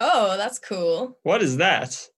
[0.00, 1.18] oh, that's cool.
[1.22, 2.08] What is that?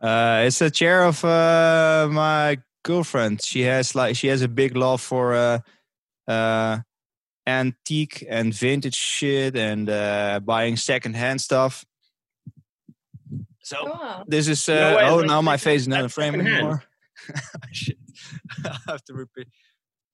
[0.00, 3.42] uh, it's a chair of uh my girlfriend.
[3.44, 5.58] She has like she has a big love for uh
[6.26, 6.78] uh
[7.46, 11.84] antique and vintage shit and uh buying secondhand stuff.
[13.62, 14.24] So Oh, wow.
[14.26, 16.56] this is No uh way, oh that's now my face is not in frame secondhand.
[16.56, 16.82] anymore.
[17.72, 17.98] Shit.
[18.64, 19.46] I have to repeat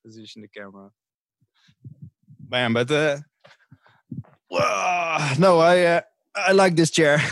[0.09, 0.89] position the camera.
[2.49, 3.17] Man, but uh,
[4.49, 6.01] well, no, I uh,
[6.35, 7.21] I like this chair.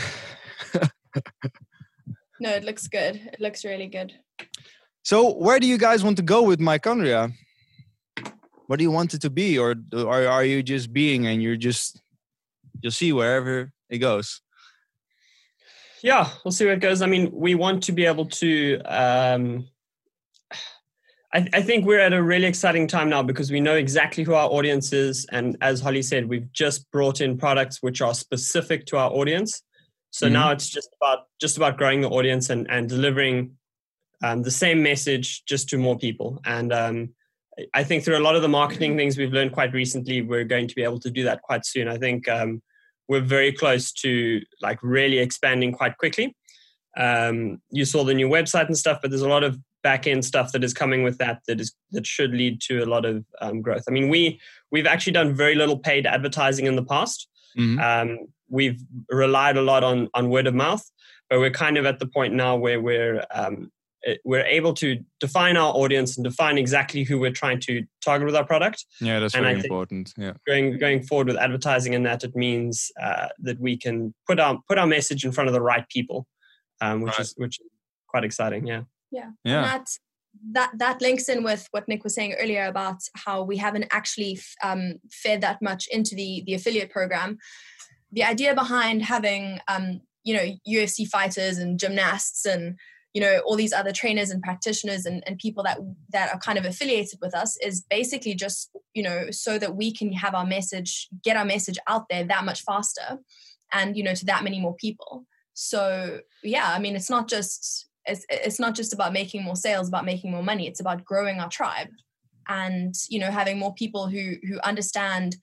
[2.40, 3.16] No, it looks good.
[3.16, 4.12] It looks really good.
[5.02, 7.32] so, where do you guys want to go with Mitochondriac?
[8.68, 11.56] What do you want it to be, or or are you just being and you're
[11.56, 12.00] just
[12.80, 14.40] you'll see wherever it goes?
[16.00, 19.66] yeah we'll see where it goes i mean we want to be able to um,
[21.34, 24.34] I, I think we're at a really exciting time now because we know exactly who
[24.34, 28.86] our audience is and as holly said we've just brought in products which are specific
[28.86, 29.62] to our audience
[30.10, 30.32] so Mhm.
[30.32, 33.52] now it's just about just about growing the audience and, and delivering
[34.22, 37.10] um, the same message just to more people and um,
[37.74, 40.66] i think through a lot of the marketing things we've learned quite recently we're going
[40.66, 42.62] to be able to do that quite soon i think um,
[43.08, 46.36] we're very close to like really expanding quite quickly.
[46.96, 50.24] Um, you saw the new website and stuff, but there's a lot of back end
[50.24, 53.24] stuff that is coming with that that is that should lead to a lot of
[53.40, 53.84] um, growth.
[53.88, 54.40] I mean, we
[54.70, 57.28] we've actually done very little paid advertising in the past.
[57.56, 57.80] Mhm.
[57.82, 58.18] Um,
[58.48, 58.80] we've
[59.10, 60.84] relied a lot on on word of mouth,
[61.30, 63.70] but we're kind of at the point now where we're um,
[64.02, 68.26] it- we're able to define our audience and define exactly who we're trying to target
[68.26, 70.12] with our product Yeah, that's And very important.
[70.16, 70.34] Yeah.
[70.46, 74.58] going going forward with advertising and that it means uh, that we can put our
[74.68, 76.26] put our message in front of the right people,
[76.80, 77.20] um, which Right.
[77.20, 77.66] is which is
[78.06, 78.66] quite exciting.
[78.66, 78.82] Yeah.
[79.10, 79.30] Yeah.
[79.44, 79.62] Yeah.
[79.62, 79.88] And that
[80.52, 84.38] that that links in with what Nick was saying earlier about how we haven't actually
[84.62, 87.38] um, fed that much into the the affiliate program.
[88.12, 92.76] The idea behind having um, you know UFC fighters and gymnasts and
[93.14, 95.78] you know all these other trainers and practitioners and, and people that
[96.10, 99.92] that are kind of affiliated with us is basically just you know so that we
[99.92, 103.18] can have our message get our message out there that much faster
[103.72, 105.24] and you know to that many more people
[105.54, 109.88] so yeah i mean it's not just it's, it's not just about making more sales
[109.88, 110.66] about making more money.
[110.66, 111.88] It's about growing our tribe
[112.48, 115.36] and you know having more people who who understand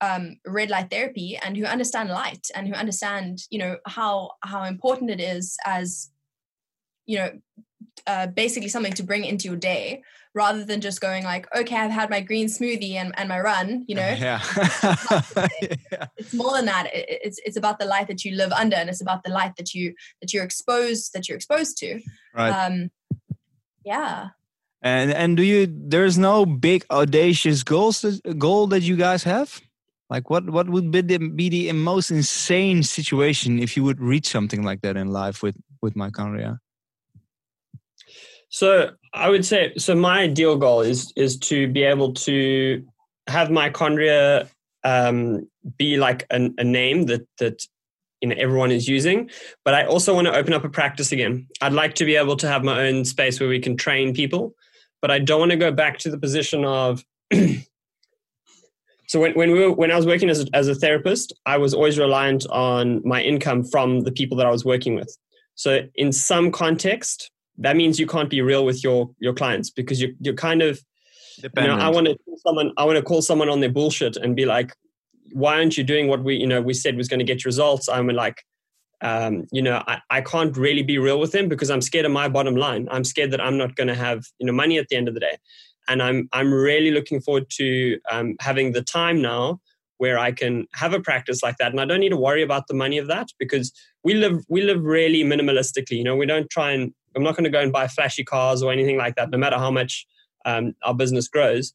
[0.00, 4.64] um, red light therapy and who understand light and who understand you know how how
[4.64, 6.10] important it is as
[7.06, 7.30] you know
[8.06, 10.02] uh, basically something to bring into your day
[10.34, 13.84] rather than just going like okay i've had my green smoothie and, and my run
[13.88, 14.40] you know Yeah.
[15.62, 16.06] yeah.
[16.16, 18.76] it's more than that It- it- it's it's about the light that you live under
[18.76, 22.00] and it's about the light that you that you're exposed that you're exposed to
[22.34, 22.50] Right.
[22.50, 22.90] um
[23.84, 24.28] yeah
[24.84, 25.70] And and do you?
[25.70, 28.02] There's no big audacious goals
[28.38, 29.60] goal that you guys have.
[30.10, 34.26] Like what what would be the, be the most insane situation if you would reach
[34.26, 36.58] something like that in life with with Mitochondriac?
[38.52, 39.94] So I would say so.
[39.94, 42.84] My ideal goal is is to be able to
[43.26, 44.50] have Mitochondriac
[44.84, 45.48] um,
[45.78, 47.66] be like a, a name that that
[48.20, 49.30] you know everyone is using.
[49.64, 51.48] But I also want to open up a practice again.
[51.62, 54.54] I'd like to be able to have my own space where we can train people,
[55.00, 57.02] but I don't want to go back to the position of.
[59.08, 61.56] so when, when we were, when I was working as a, as a therapist, I
[61.56, 65.16] was always reliant on my income from the people that I was working with.
[65.54, 70.00] So in some context, that means you can't be real with your your clients because
[70.00, 70.80] you you're kind of
[71.38, 74.16] you know I want to call someone I want to call someone on their bullshit
[74.16, 74.74] and be like,
[75.32, 77.88] why aren't you doing what we you know we said was going to get results?
[77.88, 78.44] I'm like,
[79.00, 82.12] um, you know, I, I can't really be real with them because I'm scared of
[82.12, 82.88] my bottom line.
[82.90, 85.14] I'm scared that I'm not going to have you know money at the end of
[85.14, 85.36] the day,
[85.88, 89.60] and I'm I'm really looking forward to um, having the time now
[89.98, 92.66] where I can have a practice like that, and I don't need to worry about
[92.66, 93.72] the money of that because
[94.04, 95.98] we live we live really minimalistically.
[95.98, 98.62] You know, we don't try and I'm not going to go and buy flashy cars
[98.62, 100.06] or anything like that, no matter how much
[100.44, 101.72] um, our business grows.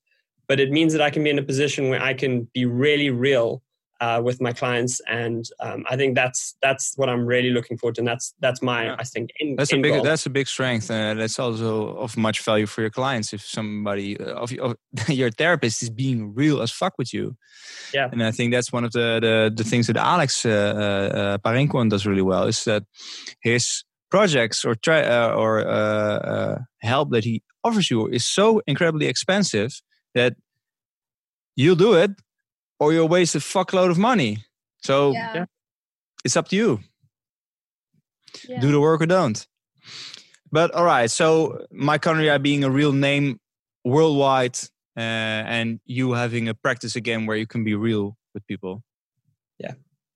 [0.47, 3.09] But it means that I can be in a position where I can be really
[3.09, 3.61] real
[3.99, 7.95] uh, with my clients, and um, I think that's that's what I'm really looking forward
[7.95, 8.95] to, and that's that's my Yeah.
[8.99, 10.03] I think end, That's a big goal.
[10.03, 10.91] that's a big strength.
[10.91, 14.75] Uh, that's also of much value for your clients if somebody uh, of, of
[15.09, 17.35] your therapist is being real as fuck with you.
[17.93, 18.09] Yeah.
[18.11, 21.83] and I think that's one of the the, the things that Alex uh, uh, uh,
[21.89, 22.83] does really well is that
[23.41, 28.61] his projects or try uh, or uh, uh, help that he offers you is so
[28.67, 29.81] incredibly expensive
[30.15, 30.35] that
[31.55, 32.11] you'll do it
[32.79, 34.37] or you'll waste a fuckload of money.
[34.83, 35.45] So yeah,
[36.23, 36.79] it's up to you
[38.47, 38.59] yeah.
[38.59, 39.47] do the work or don't.
[40.51, 43.39] But all right, so Mitochondriac being a real name
[43.83, 44.57] worldwide,
[44.95, 48.83] uh, and you having a practice again where you can be real with people.
[49.59, 49.73] Yeah.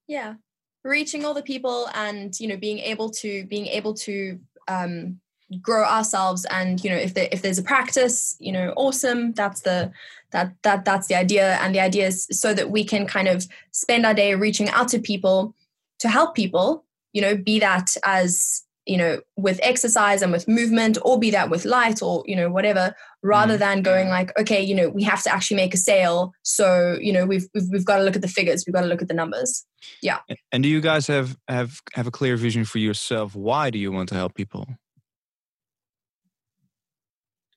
[0.07, 0.35] Yeah
[0.83, 5.19] reaching all the people and you know being able to being able to um
[5.61, 9.61] grow ourselves and you know if there if there's a practice you know awesome that's
[9.61, 9.91] the
[10.31, 11.57] that that that's the idea.
[11.61, 14.87] And the idea is so that we can kind of spend our day reaching out
[14.89, 15.55] to people
[15.99, 20.97] to help people you know be that as you know with exercise and with movement
[21.03, 23.59] or be that with light or you know whatever rather Mm.
[23.59, 27.13] than going like okay you know we have to actually make a sale so you
[27.13, 29.07] know we've we've, we've got to look at the figures we've got to look at
[29.07, 29.65] the numbers
[30.01, 30.19] Yeah.
[30.51, 33.35] And do you guys have have have a clear vision for yourself?
[33.35, 34.67] Why do you want to help people?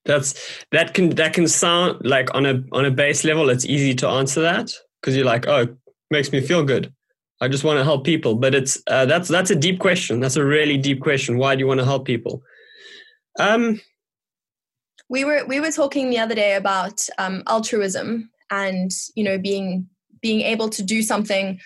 [0.04, 0.34] That's
[0.70, 4.08] that can that can sound like on a on a base level, it's easy to
[4.08, 4.70] answer that
[5.00, 5.76] because you're like, oh, it
[6.10, 6.92] makes me feel good.
[7.40, 8.34] I just want to help people.
[8.34, 10.20] But it's uh, that's that's a deep question.
[10.20, 11.38] That's a really deep question.
[11.38, 12.42] Why do you want to help people?
[13.38, 13.80] Um,
[15.08, 19.88] we were we were talking the other day about um, altruism and you know being
[20.20, 21.60] being able to do something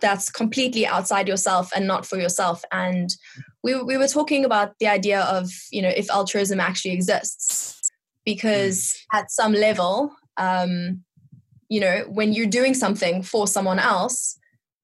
[0.00, 3.16] that's completely outside yourself and not for yourself and
[3.62, 7.80] we, we were talking about the idea of you know if altruism actually exists
[8.24, 11.02] because at some level um,
[11.68, 14.38] you know when you're doing something for someone else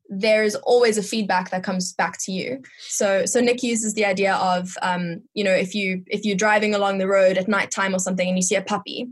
[0.08, 2.62] there's always a feedback that comes back to you.
[2.80, 6.74] So so nick uses the idea of um, you know if you if you're driving
[6.74, 9.08] along the road at night time or something and you see a puppy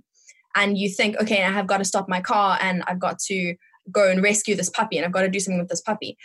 [0.55, 3.55] and you think okay i have got to stop my car and i've got to
[3.91, 6.17] go and rescue this puppy and i've got to do something with this puppy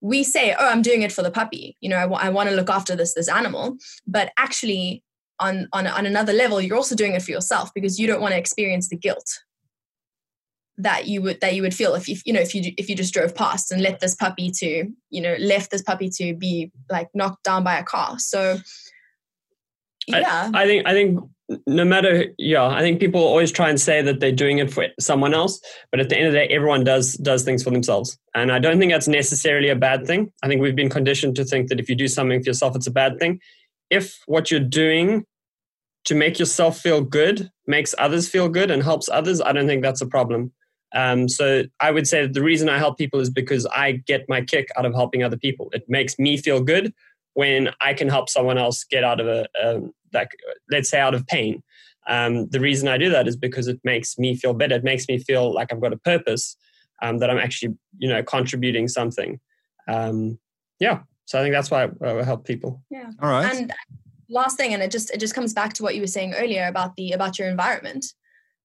[0.00, 1.76] we say oh i'm doing it for the puppy.
[1.80, 3.76] You know I wa- I want to look after this this animal.
[4.06, 5.02] But actually
[5.40, 8.32] on, on on another level you're also doing it for yourself because you don't want
[8.32, 9.40] to experience the guilt
[10.78, 12.96] that you would that you would feel if you you know if you if you
[12.96, 16.70] just drove past and let this puppy to you know left this puppy to be
[16.90, 18.58] like knocked down by a car so
[20.06, 21.18] yeah I think I think
[21.66, 24.88] no matter yeah, I think people always try and say that they're doing it for
[24.98, 28.18] someone else, but at the end of the day, everyone does does things for themselves,
[28.34, 30.32] and I don't think that's necessarily a bad thing.
[30.42, 32.86] I think we've been conditioned to think that if you do something for yourself, it's
[32.86, 33.40] a bad thing.
[33.90, 35.24] If what you're doing
[36.06, 39.82] to make yourself feel good makes others feel good and helps others, I don't think
[39.82, 40.52] that's a problem.
[40.94, 44.28] Um, so I would say that the reason I help people is because I get
[44.28, 45.68] my kick out of helping other people.
[45.72, 46.94] It makes me feel good
[47.34, 50.30] when I can help someone else get out of a, um, like
[50.70, 51.62] let's say out of pain.
[52.08, 54.76] Um, the reason I do that is because it makes me feel better.
[54.76, 56.56] It makes me feel like I've got a purpose,
[57.02, 59.40] um, that I'm actually you know contributing something.
[59.88, 60.38] Um,
[60.78, 62.82] yeah, so I think that's why I, I help people.
[62.90, 63.54] yeah All right.
[63.54, 63.72] and
[64.28, 66.66] last thing and it just it just comes back to what you were saying earlier
[66.66, 68.04] about the about your environment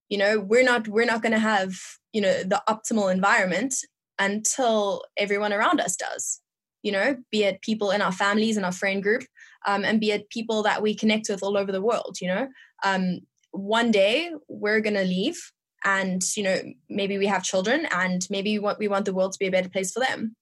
[0.08, 1.74] you know we're not we're not going to have
[2.12, 3.74] you know the optimal environment
[4.18, 6.40] until everyone around us does
[6.82, 9.24] you know be it people in our families and our friend group
[9.66, 12.48] um, and be it people that we connect with all over the world you know
[12.84, 13.20] um,
[13.52, 15.52] one day we're going to leave
[15.84, 16.58] and you know
[16.88, 19.68] maybe we have children and maybe what we want the world to be a better
[19.68, 20.36] place for them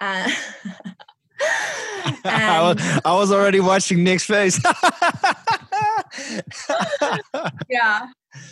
[0.00, 0.28] uh,
[2.24, 4.60] I, was, I was already watching Nick's face.
[7.68, 8.06] yeah.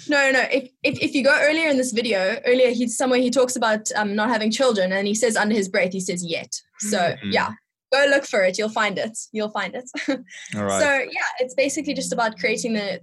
[0.09, 3.31] No no if, if if you go earlier in this video earlier he's somewhere he
[3.31, 6.53] talks about um not having children and he says under his breath he says yet.
[6.79, 7.19] So Mhm.
[7.33, 7.51] yeah.
[7.93, 8.57] Go look for it.
[8.59, 9.19] You'll find it.
[9.33, 9.91] You'll find it.
[10.57, 10.81] All right.
[10.83, 13.01] so yeah it's basically just about creating the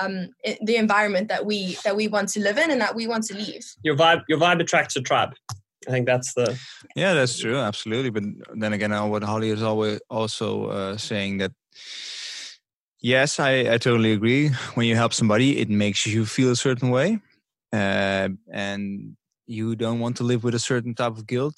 [0.00, 0.28] um
[0.62, 3.34] the environment that we that we want to live in and that we want to
[3.34, 3.64] leave.
[3.82, 5.34] Your vibe, your vibe attracts your tribe.
[5.88, 6.56] I think that's the
[6.94, 8.10] Yeah, that's true, absolutely.
[8.10, 8.22] But
[8.54, 11.52] then again, what Holly is always also uh, saying that
[13.00, 14.48] yes, I, I totally agree.
[14.74, 17.20] When you help somebody, it makes you feel a certain way,
[17.72, 19.16] uh, and
[19.46, 21.56] you don't want to live with a certain type of guilt.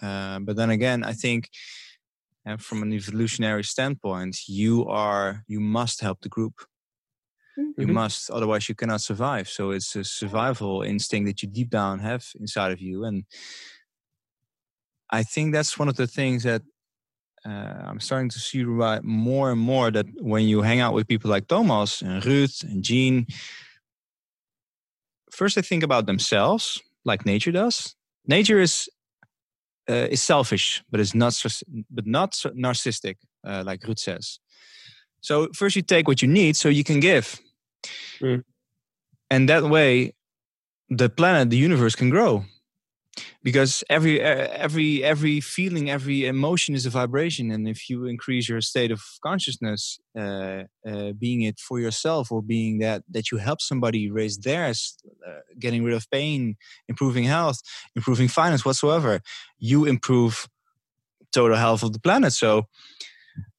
[0.00, 1.48] Uh, but then again, I think.
[2.46, 6.54] uh, from an evolutionary standpoint, you are you must help the group.
[7.78, 7.94] You Mhm.
[7.94, 9.48] must, otherwise you cannot survive.
[9.48, 13.24] So it's a survival instinct that you deep down have inside of you, and
[15.10, 16.62] I think that's one of the things that
[17.46, 19.90] uh, I'm starting to see right more and more.
[19.92, 23.26] That when you hang out with people like Thomas and Ruth and Jean,
[25.30, 27.94] first they think about themselves, like nature does.
[28.26, 28.88] Nature is
[29.88, 31.40] uh, is selfish, but is not
[31.90, 33.16] but not narcissistic,
[33.46, 34.40] uh, like Ruth says.
[35.20, 37.40] So first you take what you need, so you can give,
[38.20, 38.42] Mm.
[39.30, 40.14] and that way,
[40.88, 42.44] the planet, the universe can grow
[43.42, 48.60] because every every every feeling every emotion is a vibration and if you increase your
[48.60, 53.60] state of consciousness uh, uh, being it for yourself or being that that you help
[53.60, 56.56] somebody raise theirs uh, getting rid of pain
[56.88, 57.60] improving health
[57.94, 59.20] improving finance whatsoever
[59.58, 60.48] you improve
[61.32, 62.32] total health of the planet.
[62.32, 62.66] So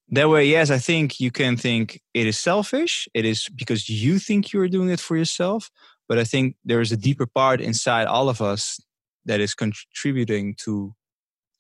[0.10, 4.20] that way yes i think you can think it is selfish it is because you
[4.20, 5.70] think you're doing it for yourself
[6.08, 8.80] but i think there is a deeper part inside all of us
[9.28, 10.96] that is contributing to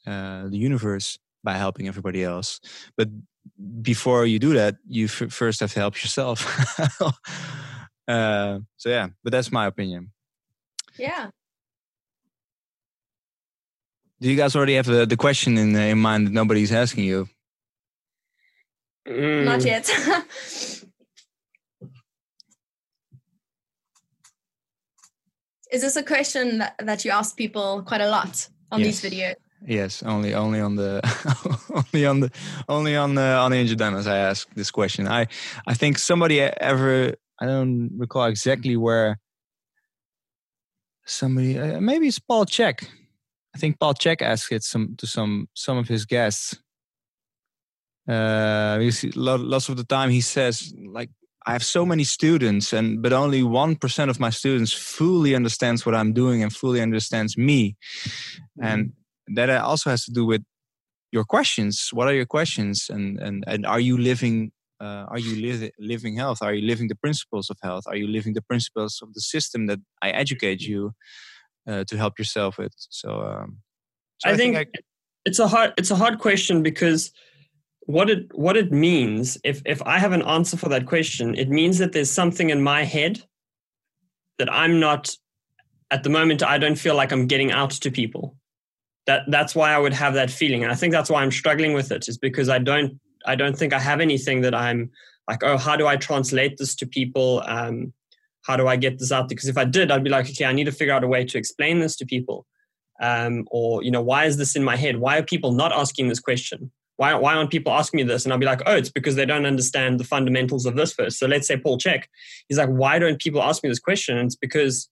[0.07, 2.59] uh, the universe by helping everybody else.
[2.97, 3.09] But
[3.81, 6.45] before you do that, you f- first have to help yourself.
[8.07, 10.11] uh, so yeah, but that's my opinion.
[10.97, 11.29] yeah
[14.19, 17.03] Do you guys already have the, the question in, uh, in mind that nobody's asking
[17.05, 17.29] you?
[19.05, 19.65] Not Mm.
[19.65, 19.89] yet.
[25.71, 29.35] Is this a question that, that you ask people quite a lot on these videos?
[29.65, 31.01] Yes, only only on the
[31.93, 32.31] only on the
[32.69, 34.07] only on the on the injured diamonds.
[34.07, 35.07] I ask this question.
[35.07, 35.27] I
[35.65, 39.19] I think somebody ever I don't recall exactly where
[41.05, 42.87] somebody uh, maybe it's Paul Chek.
[43.55, 46.55] I think Paul Chek asked it some to some some of his guests.
[48.07, 51.09] Uh, you see, lots of the time he says like
[51.47, 55.85] I have so many students, and but only one percent of my students fully understands
[55.85, 57.77] what I'm doing and fully understands me,
[58.61, 58.91] and
[59.35, 60.43] that also has to do with
[61.11, 61.89] your questions.
[61.93, 64.51] What are your questions, and and and are you living?
[64.79, 66.39] Uh, are you li- living health?
[66.41, 67.85] Are you living the principles of health?
[67.87, 70.91] Are you living the principles of the system that I educate you
[71.65, 72.73] uh, to help yourself with?
[72.89, 73.57] So, um,
[74.19, 74.67] so I, think, I-
[75.25, 77.11] it's a hard it's a hard question because
[77.87, 81.49] what it what it means if if I have an answer for that question, it
[81.49, 83.23] means that there's something in my head
[84.37, 85.09] that I'm not
[85.89, 88.35] at the moment I don't feel like I'm getting out to people.
[89.05, 90.63] That that's why I would have that feeling.
[90.63, 93.57] And I think that's why I'm struggling with it, is because I don't I don't
[93.57, 94.91] think I have anything that I'm
[95.29, 97.41] like, oh, how do I translate this to people?
[97.45, 97.93] Um,
[98.43, 99.29] how do I get this out?
[99.29, 101.25] Because if I did, I'd be like, okay, I need to figure out a way
[101.25, 102.45] to explain this to people
[103.01, 106.07] um, or you know why is this in my head why are people not asking
[106.07, 108.25] this question why, why aren't people asking me this?
[108.25, 111.19] And i'll be like oh it's because they don't understand the fundamentals of this first
[111.19, 112.03] so let's say paul chek.
[112.47, 114.17] He's like why don't people ask me this question?
[114.17, 114.89] And it's because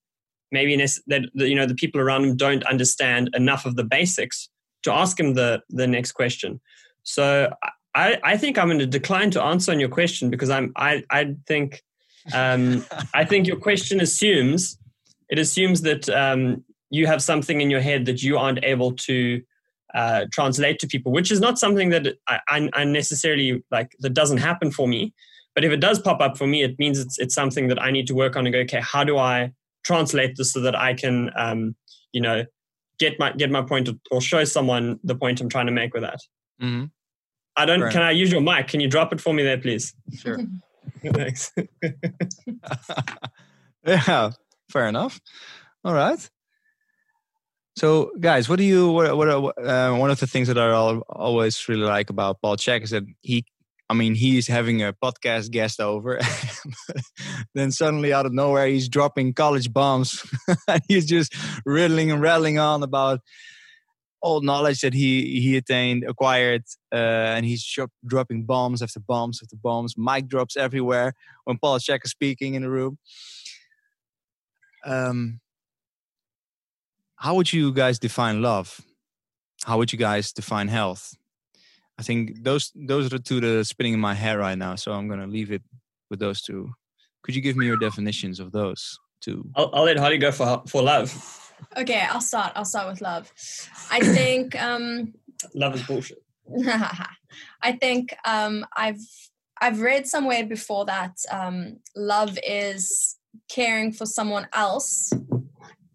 [0.51, 0.75] maybe
[1.07, 4.49] that you know the people around him don't understand enough of the basics
[4.83, 6.61] to ask him the the next question.
[7.03, 7.51] So
[7.95, 11.03] i i think i'm going to decline to answer on your question because i'm i
[11.09, 11.81] i think
[12.33, 14.77] um i think your question assumes
[15.29, 19.41] it assumes that um you have something in your head that you aren't able to
[19.95, 24.13] uh, translate to people, which is not something that I, I, I necessarily like that
[24.13, 25.13] doesn't happen for me.
[25.55, 27.91] But if it does pop up for me, it means it's it's something that I
[27.91, 29.53] need to work on and go, okay, how do I
[29.83, 31.75] translate this so that I can, um,
[32.11, 32.43] you know,
[32.99, 36.03] get my get my point or show someone the point I'm trying to make with
[36.03, 36.19] that.
[36.61, 36.91] Mhm.
[37.55, 37.79] I don't.
[37.79, 38.67] Fair Can I use your mic?
[38.67, 39.93] Can you drop it for me there, please?
[40.17, 40.39] Sure.
[41.05, 41.53] Thanks.
[43.85, 44.31] yeah,
[44.69, 45.21] fair enough.
[45.85, 46.29] All right.
[47.77, 48.89] So, guys, what do you?
[48.89, 49.17] What?
[49.17, 52.91] what uh, one of the things that I always really like about Paul Chek is
[52.91, 53.45] that he.
[53.87, 56.19] I mean, he's having a podcast guest over,
[57.53, 60.25] then suddenly out of nowhere he's dropping college bombs.
[60.87, 61.35] he's just
[61.67, 63.19] riddling and rattling on about
[64.21, 67.77] all knowledge that he he attained, acquired, uh, and he's
[68.07, 69.95] dropping bombs after bombs after bombs.
[69.97, 72.97] Mic drops everywhere when Paul Chek is speaking in the room.
[74.83, 75.41] Um,
[77.17, 78.81] how would you guys define love?
[79.65, 81.15] How would you guys define health?
[81.97, 84.75] I think those those are the two that are spinning in my head right now.
[84.75, 85.63] So I'm gonna leave it
[86.09, 86.71] with those two.
[87.23, 89.49] Could you give me your definitions of those two?
[89.55, 91.41] I'll, I'll let Holly go for for love.
[91.77, 92.51] Okay, I'll start.
[92.55, 93.31] I'll start with love.
[93.89, 95.13] I think um,
[95.53, 96.21] Love is bullshit.
[97.61, 98.99] I think um, I've
[99.61, 103.17] I've read somewhere before that um, love is
[103.49, 105.11] caring for someone else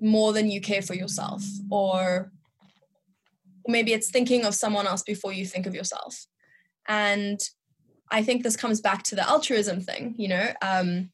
[0.00, 2.32] more than you care for yourself, or
[3.66, 6.26] maybe it's thinking of someone else before you think of yourself.
[6.88, 7.40] And
[8.10, 10.14] I think this comes back to the altruism thing.
[10.16, 11.10] You know, um,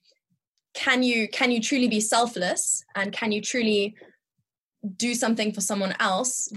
[0.74, 3.96] can you can you truly be selfless, and can you truly
[4.96, 6.48] do something for someone else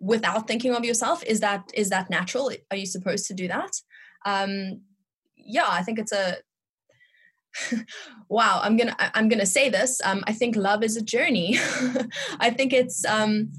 [0.00, 3.70] without thinking of yourself is that is that natural are you supposed to do that
[4.26, 4.80] um
[5.36, 6.36] yeah i think it's a
[8.28, 11.58] wow i'm gonna i'm gonna say this um i think love is a journey.
[12.40, 13.52] I think it's um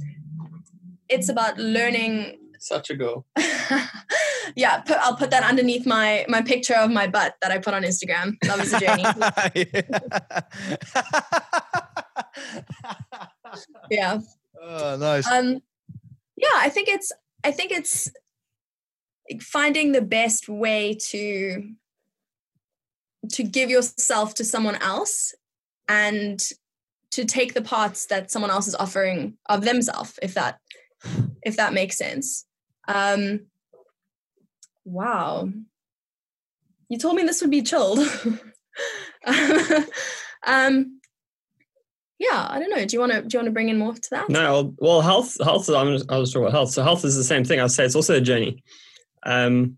[1.10, 3.26] it's about learning Such a girl.
[4.56, 7.74] yeah put, i'll put that underneath my my picture of my butt that i put
[7.74, 8.36] on instagram.
[8.48, 9.06] Love is a journey.
[13.90, 14.20] Yeah.
[14.62, 15.28] Oh, nice.
[15.28, 15.62] um
[16.38, 17.12] yeah i think it's
[17.44, 18.10] i think it's
[19.42, 21.74] finding the best way to
[23.34, 25.34] to give yourself to someone else
[25.88, 26.42] and
[27.12, 30.60] to take the parts that someone else is offering of themselves if that
[31.44, 32.46] if that makes sense
[32.88, 33.42] um
[34.84, 35.50] wow
[36.90, 38.00] you told me this would be chilled
[40.46, 41.00] um
[42.20, 43.94] yeah i don't know do you want to do you want to bring in more
[43.94, 45.70] to that No, well, health, health.
[45.70, 46.72] I'm I was talking about health.
[46.72, 47.60] So health is the same thing.
[47.60, 48.64] I'd say it's also a journey.
[49.24, 49.78] Um,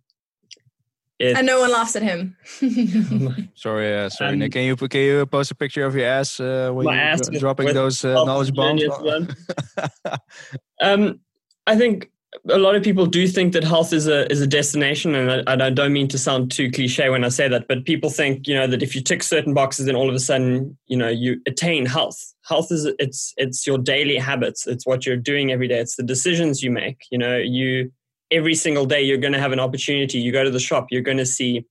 [1.19, 2.35] it, and no one laughs at him
[3.55, 4.51] sorry, uh, sorry, Um, Nick.
[4.51, 7.39] Can you can you post a picture of your ass uh, when you're ass dro-
[7.39, 8.83] dropping with those uh, knowledge bombs?
[10.81, 11.19] um,
[11.65, 12.11] I think
[12.49, 15.53] a lot of people do think that health is a is a destination, and I,
[15.53, 18.47] and I don't mean to sound too cliche when I say that, but people think
[18.47, 21.09] you know that if you tick certain boxes, then all of a sudden you know
[21.09, 22.33] you attain health.
[22.43, 24.67] Health is it's it's your daily habits.
[24.67, 25.79] It's what you're doing every day.
[25.79, 26.99] It's the decisions you make.
[27.11, 27.91] You know, you
[28.31, 30.19] every single day you're going to have an opportunity.
[30.19, 31.65] You go to the shop, you're going to see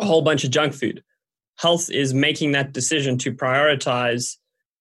[0.00, 1.02] a whole bunch of junk food.
[1.58, 4.36] Health is making that decision to prioritize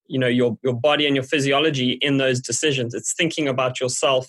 [0.07, 2.93] you know your your body and your physiology in those decisions.
[2.93, 4.27] It's thinking about yourself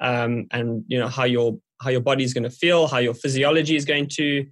[0.00, 3.14] um, and you know how your how your body is going to feel, how your
[3.14, 4.46] physiology is going to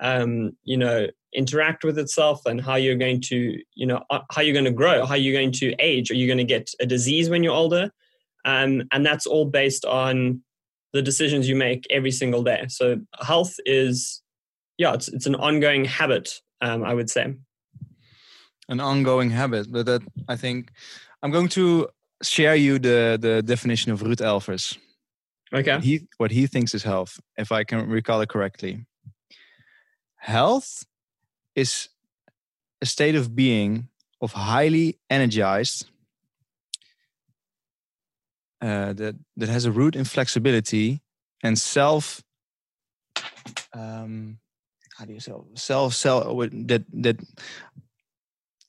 [0.00, 4.42] um, you know interact with itself, and how you're going to you know uh, how
[4.42, 6.10] you're going to grow, how you're going to age.
[6.10, 7.90] Are you going to get a disease when you're older?
[8.44, 10.42] Um, and that's all based on
[10.92, 12.66] the decisions you make every single day.
[12.68, 14.22] So health is
[14.78, 16.40] yeah, it's it's an ongoing habit.
[16.60, 17.34] Um, I would say
[18.68, 20.70] an ongoing habit, but that I think
[21.22, 21.88] I'm going to
[22.22, 24.76] share you the the definition of Ruud Elvers.
[25.52, 25.80] Okay.
[25.80, 28.84] He, what he thinks is health, if I can recall it correctly.
[30.16, 30.84] Health
[31.54, 31.88] is
[32.82, 33.88] a state of being
[34.20, 35.86] of highly energized
[38.60, 41.00] uh, that that has a root in flexibility
[41.42, 42.22] and self
[43.72, 44.38] um,
[44.96, 47.20] how do you say self self that that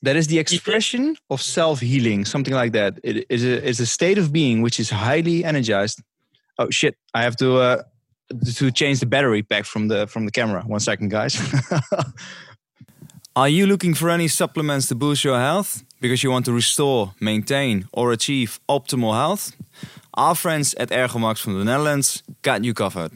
[0.01, 2.99] that is the expression of self healing something like that.
[3.03, 6.01] It is a, it's a state of being which is highly energized.
[6.57, 7.83] Oh shit i have to uh,
[8.55, 10.63] to change the battery pack from the from the camera.
[10.63, 11.35] One second guys
[13.35, 17.13] are you looking for any supplements to boost your health because you want to restore
[17.19, 19.55] maintain or achieve optimal health?
[20.15, 23.11] Our friends at ergomax from the netherlands got you covered.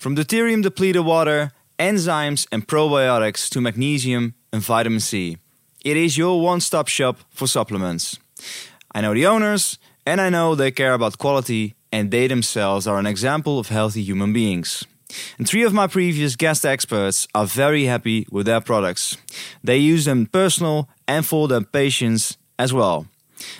[0.00, 5.36] From deuterium depleted water enzymes and probiotics to magnesium and vitamin c.
[5.84, 8.18] It is your one-stop shop for supplements.
[8.94, 12.98] I know the owners and i know they care about quality and they themselves are
[12.98, 14.84] an example of healthy human beings.
[15.38, 19.16] And three of my previous guest experts are very happy with their products.
[19.64, 23.06] They use them personal and for their patients as well.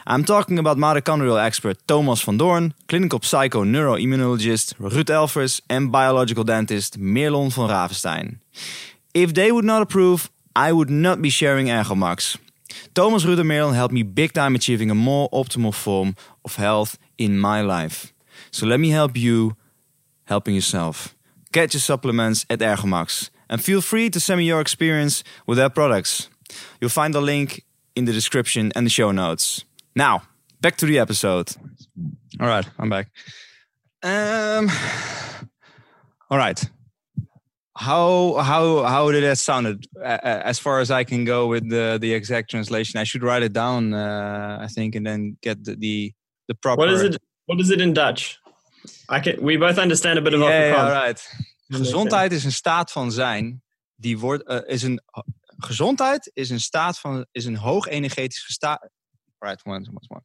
[0.07, 6.45] I'm talking about mitochondrial expert Thomas van Doorn, clinical psycho neuroimmunologist Ruud Elvers, and biological
[6.45, 8.39] dentist Mirlon van Ravenstein.
[9.15, 12.37] If they would not approve, I would not be sharing Ergomax.
[12.95, 16.15] Thomas, Ruud, and Mirlon helped me big time achieving a more optimal form
[16.45, 18.13] of health in my life.
[18.51, 19.57] So let me help you
[20.25, 21.15] helping yourself.
[21.53, 25.69] Get your supplements at Ergomax and feel free to send me your experience with their
[25.69, 26.29] products.
[26.81, 27.65] You'll find the link
[27.97, 29.65] in the description and the show notes.
[29.97, 30.23] Now,
[30.61, 31.51] back to the episode.
[32.41, 33.11] All right, I'm back.
[34.03, 34.71] Um,
[36.31, 36.63] all right.
[37.77, 39.87] How how how did that sound?
[40.03, 43.53] As far as I can go with the the exact translation, I should write it
[43.53, 43.95] down.
[43.95, 46.13] Uh, I think, and then get the the,
[46.49, 46.79] the proper.
[46.79, 47.17] What is it?
[47.47, 48.39] What is it in Dutch?
[49.11, 51.49] I can, we both understand a bit of yeah, yeah, right.
[51.69, 53.63] Gezondheid is een staat van zijn.
[53.97, 55.03] Die wordt, uh, is een,
[55.59, 58.89] gezondheid is een staat van, is een hoog energetisch staat.
[59.39, 60.23] Right, once, once more.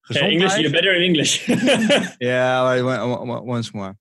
[0.00, 1.46] Gezondheid, English, you're better in English.
[2.18, 3.96] yeah, right, once more.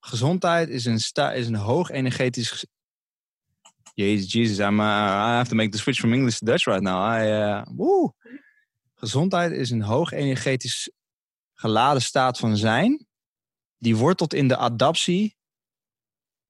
[0.00, 2.66] Gezondheid is een, sta, is een hoog energetisch.
[3.94, 6.82] Jezus, Jesus, I'm, uh, I have to make the switch from English to Dutch right
[6.82, 7.20] now.
[7.20, 8.14] I, uh, woo.
[8.94, 10.90] Gezondheid is een hoog energetisch
[11.54, 13.06] geladen staat van zijn
[13.78, 15.36] die wortelt in de adaptie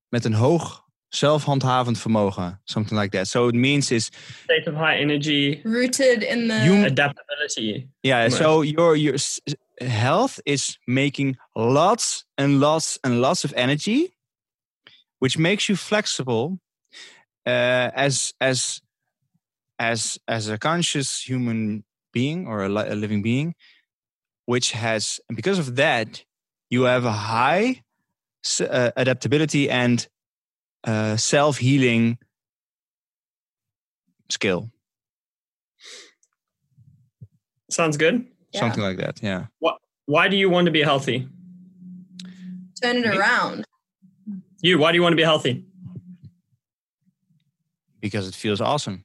[0.08, 2.60] met een hoog zelfhandhavend vermogen.
[2.64, 3.28] Something like that.
[3.28, 4.10] So it means is
[4.42, 7.88] state of high energy, rooted in the human adaptability.
[8.00, 8.30] Yeah.
[8.30, 9.18] So your your
[9.74, 14.16] health is making lots and lots and lots of energy,
[15.18, 16.58] which makes you flexible
[17.46, 18.80] uh, as as
[19.78, 23.54] as as a conscious human being or a, a living being,
[24.44, 26.25] which has and because of that
[26.70, 27.82] you have a high
[28.60, 30.06] uh, adaptability and
[30.84, 32.18] uh, self healing
[34.30, 34.70] skill.
[37.70, 38.26] Sounds good.
[38.54, 39.20] Something like that.
[39.22, 39.46] Yeah.
[39.58, 39.78] What?
[40.06, 41.28] Why do you want to be healthy?
[42.80, 43.64] Turn it around.
[44.62, 44.78] You.
[44.78, 45.64] Why do you want to be healthy?
[48.00, 49.04] Because it feels awesome.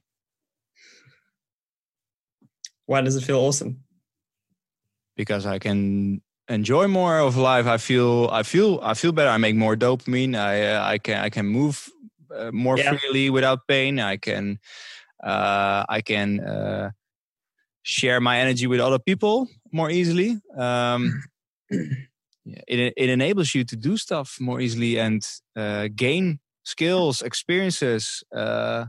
[2.86, 3.82] Why does it feel awesome?
[5.16, 7.66] Because I can enjoy more of life.
[7.66, 9.30] I feel I feel I feel better.
[9.30, 10.36] I make more dopamine.
[10.36, 11.88] I uh, I can I can move
[12.34, 12.96] uh, more yeah.
[12.96, 13.98] freely without pain.
[13.98, 14.58] I can
[15.22, 16.90] uh, I can uh,
[17.82, 20.38] share my energy with other people more easily.
[20.56, 21.22] Um,
[21.70, 28.22] it it enables you to do stuff more easily and uh, gain skills, experiences.
[28.34, 28.86] Uh,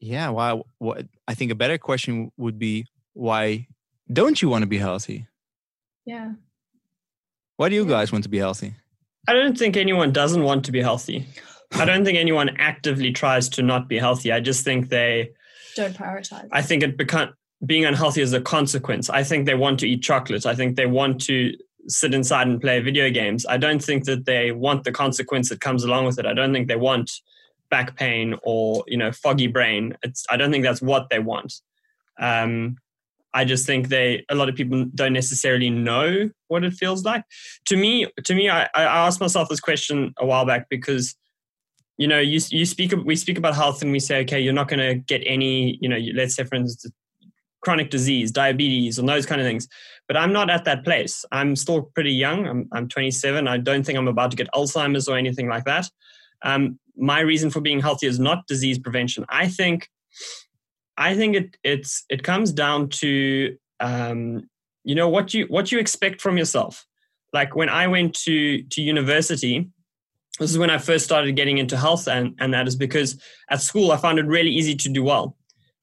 [0.00, 0.60] yeah, why?
[0.78, 3.66] What I think a better question would be why
[4.12, 5.26] don't you want to be healthy?
[6.04, 6.32] Yeah.
[7.56, 8.74] Why do you guys want to be healthy?
[9.28, 11.26] I don't think anyone doesn't want to be healthy.
[11.72, 14.30] I don't think anyone actively tries to not be healthy.
[14.30, 15.30] I just think they
[15.74, 16.48] Don't prioritize.
[16.52, 17.34] I think it become
[17.64, 19.10] being unhealthy is a consequence.
[19.10, 20.46] I think they want to eat chocolate.
[20.46, 21.54] I think they want to
[21.88, 23.46] sit inside and play video games.
[23.46, 26.26] I don't think that they want the consequence that comes along with it.
[26.26, 27.10] I don't think they want
[27.70, 29.96] back pain or you know foggy brain.
[30.02, 31.54] It's I don't think that's what they want.
[32.18, 32.76] Um,
[33.36, 37.22] I just think they a lot of people don't necessarily know what it feels like.
[37.66, 41.14] To me, to me, I, I asked myself this question a while back because
[41.98, 44.68] you know you you speak we speak about health and we say okay you're not
[44.68, 46.90] going to get any you know let's say for instance
[47.60, 49.68] chronic disease diabetes and those kind of things.
[50.08, 51.24] But i'm not at that place.
[51.30, 52.46] I'm still pretty young.
[52.46, 55.90] I'm, I'm 27 i don't think i'm about to get alzheimer's or anything like that.
[56.42, 59.26] Um, my reason for being healthy is not disease prevention.
[59.28, 59.90] I think
[60.98, 64.48] i think it it's it comes down to um,
[64.84, 66.86] you know what you what you expect from yourself
[67.32, 69.68] like when i went to to university
[70.38, 73.20] this is when I first started getting into health, and, and that is because
[73.50, 75.36] at school I found it really easy to do well.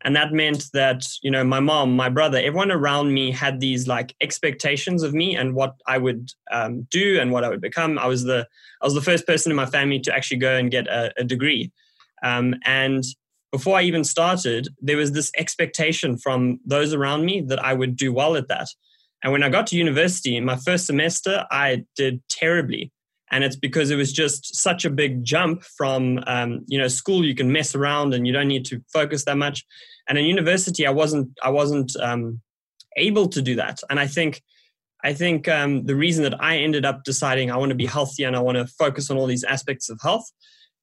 [0.06, 3.88] And that meant that, you know, my mom, my brother, everyone around me had these
[3.88, 7.98] like expectations of me and what I would um, do and what I would become.
[7.98, 8.46] I was the
[8.82, 11.24] I was the first person in my family to actually go and get a, a
[11.24, 11.72] degree.
[12.22, 13.04] Um, and
[13.54, 17.96] before I even started, there was this expectation from those around me that I would
[17.96, 18.68] do well at that.
[19.24, 22.92] And when I got to university in my first semester, I did terribly.
[23.30, 27.24] And it's because it was just such a big jump from um, you know school
[27.24, 29.64] you can mess around and you don't need to focus that much.
[30.10, 32.42] And in university i wasn't i wasn't um,
[32.98, 33.80] able to do that.
[33.90, 34.42] And i think
[35.04, 38.24] i think um, the reason that i ended up deciding i want to be healthy
[38.24, 40.28] and i want to focus on all these aspects of health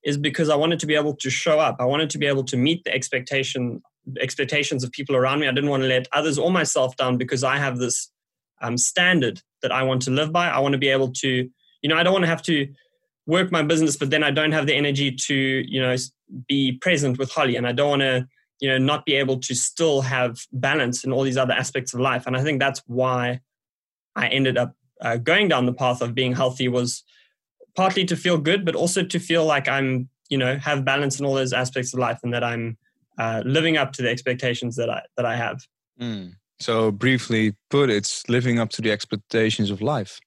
[0.04, 1.76] is because i wanted to be able to show up.
[1.78, 3.82] I wanted to be able to meet the expectation
[4.20, 5.46] expectations of people around me.
[5.46, 8.10] I didn't want to let others or myself down because i have this
[8.62, 10.48] um, standard that i want to live by.
[10.48, 11.48] I want to be able to
[11.82, 12.68] you know i don't want to have to
[13.26, 15.94] work my business but then i don't have the energy to you know
[16.48, 17.56] be present with holly.
[17.56, 18.26] And i don't want to
[18.60, 22.00] you know not be able to still have balance in all these other aspects of
[22.00, 22.26] life.
[22.26, 23.40] And i think that's why
[24.16, 27.04] i ended up uh, going down the path of being healthy was
[27.76, 31.26] partly to feel good but also to feel like i'm you know have balance in
[31.26, 32.76] all those aspects of life and that i'm
[33.18, 35.60] uh, living up to the expectations that i that i have
[36.00, 36.36] Mm.
[36.58, 40.18] So briefly put, it's living up to the expectations of life.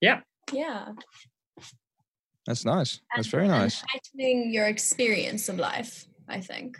[0.00, 0.20] yeah
[0.52, 0.88] yeah.
[2.46, 3.00] That's nice.
[3.16, 3.82] That's very nice.
[3.88, 6.76] heightening your experience of life, I think.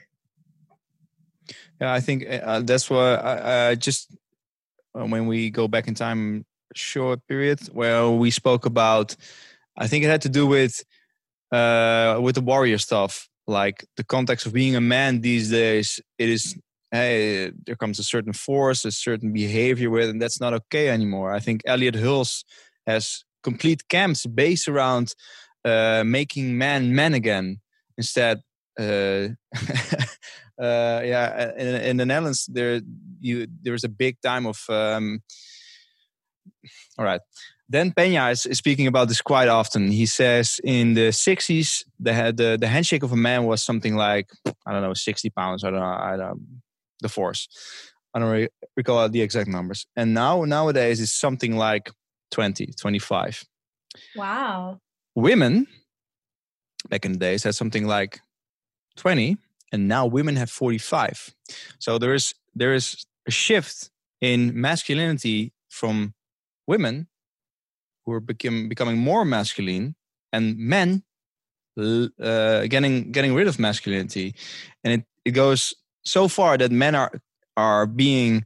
[1.81, 4.15] Yeah, I think uh, that's why I, I just
[4.95, 6.45] uh, when we go back in time,
[6.75, 9.17] short period where we spoke about,
[9.77, 10.85] I think it had to do with
[11.53, 16.01] uh, with the warrior stuff, like the context of being a man these days.
[16.19, 16.57] It is
[16.91, 21.35] hey, there comes a certain force, a certain behavior with, and that's not okay anymore.
[21.35, 22.45] I think Elliot Hulse
[22.87, 25.13] has complete camps based around
[25.65, 27.61] uh, making man men again
[27.99, 28.43] instead.
[28.79, 29.29] Uh,
[30.61, 32.81] uh, yeah, in, in the Netherlands, there
[33.21, 34.59] you there's a big time of.
[34.69, 35.23] Um,
[36.97, 37.21] all right,
[37.75, 39.91] Dan Pena is, is speaking about this quite often.
[39.91, 44.31] He says in the 60s, the the the handshake of a man was something like
[44.65, 45.65] I don't know, 60 pounds.
[45.65, 46.63] I don't know, I don't
[47.03, 47.49] the force.
[48.15, 49.89] I don't re- recall the exact numbers.
[49.97, 51.91] And now nowadays it's something like
[52.31, 53.45] 20, 25.
[54.15, 54.79] Wow.
[55.17, 55.67] Women
[56.89, 58.21] back in the days had something like
[58.99, 59.37] 20
[59.73, 61.35] and now women have 45
[61.79, 63.91] so there is there is a shift
[64.21, 66.13] in masculinity from
[66.67, 67.09] women
[68.05, 69.95] who are become, becoming more masculine
[70.33, 71.03] and men
[71.77, 74.35] uh, getting getting rid of masculinity
[74.85, 75.75] and it, it goes
[76.05, 77.11] so far that men are
[77.57, 78.45] are being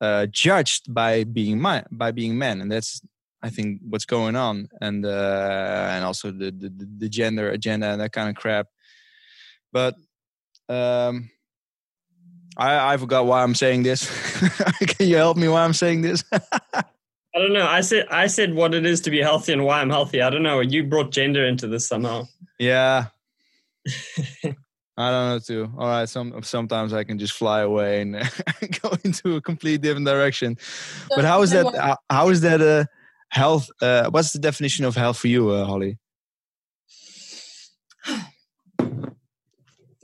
[0.00, 1.60] uh, judged by being
[1.90, 3.02] by being men and that's
[3.42, 8.00] I think what's going on and uh, and also the, the the gender agenda and
[8.00, 8.66] that kind of crap.
[9.72, 9.94] But
[10.68, 11.30] um,
[12.56, 14.04] I I forgot why I'm saying this.
[14.80, 16.22] Can you help me why I'm saying this?
[17.34, 17.66] I don't know.
[17.66, 20.20] I said I said what it is to be healthy and why I'm healthy.
[20.20, 20.60] I don't know.
[20.60, 22.26] You brought gender into this somehow.
[22.58, 23.06] yeah.
[24.96, 25.72] I don't know too.
[25.78, 28.16] All right, some sometimes I can just fly away and
[28.82, 30.58] go into a complete different direction.
[31.08, 31.74] But how is that?
[31.74, 32.60] How, how is that?
[32.60, 32.86] a
[33.30, 33.70] health.
[33.80, 35.98] Uh, what's the definition of health for you, uh, Holly?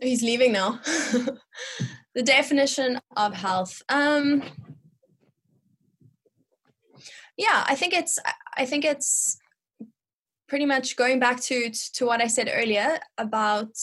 [0.01, 0.81] He's leaving now.
[2.15, 3.82] the definition of health.
[3.89, 4.43] Um
[7.37, 8.19] yeah, I think it's
[8.57, 9.39] I think it's
[10.49, 13.77] pretty much going back to to what I said earlier about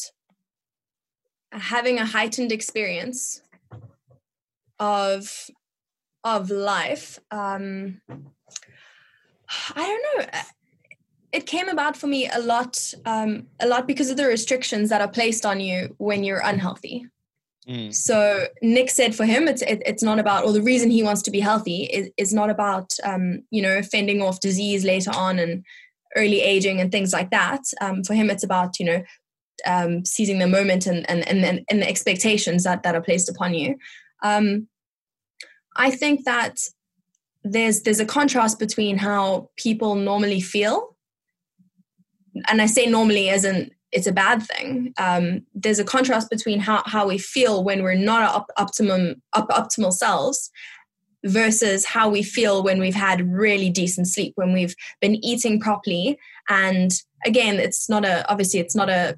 [1.51, 3.41] having a heightened experience
[4.79, 5.49] of
[6.23, 8.01] of life um
[9.75, 10.39] I don't know.
[11.31, 15.01] It came about for me a lot, um, a lot because of the restrictions that
[15.01, 17.07] are placed on you when you're unhealthy.
[17.67, 17.93] Mm.
[17.93, 21.21] So Nick said for him, it's it, it's not about, or the reason he wants
[21.23, 25.39] to be healthy is, is not about, um, you know, fending off disease later on
[25.39, 25.63] and
[26.15, 27.61] early aging and things like that.
[27.81, 29.03] Um, for him, it's about, you know,
[29.65, 33.53] um, seizing the moment and and and, and the expectations that that are placed upon
[33.53, 33.77] you.
[34.23, 34.67] Um,
[35.75, 36.57] I think that
[37.43, 40.95] there's there's a contrast between how people normally feel,
[42.47, 44.93] and I say normally as in it's a bad thing.
[44.97, 49.21] Um, there's a contrast between how, how we feel when we're not our op- optimum
[49.35, 50.51] optimal selves
[51.25, 56.17] versus how we feel when we've had really decent sleep, when we've been eating properly.
[56.49, 56.91] And
[57.25, 59.17] again, it's not a obviously it's not a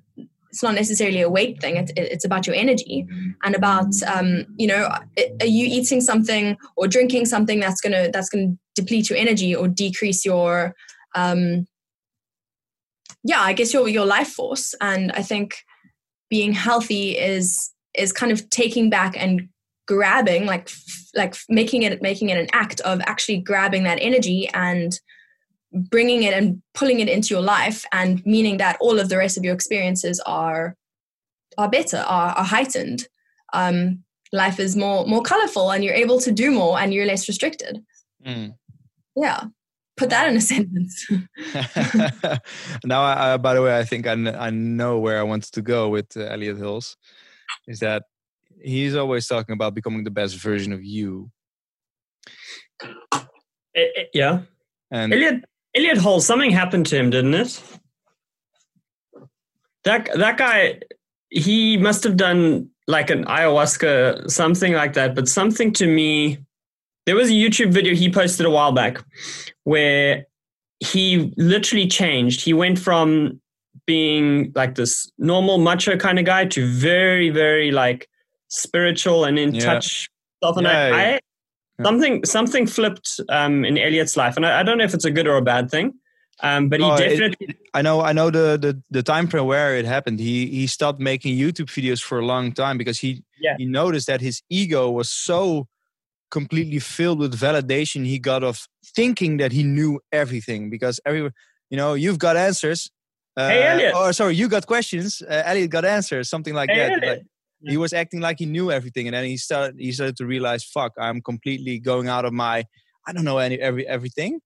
[0.52, 1.76] it's not necessarily a weight thing.
[1.76, 3.07] It's, it's about your energy
[3.43, 4.88] and about um, you know
[5.41, 9.68] are you eating something or drinking something that's gonna that's gonna deplete your energy or
[9.68, 10.76] decrease your
[11.15, 11.65] um,
[13.26, 14.76] yeah, I guess your your life force.
[14.80, 15.57] And I think
[16.30, 19.49] being healthy is is kind of taking back and
[19.88, 20.69] grabbing like
[21.15, 24.99] like making it making it an act of actually grabbing that energy and
[25.72, 29.38] bringing it and pulling it into your life and meaning that all of the rest
[29.38, 30.76] of your experiences are
[31.57, 33.07] are better are, are heightened
[33.53, 37.27] um, life is more more colorful and you're able to do more and you're less
[37.27, 37.84] restricted
[38.26, 38.56] Mm.
[39.15, 39.43] yeah
[39.97, 41.09] put that in a sentence
[42.84, 45.51] now, I, I, by the way, I think I, kn- I know where I wanted
[45.53, 46.95] to go with uh, Elliot Hulse.
[47.67, 48.03] Is that
[48.61, 51.31] he's always talking about becoming the best version of you.
[52.84, 53.19] Eh,
[53.76, 54.41] eh, yeah.
[54.91, 55.45] And Elliot
[55.76, 57.61] Elliot Hulse, something happened to him, didn't it?
[59.84, 60.81] That that guy,
[61.30, 65.15] he must have done like an ayahuasca, something like that.
[65.15, 66.44] But something to me,
[67.06, 69.03] there was a YouTube video he posted a while back
[69.64, 70.26] where
[70.80, 72.41] he literally changed.
[72.44, 73.40] He went from
[73.86, 78.07] being like this normal macho kind of guy to very, very like
[78.48, 79.65] spiritual and in Yeah.
[79.65, 80.10] touch.
[80.44, 80.57] Stuff.
[80.57, 81.19] And Yeah, I, yeah.
[81.80, 85.06] I something something flipped um, in Elliot's life, and I, I don't know if it's
[85.06, 85.94] a good or a bad thing.
[86.41, 89.45] Um, but he No, it- definitely I know I know the, the the time frame
[89.45, 90.19] where it happened.
[90.19, 93.56] He he stopped making YouTube videos for a long time because he Yeah.
[93.57, 95.68] he noticed that his ego was so
[96.31, 101.30] completely filled with validation he got of thinking that he knew everything because every
[101.69, 102.91] you know you've got answers.
[103.38, 103.93] Uh, Hey, Elliot.
[103.95, 105.22] Or sorry, you got questions.
[105.22, 106.30] Uh, Elliot got answers.
[106.30, 107.06] Something like Hey, that.
[107.06, 107.23] Like,
[107.68, 110.64] he was acting like he knew everything, and then he started he started to realize,
[110.64, 112.65] "Fuck, I'm completely going out of my
[113.07, 114.39] I don't know any every everything."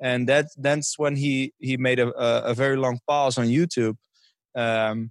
[0.00, 3.96] and that that's when he he made a, a, a very long pause on YouTube,
[4.54, 5.10] um,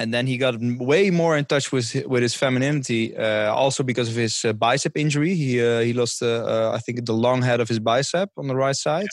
[0.00, 3.14] and then he got way more in touch with with his femininity.
[3.16, 6.78] Uh, also because of his uh, bicep injury, he uh, he lost uh, uh, I
[6.78, 9.12] think the long head of his bicep on the right side.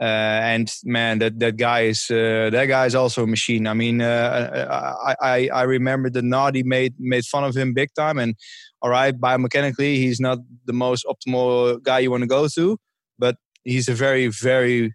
[0.00, 3.68] Uh, and man, that that guy is uh, that guy is also a machine.
[3.68, 7.90] I mean, uh, I, I I remember the Naudi made made fun of him big
[7.94, 8.18] time.
[8.18, 8.34] And
[8.80, 12.76] all right, biomechanically, he's not the most optimal guy you want to go to,
[13.20, 14.94] but he's a very very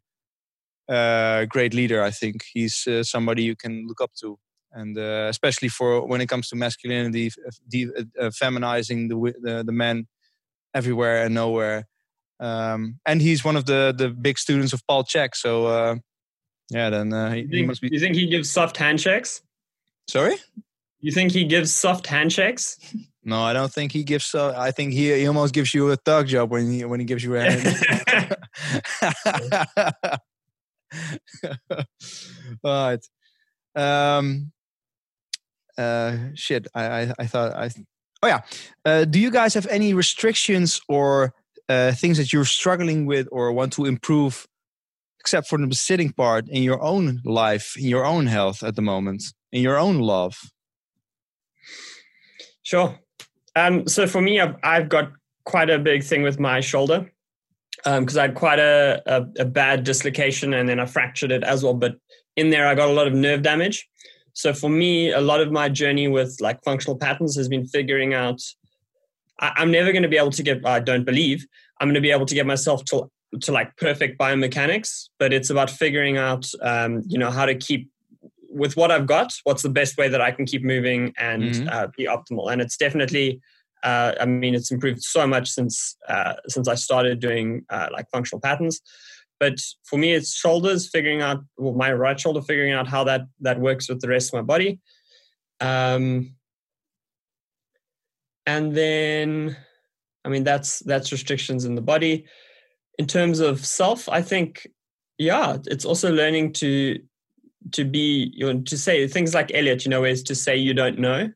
[0.90, 2.04] uh, great leader.
[2.04, 4.38] I think he's uh, somebody you can look up to,
[4.72, 7.32] and uh, especially for when it comes to masculinity,
[7.68, 7.90] de-
[8.20, 10.08] uh, feminizing the, the the men
[10.74, 11.88] everywhere and nowhere.
[12.40, 15.36] Um, and he's one of the the big students of Paul Chek.
[15.36, 15.96] So uh,
[16.70, 17.90] yeah, then uh, he, you he think, must be.
[17.92, 19.42] you think he gives soft handshakes?
[20.08, 20.36] Sorry.
[21.00, 22.78] You think he gives soft handshakes?
[23.24, 24.26] No, I don't think he gives.
[24.26, 27.06] So I think he he almost gives you a thug job when he when he
[27.06, 27.86] gives you a hand.
[32.64, 33.06] right.
[33.76, 34.52] Um.
[35.78, 36.18] Uh.
[36.36, 36.68] Shit.
[36.74, 36.86] I.
[36.86, 37.14] I.
[37.20, 37.56] I thought.
[37.56, 37.70] I.
[38.24, 38.42] Oh yeah.
[38.84, 41.34] Uh, do you guys have any restrictions or
[41.70, 44.48] uh, things that you're struggling with or want to improve,
[45.20, 48.82] except for the sitting part in your own life, in your own health at the
[48.82, 50.38] moment, in your own love?
[52.64, 52.98] Sure.
[53.56, 55.12] Um, so for me, I've, I've got
[55.46, 57.10] quite a big thing with my shoulder
[57.84, 61.64] because I had quite a, a, a bad dislocation and then I fractured it as
[61.64, 61.74] well.
[61.74, 61.96] But
[62.36, 63.88] in there, I got a lot of nerve damage.
[64.38, 68.14] So for me, a lot of my journey with like functional patterns has been figuring
[68.14, 68.40] out.
[69.40, 70.64] I, I'm never going to be able to get.
[70.64, 71.44] I don't believe
[71.80, 73.10] I'm going to be able to get myself to
[73.42, 75.10] to like perfect biomechanics.
[75.18, 77.90] But it's about figuring out, um, you know, how to keep
[78.48, 79.34] with what I've got.
[79.44, 81.68] What's the best way that I can keep moving and Mhm.
[81.74, 82.52] uh, be optimal?
[82.52, 83.42] And it's definitely.
[83.82, 88.06] Uh, I mean, it's improved so much since uh, since I started doing uh, like
[88.12, 88.82] functional patterns.
[89.40, 93.22] But for me, it's shoulders, figuring out well, my right shoulder, figuring out how that
[93.42, 94.80] that works with the rest of my body.
[95.60, 96.36] Um,
[98.46, 99.58] and then,
[100.26, 102.26] I mean, that's that's restrictions in the body.
[102.98, 104.68] in terms of self, I think,
[105.18, 107.00] yeah, it's also learning to
[107.74, 110.74] to be you know to say things like Elliot, you know, is to say you
[110.74, 111.30] don't know.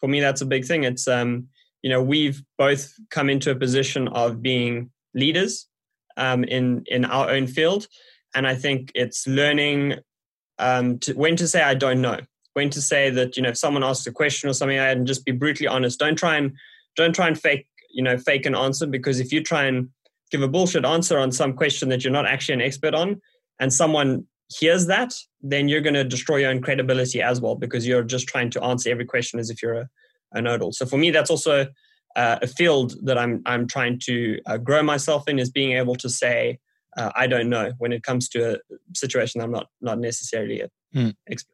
[0.00, 0.84] For me, that's a big thing.
[0.84, 1.48] It's um,
[1.82, 5.66] you know, we've both come into a position of being leaders
[6.16, 7.86] um, in in our own field,
[8.34, 9.96] and I think it's learning
[10.58, 12.20] um, to, when to say I don't know,
[12.54, 15.24] when to say that you know if someone asks a question or something, and just
[15.24, 15.98] be brutally honest.
[15.98, 16.52] Don't try and
[16.96, 19.88] don't try and fake you know fake an answer because if you try and
[20.30, 23.20] give a bullshit answer on some question that you're not actually an expert on,
[23.60, 25.12] and someone hears that,
[25.42, 28.62] then you're going to destroy your own credibility as well because you're just trying to
[28.62, 29.88] answer every question as if you're a,
[30.32, 30.72] a know-it-all.
[30.72, 31.66] So for me, that's also
[32.16, 35.94] uh, a field that I'm I'm trying to uh, grow myself in is being able
[35.96, 36.58] to say
[36.96, 38.58] uh, I don't know when it comes to a
[38.94, 41.10] situation I'm not not necessarily an Hmm.
[41.28, 41.52] expert.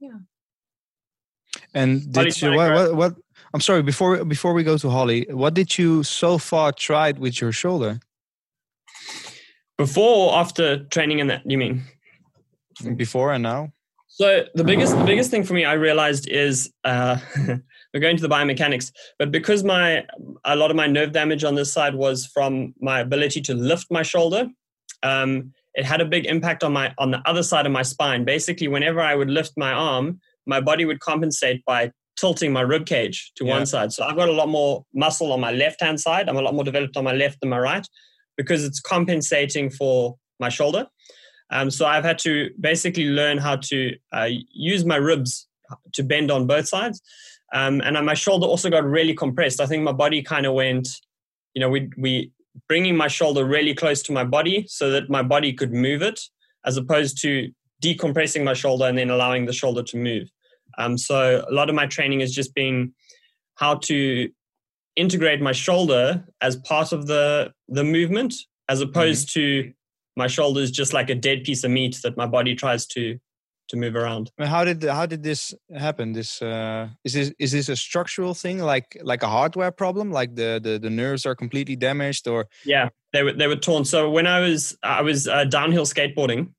[0.00, 0.18] Yeah.
[1.74, 3.14] And did you what, what what
[3.52, 7.40] I'm sorry before before we go to Holly, what did you so far tried with
[7.40, 8.00] your shoulder?
[9.76, 11.82] Before or after training in that, you mean?
[12.96, 13.72] Before and now?
[14.08, 17.18] So the biggest the biggest thing for me I realized is uh,
[17.92, 20.04] we're going to the biomechanics, but because my
[20.44, 23.86] a lot of my nerve damage on this side was from my ability to lift
[23.90, 24.48] my shoulder,
[25.02, 28.24] um, it had a big impact on my on the other side of my spine.
[28.24, 32.86] Basically, whenever I would lift my arm, my body would compensate by tilting my rib
[32.86, 33.52] cage to Yeah.
[33.52, 33.92] one side.
[33.92, 36.28] So I've got a lot more muscle on my left hand side.
[36.28, 37.86] I'm a lot more developed on my left than my right
[38.36, 40.86] because it's compensating for my shoulder.
[41.50, 45.48] Um, so I've had to basically learn how to uh, use my ribs
[45.94, 47.00] to bend on both sides.
[47.52, 49.60] Um, and my shoulder also got really compressed.
[49.60, 50.88] I think my body kind of went,
[51.54, 52.32] you know, we we
[52.68, 56.20] bringing my shoulder really close to my body so that my body could move it,
[56.64, 57.50] as opposed to
[57.82, 60.28] decompressing my shoulder and then allowing the shoulder to move.
[60.78, 62.92] Um, so a lot of my training has just been
[63.56, 64.30] how to
[64.96, 68.34] integrate my shoulder as part of the the movement,
[68.68, 69.72] as opposed to
[70.16, 73.18] my shoulder is just like a dead piece of meat that my body tries to
[73.70, 74.30] to move around.
[74.38, 76.12] I mean, how did how did this happen?
[76.12, 80.34] This uh, is this is this a structural thing, like like a hardware problem, like
[80.36, 83.84] the the, the nerves are completely damaged, or Yeah, they were they were torn.
[83.84, 86.52] So when I was I was uh, downhill skateboarding,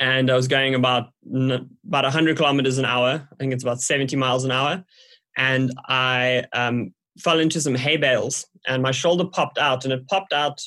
[0.00, 3.28] and I was going about n- about 100 kilometers an hour.
[3.32, 4.84] I think it's about 70 miles an hour,
[5.36, 10.06] and I um, fell into some hay bales, and my shoulder popped out, and it
[10.08, 10.60] popped out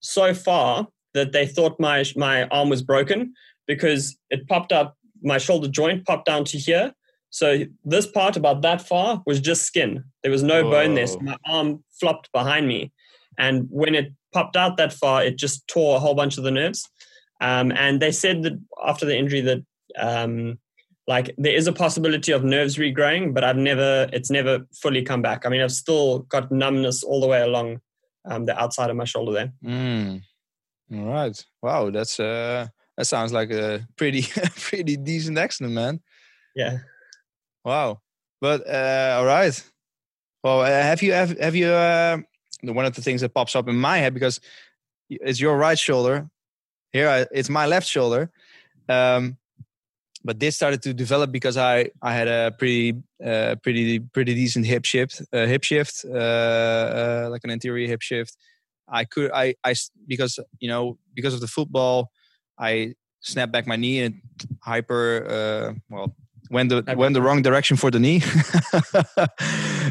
[0.00, 3.32] so far that they thought my my arm was broken
[3.66, 4.94] because it popped out.
[5.24, 6.92] My shoulder joint popped down to here.
[7.30, 10.04] So this part about that far was just skin.
[10.22, 11.08] There was no bone there.
[11.08, 12.92] So my arm flopped behind me,
[13.36, 16.50] and when it popped out that far, it just tore a whole bunch of the
[16.50, 16.88] nerves.
[17.40, 18.52] Um, and they said that
[18.86, 19.64] after the injury that
[19.98, 20.58] um,
[21.06, 25.22] like there is a possibility of nerves regrowing, but I've never it's never fully come
[25.22, 25.44] back.
[25.44, 27.80] I mean, I've still got numbness all the way along
[28.24, 29.52] um, the outside of my shoulder there.
[29.64, 30.22] Mm.
[30.94, 31.44] All right.
[31.62, 34.22] Wow, that's uh that sounds like a pretty
[34.56, 36.00] pretty decent accident, man.
[36.54, 36.78] Yeah.
[37.64, 38.00] Wow.
[38.40, 39.70] But uh all right.
[40.42, 42.18] Well, uh, have you have, have you uh
[42.62, 44.40] one of the things that pops up in my head because
[45.10, 46.28] it's your right shoulder.
[46.92, 48.30] Here I, it's my left shoulder.
[48.88, 49.38] Um
[50.24, 52.94] but this started to develop because I I had a pretty
[53.24, 58.00] uh, pretty pretty decent hip shift uh, hip shift uh, uh, like an anterior hip
[58.00, 58.36] shift.
[58.88, 59.74] I could I I
[60.06, 62.10] because you know because of the football
[62.58, 64.20] I snapped back my knee and
[64.62, 66.14] hyper uh, well
[66.50, 68.22] went the Hyper- went the wrong direction for the knee.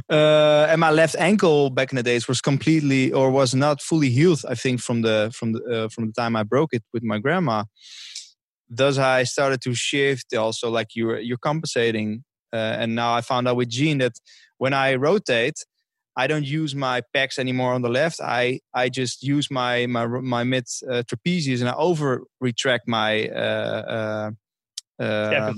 [0.10, 4.10] uh, and my left ankle back in the days was completely or was not fully
[4.10, 4.44] healed.
[4.48, 7.20] I think from the from the uh, from the time I broke it with my
[7.20, 7.66] grandma.
[8.70, 10.34] Thus, I started to shift.
[10.34, 14.14] Also, like you're you're compensating, uh, and now I found out with Gene that
[14.58, 15.58] when I rotate,
[16.16, 18.20] I don't use my pecs anymore on the left.
[18.22, 23.28] I I just use my my my mid uh, trapezius and I over retract my
[23.30, 24.32] uh,
[25.00, 25.54] uh, uh,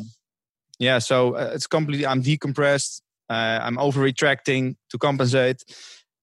[0.80, 0.99] yeah.
[0.99, 2.07] So uh, it's completely.
[2.07, 3.02] I'm decompressed.
[3.30, 5.64] Uh, I'm over retracting to compensate,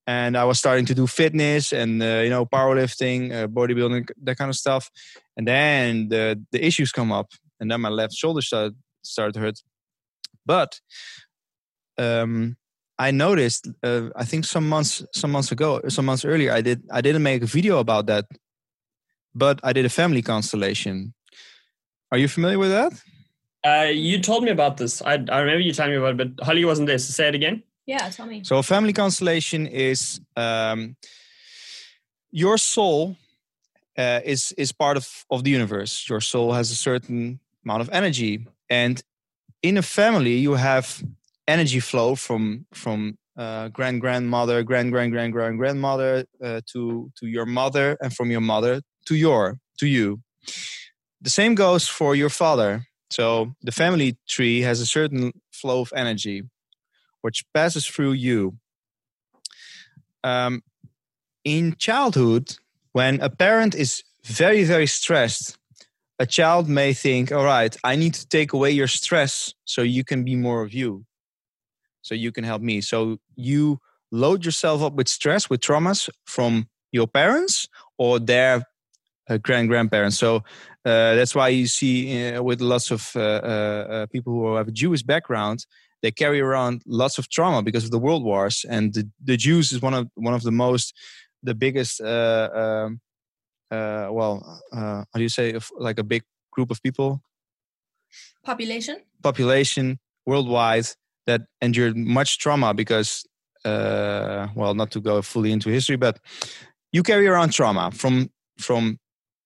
[0.07, 4.39] and I was starting to do fitness and uh, you know powerlifting, uh, bodybuilding, that
[4.39, 4.91] kind of stuff.
[5.37, 9.41] And then the the issues come up, and then my left shoulder started started to
[9.41, 9.63] hurt.
[10.47, 10.81] But
[11.99, 12.57] um,
[13.03, 16.79] I noticed, uh, I think some months some months ago, some months earlier, I did
[16.99, 18.27] I didn't make a video about that,
[19.35, 21.13] but I did a family constellation.
[22.13, 22.93] Are you familiar with that?
[23.65, 25.03] Uh, you told me about this.
[25.03, 26.99] I, I remember you telling me about it, but Holly wasn't there.
[26.99, 27.63] So say it again.
[27.87, 28.45] Yeah, tell me.
[28.45, 30.95] So a family constellation is um,
[32.31, 33.17] your soul
[33.99, 36.09] uh, is is part of of the universe.
[36.09, 39.03] Your soul has a certain amount of energy, and
[39.61, 41.03] in a family you have
[41.47, 47.27] energy flow from from uh, grand grandmother, grand grand grand grand grandmother uh, to to
[47.27, 50.21] your mother, and from your mother to your to you.
[51.21, 52.87] The same goes for your father.
[53.11, 56.43] So the family tree has a certain flow of energy,
[57.21, 58.57] which passes through you.
[60.25, 60.63] Um,
[61.45, 62.57] in childhood,
[62.93, 65.59] when a parent is very very stressed,
[66.19, 70.05] a child may think, "All right, I need to take away your stress so you
[70.05, 71.05] can be more of you."
[72.03, 72.81] So you can help me.
[72.81, 73.79] So you
[74.11, 78.65] load yourself up with stress, with traumas from your parents or their
[79.29, 80.19] uh, grand grandparents.
[80.19, 80.37] So
[80.85, 84.69] uh, that's why you see uh, with lots of uh, uh, uh, people who have
[84.69, 85.65] a Jewish background,
[86.03, 88.67] they carry around lots of trauma because of the world wars.
[88.69, 90.95] And the, the Jews is one of one of the most,
[91.43, 92.01] the biggest.
[92.01, 93.01] Um,
[93.71, 97.23] well, how do you say, like a big group of people?
[98.45, 98.97] Population.
[99.23, 100.87] Population worldwide
[101.27, 103.25] that endured much trauma because,
[103.65, 106.19] uh, well, not to go fully into history, but
[106.93, 108.99] you carry around trauma from from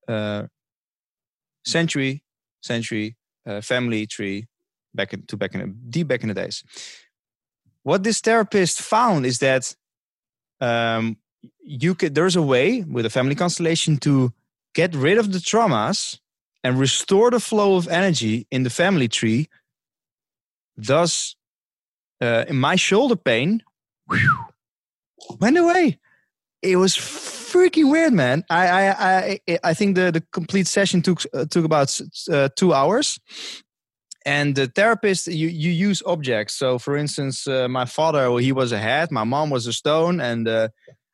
[0.09, 0.45] uh,
[1.65, 2.23] century
[2.63, 3.17] century
[3.47, 4.47] uh, family tree
[4.95, 6.65] back in, to back in deep back in the days.
[7.83, 9.75] What this therapist found is that
[10.61, 11.17] um,
[11.63, 14.33] you could there's a way with a family constellation to
[14.75, 16.19] get rid of the traumas
[16.65, 19.49] and restore the flow of energy in the family tree
[20.77, 21.37] thus
[22.21, 23.63] uh, in my shoulder pain
[24.09, 24.47] whew,
[25.41, 25.99] went away.
[26.63, 28.45] It was freaking weird, man.
[28.51, 32.01] I I I, I think the, the complete session took uh, took about
[32.33, 33.19] uh, two hours.
[34.27, 36.55] And the therapist, you, you use objects.
[36.55, 40.21] So, for instance, uh, my father, he was a hat, my mom was a stone,
[40.21, 40.71] and, uh,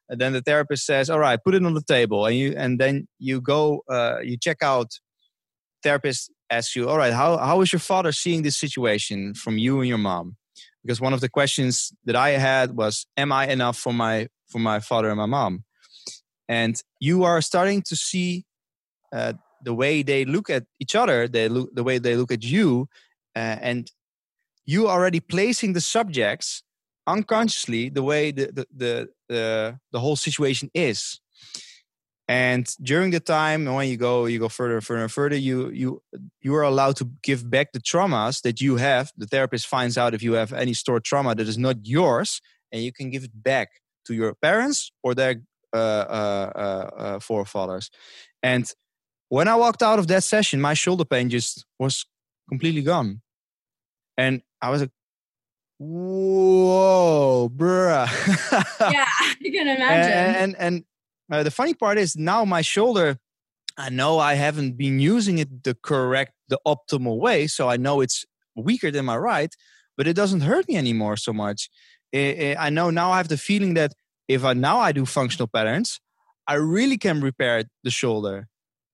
[0.08, 2.80] and then the therapist says, "All right, put it on the table," and you and
[2.80, 4.98] then you go, uh, you check out.
[5.82, 9.80] Therapist asks you, "All right, how how is your father seeing this situation from you
[9.80, 10.36] and your mom?"
[10.82, 14.58] Because one of the questions that I had was, "Am I enough for my for
[14.58, 15.64] my father and my mom?"
[16.48, 18.44] And you are starting to see
[19.12, 19.34] uh,
[19.64, 22.88] the way they look at each other, they look the way they look at you,
[23.36, 23.90] uh, and
[24.64, 26.62] you already placing the subjects
[27.06, 31.20] unconsciously the way the the the, the, the whole situation is
[32.28, 35.70] and during the time when you go you go further and further and further you
[35.70, 36.02] you
[36.40, 39.12] you are allowed to give back the traumas that you have.
[39.16, 42.40] The therapist finds out if you have any stored trauma that is not yours
[42.70, 43.70] and you can give it back
[44.06, 45.42] to your parents or their
[45.74, 47.90] uh, uh, uh, uh forefathers.
[48.42, 48.70] And
[49.28, 52.06] when i walked out of that session my shoulder pain just was
[52.48, 53.20] completely gone.
[54.16, 54.92] And i was like
[55.78, 58.06] whoa bruh.
[58.92, 59.08] Yeah
[59.40, 60.12] you can imagine.
[60.12, 60.84] and, and, and
[61.32, 63.18] uh, the funny part is now my shoulder,
[63.78, 67.46] I know I haven't been using it the correct, the optimal way.
[67.46, 69.52] So I know it's weaker than my right,
[69.96, 71.70] but it doesn't hurt me anymore so much.
[72.14, 73.94] I know now I have the feeling that
[74.28, 76.00] if I now I do functional patterns,
[76.46, 78.48] I really can repair the shoulder.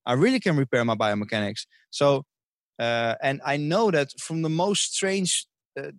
[0.06, 1.66] I really can repair my biomechanics.
[1.90, 2.24] So,
[2.78, 5.46] uh, and I know that from the most strange
[5.78, 5.90] uh,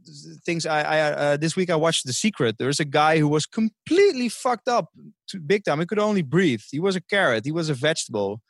[0.46, 2.56] things I, I uh, this week I watched The Secret.
[2.58, 4.88] There's a guy who was completely fucked up,
[5.30, 5.80] to big time.
[5.80, 6.62] He could only breathe.
[6.70, 7.46] He was a carrot.
[7.46, 8.42] He was a vegetable.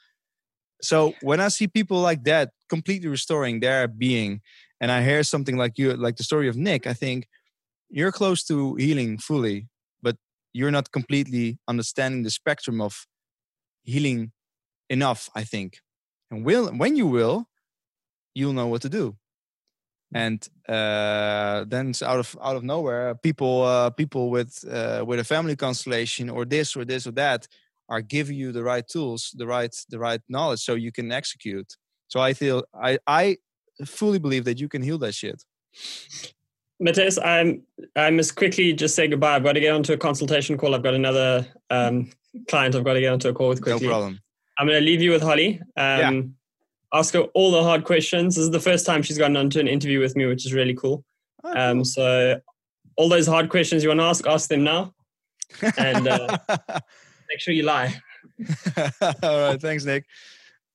[0.82, 4.42] So when I see people like that completely restoring their being,
[4.82, 7.28] and I hear something like you, like the story of Nick, I think
[7.90, 9.68] you're close to healing fully,
[10.02, 10.16] but
[10.54, 13.06] you're not completely understanding the spectrum of
[13.84, 14.32] healing
[14.90, 15.30] enough.
[15.36, 15.80] I think,
[16.32, 17.50] and will when you will,
[18.34, 19.18] you'll know what to do
[20.14, 25.24] and uh, then out of out of nowhere, people uh, people with uh, with a
[25.24, 27.48] family constellation or this or this or that
[27.90, 31.76] are giving you the right tools, the right the right knowledge, so you can execute.
[32.08, 33.38] So I feel I I
[33.86, 35.44] fully believe that you can heal that shit.
[36.80, 37.62] Matthias, I'm
[37.96, 39.36] I must quickly just say goodbye.
[39.36, 40.74] I've got to get onto a consultation call.
[40.74, 42.10] I've got another um,
[42.48, 42.76] client.
[42.76, 43.86] I've got to get onto a call with quickly.
[43.86, 44.20] No problem.
[44.58, 45.62] I'm going to leave you with Holly.
[45.78, 46.22] Um, yeah
[46.94, 48.36] ask her all the hard questions.
[48.36, 50.54] This is the first time she's gone on to an interview with me, which is
[50.54, 51.04] really cool.
[51.44, 51.86] Oh, um, cool.
[51.86, 52.42] So
[52.98, 54.94] all those hard questions you want to ask, ask them now,
[55.78, 56.38] and uh,
[57.30, 57.96] make sure you lie.
[59.24, 60.06] all right, thanks, Nick.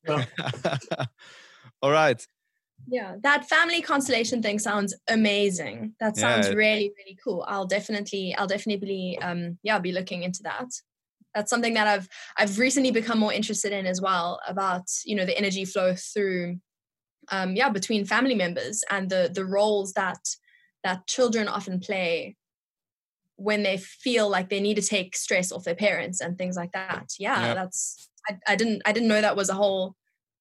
[0.09, 2.27] all right.
[2.87, 5.95] Yeah, that family constellation thing sounds amazing.
[6.01, 6.55] That sounds yeah.
[6.55, 7.45] really, really cool.
[7.49, 10.67] I'll definitely, I'll definitely, um, yeah, be looking into that
[11.35, 15.25] that's something that I've I've recently become more interested in as well about you know
[15.25, 16.59] the energy flow through
[17.31, 20.19] um, yeah between family members and the the roles that
[20.83, 22.37] that children often play
[23.37, 26.73] when they feel like they need to take stress off their parents and things like
[26.73, 27.07] that.
[27.19, 29.97] Yeah, that's I, I didn't I didn't know that was a whole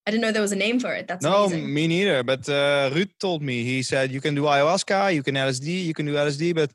[0.06, 1.08] I didn't know there was a name for it.
[1.08, 1.74] That's no, amazing.
[1.74, 2.24] me neither.
[2.24, 5.94] But uh, Ruud told me he said you can do ayahuasca, you can LSD, you
[5.94, 6.72] can do LSD, but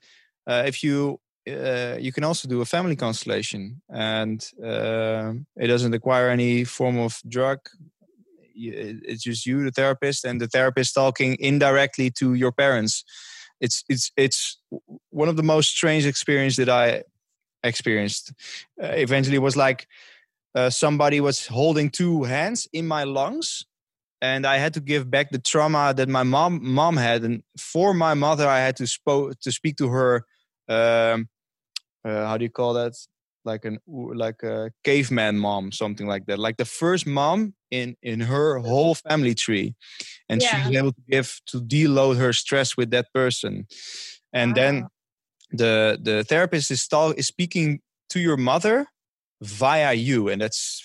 [0.46, 5.92] uh, if you uh, you can also do a family constellation, and uh, it doesn't
[5.92, 7.58] require any form of drug.
[8.54, 13.04] It's just you, the therapist, and the therapist talking indirectly to your parents.
[13.60, 14.58] It's it's it's
[15.10, 17.04] one of the most strange experience that I
[17.62, 18.32] experienced.
[18.82, 19.86] Uh, eventually, it was like
[20.54, 23.64] uh, somebody was holding two hands in my lungs
[24.20, 27.94] and I had to give back the trauma that my mom mom had, and for
[27.94, 30.24] my mother, I had to spo- to speak to her.
[30.68, 31.28] Um,
[32.08, 32.94] uh, how do you call that?
[33.44, 36.38] Like an like a caveman mom, something like that.
[36.38, 39.74] Like the first mom in in her whole family tree,
[40.28, 40.68] and Yeah.
[40.80, 43.66] able to give to deload her stress with that person,
[44.32, 44.88] and then
[45.50, 47.80] the the therapist is tal- is speaking
[48.10, 48.86] to your mother
[49.40, 50.82] via you, and that's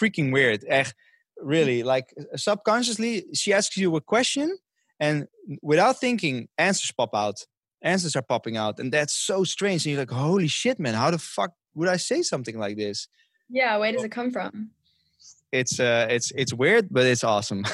[0.00, 0.64] freaking weird.
[0.68, 0.94] Echt,
[1.42, 4.56] really, like subconsciously, she asks you a question,
[5.00, 5.26] and
[5.62, 7.46] without thinking, answers pop out.
[7.82, 9.84] Answers are popping out, and that's so strange.
[9.84, 10.94] And you're like, "Holy shit, man!
[10.94, 13.08] How the fuck would I say something like this?"
[13.48, 14.70] Yeah, where does it come from?
[15.52, 17.64] It's uh, it's it's weird, but it's awesome.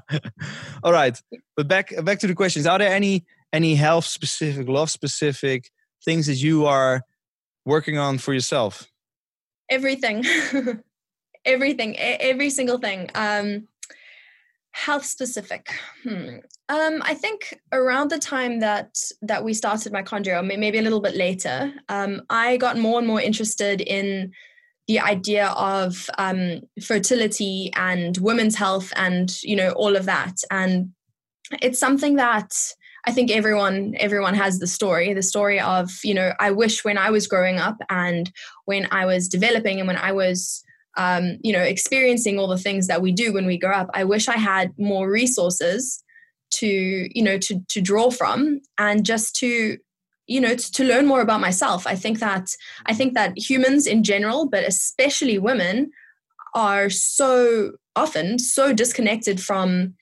[0.82, 1.20] All right,
[1.56, 2.66] but back back to the questions.
[2.66, 5.70] Are there any any health specific, love specific
[6.04, 7.02] things that you are
[7.64, 8.88] working on for yourself?
[9.70, 10.24] Everything.
[11.44, 11.96] Everything.
[11.98, 13.10] Every single thing.
[13.14, 13.67] Um
[14.72, 15.72] health specific.
[16.02, 16.36] Hmm.
[16.68, 21.16] Um, I think around the time that that we started or maybe a little bit
[21.16, 24.32] later, um, I got more and more interested in
[24.86, 30.36] the idea of um, fertility and women's health, and you know all of that.
[30.50, 30.92] And
[31.62, 32.52] it's something that
[33.06, 36.98] I think everyone everyone has the story, the story of you know I wish when
[36.98, 38.30] I was growing up and
[38.66, 40.62] when I was developing and when I was
[40.98, 43.88] um, you know experiencing all the things that we do when we grow up.
[43.94, 46.04] I wish I had more resources
[46.50, 49.78] to you know to to draw from and just to
[50.26, 52.48] you know to, to learn more about myself i think that
[52.86, 55.90] i think that humans in general but especially women
[56.54, 59.94] are so often so disconnected from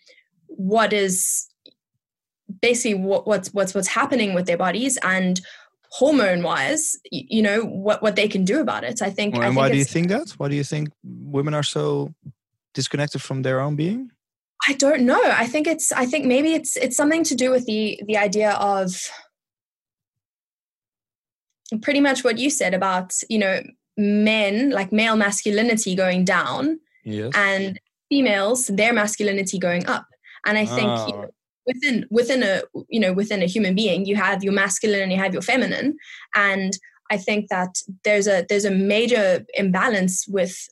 [0.47, 1.49] what is
[2.61, 5.41] basically what, what's what's what's happening with their bodies and
[5.91, 9.47] hormone wise you know what what they can do about it i think, Well, I
[9.47, 10.31] and think why do you think that?
[10.39, 12.13] Why do you think women are so
[12.75, 14.11] disconnected from their own being?
[14.69, 15.23] I don't know.
[15.23, 18.51] I think it's I think maybe it's it's something to do with the the idea
[18.53, 18.91] of
[21.83, 23.63] pretty much what you said about, you know,
[23.97, 27.33] men like male masculinity going down Yes.
[27.35, 30.07] and females their masculinity going up.
[30.45, 31.23] And I think you Oh.
[31.23, 31.31] know,
[31.67, 35.19] within within a you know within a human being you have your masculine and you
[35.19, 35.97] have your feminine
[36.35, 36.79] and
[37.11, 40.69] I think that there's a there's a major imbalance with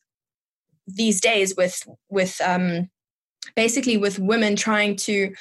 [0.86, 2.88] these days with with um
[3.56, 5.32] basically with women trying to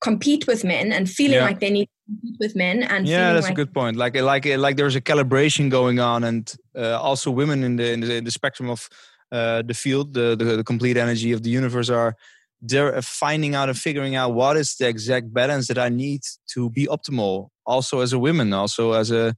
[0.00, 1.44] compete with men and feeling Yeah.
[1.44, 3.96] like they need to compete with men and yeah feeling that's like a good point
[3.96, 8.00] like like like there's a calibration going on and uh, also women in the, in
[8.00, 8.88] the in the spectrum of
[9.32, 12.14] uh, the field the, the the complete energy of the universe are
[12.60, 16.70] they're finding out and figuring out what is the exact balance that i need to
[16.70, 19.34] be optimal also as a woman also as a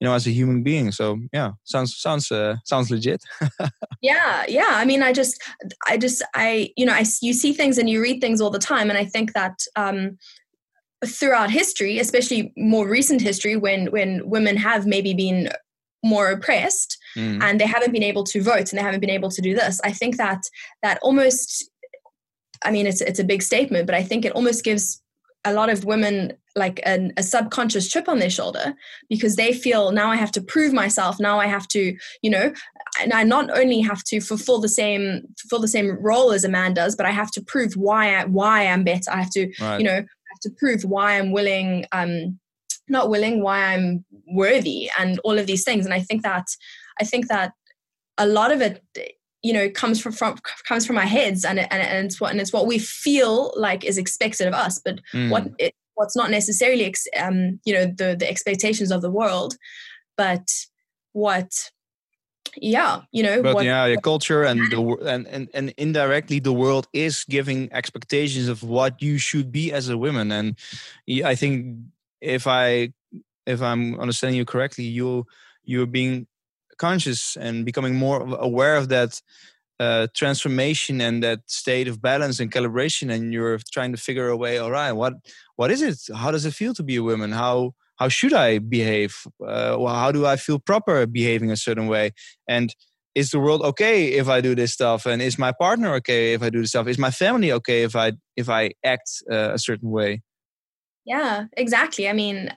[0.00, 0.90] you know as a human being.
[0.90, 3.22] So yeah sounds sounds uh, sounds legit.
[4.02, 4.70] Yeah yeah.
[4.70, 5.40] I mean i just
[5.86, 8.58] i just i you know I you see things and you read things all the
[8.58, 8.90] time.
[8.90, 10.18] And i think that um
[11.06, 15.48] throughout history especially more recent history when when women have maybe been
[16.02, 17.40] more oppressed Mm.
[17.44, 19.80] and they haven't been able to vote and they haven't been able to do this
[19.84, 20.42] i think that
[20.82, 21.70] that almost
[22.64, 25.02] i mean it's it's a big statement but i think it almost gives
[25.44, 28.74] a lot of women like an, a subconscious chip on their shoulder
[29.08, 31.20] because they feel now i have to prove myself.
[31.20, 32.52] Now i have to you know
[33.00, 36.48] and i not only have to fulfill the same fulfill the same role as a
[36.48, 39.10] man does but i have to prove why i why i'm better.
[39.10, 39.78] I have to right.
[39.78, 42.38] you know I have to prove why i'm willing um
[42.88, 45.84] not willing why i'm worthy and all of these things.
[45.84, 46.46] And i think that
[47.00, 47.52] i think that
[48.16, 48.82] a lot of it
[49.44, 52.32] you know comes from, from comes from our heads and, it, and and it's what
[52.32, 55.30] and it's what we feel like is expected of us but Mm.
[55.30, 59.54] what it, what's not necessarily ex, um you know the the expectations of the world
[60.16, 60.48] but
[61.12, 61.70] what
[62.56, 66.52] yeah you know but what yeah the culture and the and, and and indirectly the
[66.52, 70.56] world is giving expectations of what you should be as a woman and
[71.24, 71.76] i think
[72.20, 72.92] if i
[73.46, 75.26] if i'm understanding you correctly you
[75.64, 76.26] you're being
[76.78, 79.20] conscious and becoming more aware of that
[79.80, 84.36] uh, transformation and that state of balance and calibration and you're trying to figure a
[84.36, 85.14] way all right what
[85.56, 85.98] what is it?
[86.14, 87.32] How does it feel to be a woman?
[87.32, 89.14] How how should i behave?
[89.40, 92.12] Uh, well, how do i feel proper behaving a certain way?
[92.48, 92.74] And
[93.14, 95.06] is the world okay if i do this stuff?
[95.06, 96.88] And is my partner okay if i do this stuff?
[96.88, 100.22] Is my family okay if i if i act uh, a certain way?
[101.04, 102.08] Yeah, exactly.
[102.08, 102.50] I mean,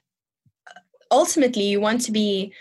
[1.12, 2.54] ultimately you want to be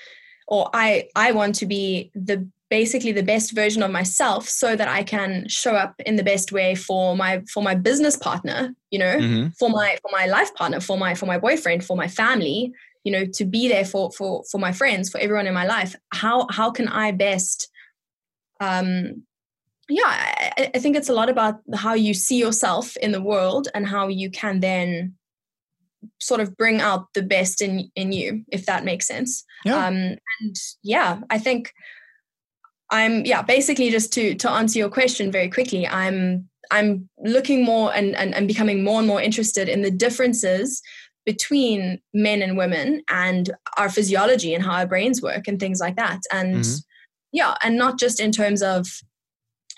[0.46, 4.88] or i i want to be the basically the best version of myself so that
[4.88, 8.98] i can show up in the best way for my for my business partner you
[8.98, 9.56] know Mhm.
[9.56, 12.72] for my for my life partner for my for my boyfriend for my family
[13.04, 15.94] you know to be there for for for my friends for everyone in my life
[16.12, 17.68] how how can i best
[18.60, 19.22] um
[19.88, 20.02] yeah
[20.58, 23.86] I, I think it's a lot about how you see yourself in the world and
[23.86, 25.14] how you can then
[26.20, 29.86] sort of bring out the best in in you if that makes sense Yeah.
[29.86, 31.72] um and yeah i think
[32.90, 37.94] i'm yeah basically just to to answer your question very quickly i'm i'm looking more
[37.94, 40.80] and and, and becoming more and more interested in the differences
[41.24, 45.96] between men and women and our physiology and how our brains work and things like
[45.96, 46.82] that and Mhm.
[47.32, 48.86] yeah and not just in terms of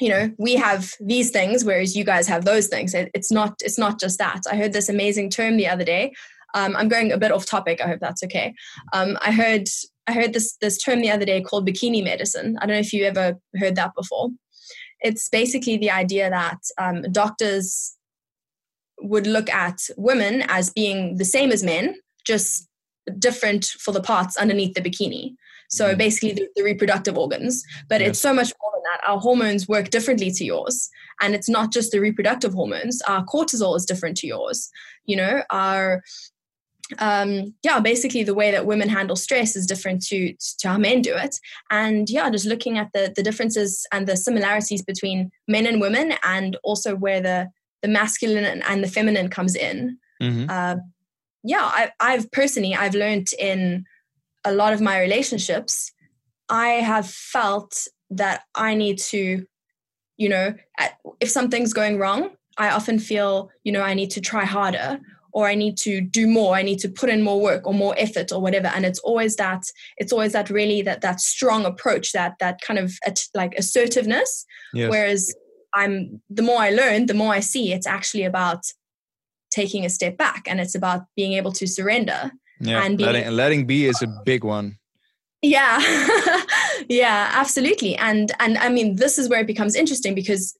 [0.01, 2.95] you know we have these things whereas you guys have those things.
[2.95, 4.43] It- it's not it's not just that.
[4.51, 6.13] I heard this amazing term the other day.
[6.55, 7.81] Um, i'm going a bit off topic.
[7.83, 8.55] I hope that's okay.
[8.93, 9.69] Um, i heard
[10.07, 12.57] i heard this this term the other day called bikini medicine.
[12.61, 14.31] I don't know if you ever heard that before.
[15.01, 17.95] It's basically the idea that um, doctors
[19.01, 21.95] would look at women as being the same as men
[22.27, 22.67] just
[23.19, 25.35] different for the parts underneath the bikini.
[25.71, 25.99] So Mhm.
[25.99, 27.63] basically the, the reproductive organs.
[27.89, 30.89] But it's so much more that our hormones work differently to yours.
[31.21, 33.01] And it's not just the reproductive hormones.
[33.03, 34.71] Our cortisol is different to yours.
[35.05, 36.03] You know our
[36.99, 41.03] um yeah basically the way that women handle stress is different to to how men
[41.03, 41.35] do it.
[41.71, 46.15] And yeah just looking at the the differences and the similarities between men and women
[46.25, 47.49] and also where the
[47.83, 49.99] the masculine and, and the feminine comes in.
[50.23, 50.51] Mhm.
[50.51, 50.81] um,
[51.45, 53.85] yeah I, i've personally i've learned in
[54.45, 55.93] a lot of my relationships
[56.49, 59.45] i have felt that i need to
[60.17, 64.21] you know at, if something's going wrong i often feel you know i need to
[64.21, 64.99] try harder
[65.33, 67.95] or i need to do more i need to put in more work or more
[67.99, 69.63] effort or whatever and it's always that
[69.99, 74.45] it's always that really that that strong approach that that kind of at, like assertiveness
[74.75, 74.91] Yes.
[74.91, 75.35] whereas
[75.75, 78.65] i'm the more i learn the more i see it's actually about
[79.51, 82.31] taking a step back and it's about being able to surrender
[82.61, 82.83] yeah.
[82.85, 84.77] and being- letting, letting be is a big one.
[85.43, 85.79] yeah
[86.89, 87.97] yeah absolutely.
[87.97, 90.57] And and i mean this is where it becomes interesting because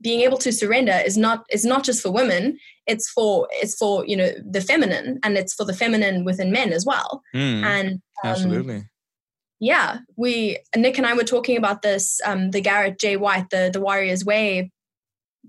[0.00, 4.04] being able to surrender is not is not just for women it's for it's for
[4.06, 7.22] you know the feminine and it's for the feminine within men as well.
[7.34, 8.84] Mm, and um, absolutely.
[9.60, 13.16] yeah we nick and i were talking about this um the garrett j.
[13.16, 14.70] White the the warriors way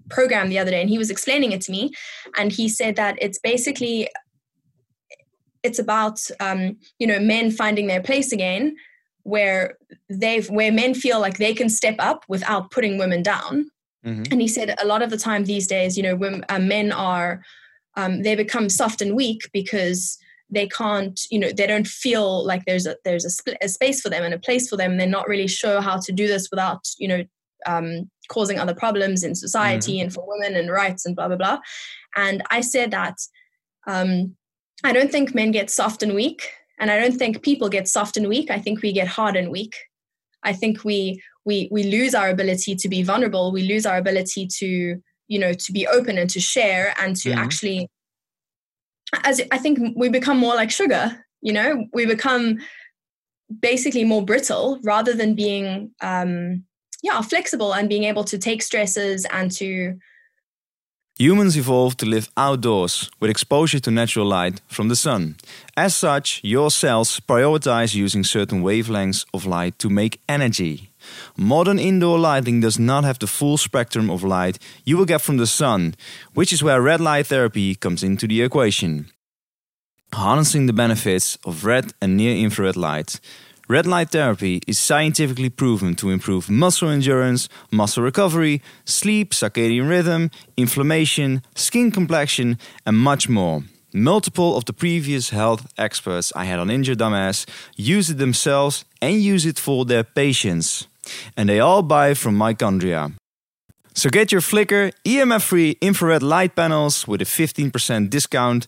[0.09, 1.91] program the other day and he was explaining it to me
[2.37, 4.09] and he said that it's basically
[5.63, 8.75] it's about um you know men finding their place again
[9.23, 9.77] where
[10.09, 13.69] they've where men feel like they can step up without putting women down.
[14.05, 14.29] Mhm.
[14.31, 16.91] and he said a lot of the time these days you know women, uh, men
[16.91, 17.41] are
[17.95, 20.17] um, they become soft and weak because
[20.49, 24.01] they can't you know they don't feel like there's a there's a, spl- a space
[24.01, 24.97] for them and a place for them.
[24.97, 27.23] They're not really sure how to do this without you know
[27.65, 31.59] um, causing other problems in society and for women and rights and blah blah blah.
[32.17, 33.15] And i said that
[33.87, 34.35] um,
[34.83, 36.41] i don't think men get soft and weak
[36.83, 38.51] and i don't think people get soft and weak.
[38.51, 39.73] I think we get hard and weak.
[40.43, 43.53] I think we we we lose our ability to be vulnerable.
[43.53, 47.29] We lose our ability to you know to be open and to share and to
[47.29, 47.37] Mhm.
[47.45, 47.87] actually
[49.23, 51.05] as i think we become more like sugar
[51.41, 51.85] you know?
[51.93, 52.59] We become
[53.59, 56.63] basically more brittle rather than being um
[57.07, 59.95] yeah flexible and being able to take stresses and to
[61.19, 65.35] Humans evolved to live outdoors with exposure to natural light from the sun.
[65.77, 70.89] As such, your cells prioritize using certain wavelengths of light to make energy.
[71.37, 75.37] Modern indoor lighting does not have the full spectrum of light you will get from
[75.37, 75.93] the sun,
[76.33, 79.05] which is where red light therapy comes into the equation.
[80.13, 83.19] Harnessing the benefits of red and near infrared light.
[83.69, 90.31] Red light therapy is scientifically proven to improve muscle endurance, muscle recovery, sleep, circadian rhythm,
[90.57, 93.63] inflammation, skin complexion, and much more.
[93.93, 97.45] Multiple of the previous health experts I had on Injured Dumbass
[97.77, 100.87] use it themselves and use it for their patients.
[101.37, 103.13] And they all buy from Mitochondriac.
[103.93, 108.67] So get your Flicker EMF free infrared light panels with a 15% discount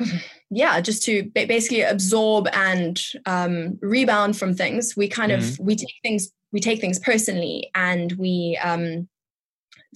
[0.50, 4.94] yeah just to basically absorb and um, rebound from things.
[4.96, 9.08] We kind of we take things we take things personally and we um,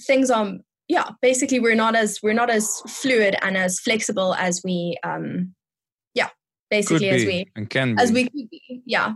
[0.07, 0.55] things are
[0.89, 5.55] yeah basically we're not as we're not as fluid and as flexible as we um,
[6.15, 6.29] yeah
[6.71, 8.03] basically as we and can be.
[8.03, 9.13] as we could be yeah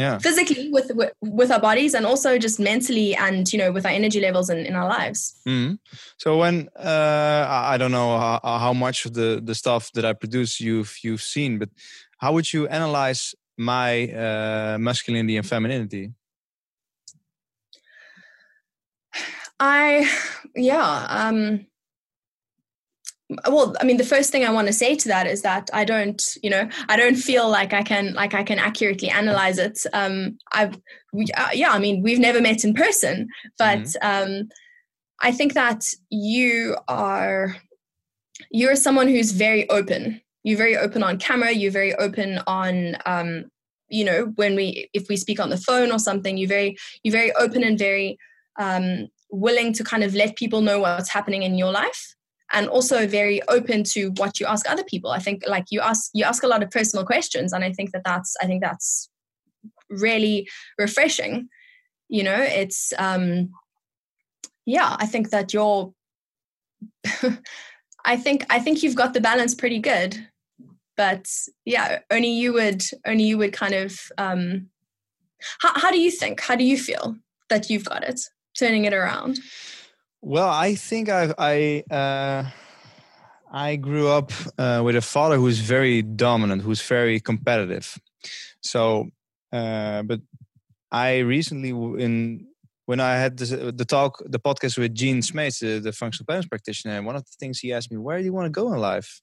[0.00, 0.18] yeah.
[0.18, 0.90] physically with,
[1.20, 4.58] with our bodies and also just mentally and you know with our energy levels in,
[4.70, 5.78] in our lives Mhm.
[6.18, 10.04] So when uh, I I don't know how, how much of the the stuff that
[10.04, 11.70] I produce you've you've seen, but
[12.18, 16.12] how would you analyze my uh, masculinity and femininity?
[19.58, 20.08] I,
[20.54, 21.06] yeah.
[21.08, 21.66] Um,
[23.46, 25.84] well, I mean, the first thing I want to say to that is that I
[25.84, 29.78] don't, you know, I don't feel like I can, like I can accurately analyze it.
[29.92, 30.78] Um, I've,
[31.12, 33.28] we, uh, yeah, I mean, we've never met in person,
[33.58, 34.32] but mm-hmm.
[34.40, 34.48] um,
[35.20, 37.56] I think that you are,
[38.50, 40.20] you're someone who's very open.
[40.42, 41.52] You're very open on camera.
[41.52, 43.44] You're very open on, um,
[43.88, 47.12] you know, when we, if we speak on the phone or something, you're very, you're
[47.12, 48.18] very open and very
[48.58, 52.14] um, willing to kind of let people know what's happening in your life
[52.52, 56.10] and also very open to what you ask other people i think like you ask
[56.14, 59.08] you ask a lot of personal questions and i think that that's i think that's
[59.88, 60.48] really
[60.78, 61.48] refreshing
[62.08, 63.50] you know it's um
[64.66, 65.92] yeah i think that you're
[68.04, 70.26] i think i think you've got the balance pretty good
[70.96, 71.26] but
[71.64, 74.68] yeah only you would only you would kind of um
[75.60, 77.16] how, how do you think how do you feel
[77.48, 78.20] that you've got it
[78.58, 79.40] turning it around?
[80.22, 82.44] Well, I think I I uh,
[83.50, 87.98] I grew up uh, with a father who's very dominant, who's very competitive.
[88.62, 89.08] So,
[89.52, 90.20] uh, but
[90.92, 92.46] I recently in
[92.84, 96.46] when I had this, the talk, the podcast with Gene Smeets, the, the functional balance
[96.46, 98.72] practitioner, and one of the things he asked me, "Where do you want to go
[98.72, 99.22] in life?"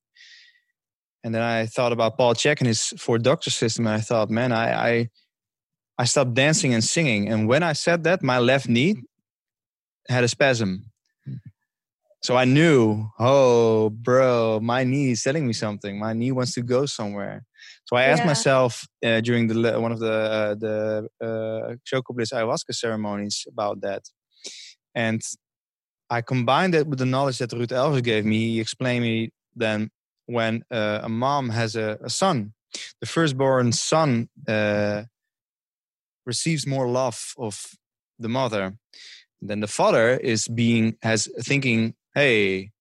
[1.24, 4.30] And then I thought about Paul Chek and his four doctor system, and I thought,
[4.30, 5.10] man, I, I
[5.99, 7.30] I stopped dancing and singing.
[7.30, 8.95] And when I said that, my left knee
[10.10, 10.86] had a spasm.
[12.24, 16.00] So I knew, oh, bro, my knee is telling me something.
[16.00, 17.46] My knee wants to go somewhere.
[17.86, 18.28] So I asked yeah.
[18.28, 24.04] myself uh, during the one of the uh, the uh, ayahuasca ceremonies about that,
[24.94, 25.22] and
[26.10, 28.40] I combined it with the knowledge that Ruud Elvers gave me.
[28.54, 29.90] He explained me then
[30.26, 32.54] when uh, a mom has a, a, son,
[33.00, 35.04] the firstborn son uh,
[36.26, 37.66] receives more love of
[38.20, 38.76] the mother
[39.42, 42.72] then the father is being has thinking hey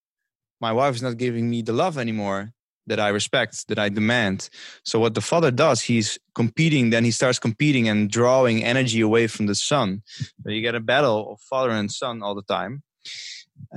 [0.61, 2.53] my wife is not giving me the love anymore
[2.87, 4.49] that i respect that i demand.
[4.85, 9.27] So what the father does he's competing then he starts competing and drawing energy away
[9.27, 10.03] from the son.
[10.43, 12.83] So you get a battle of father and son all the time.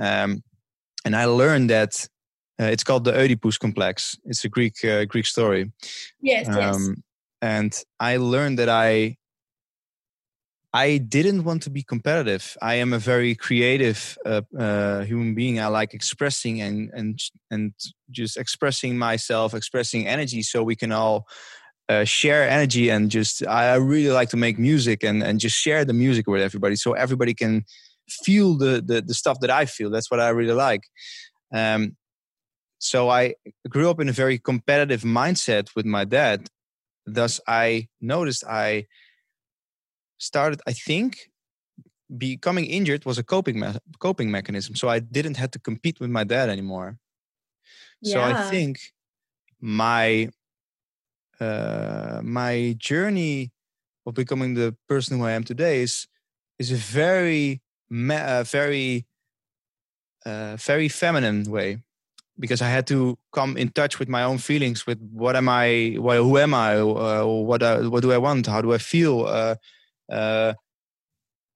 [0.00, 0.42] Um,
[1.04, 2.06] and i learned that
[2.60, 4.18] uh, it's called the oedipus complex.
[4.24, 5.72] It's a greek uh, greek story.
[6.20, 6.90] Yes, um, yes
[7.42, 9.16] and i learned that i
[10.72, 12.56] I didn't want to be competitive.
[12.62, 15.58] I am a very creative uh, uh, human being.
[15.58, 17.18] I like expressing and and
[17.50, 17.72] and
[18.10, 21.26] just expressing myself, expressing energy, so we can all
[21.88, 23.44] uh, share energy and just.
[23.46, 26.92] I really like to make music and and just share the music with everybody, so
[26.92, 27.64] everybody can
[28.08, 29.90] feel the the, the stuff that I feel.
[29.90, 30.82] That's what I really like.
[31.52, 31.96] Um,
[32.78, 33.34] so I
[33.68, 36.46] grew up in a very competitive mindset with my dad.
[37.06, 38.86] Thus, I noticed I
[40.20, 41.30] started, I think,
[42.16, 44.76] becoming injured was a coping me- coping mechanism.
[44.76, 46.98] So I didn't have to compete with my dad anymore.
[48.02, 48.14] Yeah.
[48.14, 48.78] So I think
[49.60, 50.30] my
[51.40, 53.50] uh, my journey
[54.06, 56.06] of becoming the person who I am today is
[56.58, 59.06] is a very uh, very
[60.26, 61.82] uh, very feminine way
[62.38, 65.96] because I had to come in touch with my own feelings with what am I,
[65.98, 69.26] well, who am I, uh, what I, what do I want, how do I feel,
[70.10, 70.54] uh,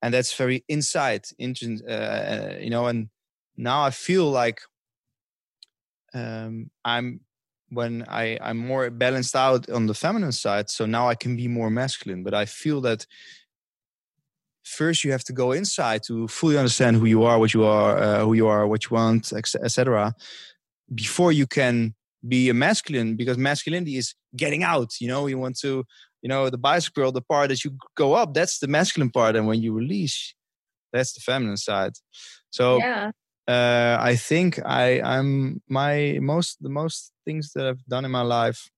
[0.02, 2.86] and that's very inside, uh, uh, you know.
[2.86, 3.08] And
[3.56, 4.60] now I feel like
[6.12, 7.20] um, I'm
[7.70, 10.70] when I I'm more balanced out on the feminine side.
[10.70, 12.22] So now I can be more masculine.
[12.22, 13.06] But I feel that
[14.62, 17.98] first you have to go inside to fully understand who you are, what you are,
[17.98, 20.14] uh, who you are, what you want, etc.
[20.94, 21.94] Before you can
[22.26, 25.00] be a masculine, because masculinity is getting out.
[25.00, 25.84] You know, you want to
[26.24, 29.46] you know the bicycle the part that you go up that's the masculine part and
[29.46, 30.34] when you release
[30.92, 31.92] that's the feminine side
[32.50, 33.10] so yeah.
[33.46, 38.22] uh, i think i i'm my most the most things that i've done in my
[38.22, 38.70] life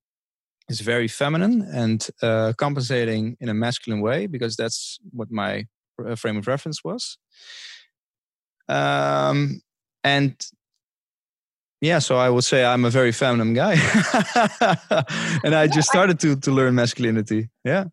[0.69, 5.65] is very feminine and uh, compensating in a masculine way because that's what my
[6.05, 7.17] uh, frame of reference was
[8.69, 9.61] um,
[10.03, 10.35] and
[11.81, 13.75] yeah so i would say i'm a very feminine guy.
[15.45, 17.49] And i just started to to learn masculinity.
[17.65, 17.85] Yeah.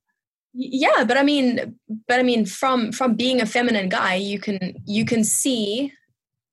[0.53, 1.75] Yeah but i mean
[2.07, 5.91] but i mean from from being a feminine guy you can you can see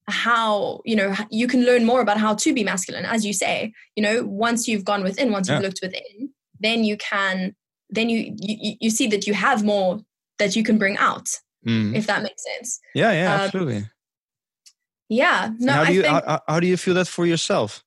[0.09, 3.73] how you know you can learn more about how to be masculine as you say.
[3.97, 5.67] You know once you've gone within once you've yeah.
[5.67, 7.55] looked within then you can
[7.89, 10.01] then you, you you see that you have more
[10.39, 11.29] that you can bring out
[11.67, 11.95] mm.
[11.95, 12.81] if that makes sense.
[12.95, 13.87] Yeah yeah um, absolutely
[15.11, 17.85] yeah no how do I you think, how, how do you feel that for yourself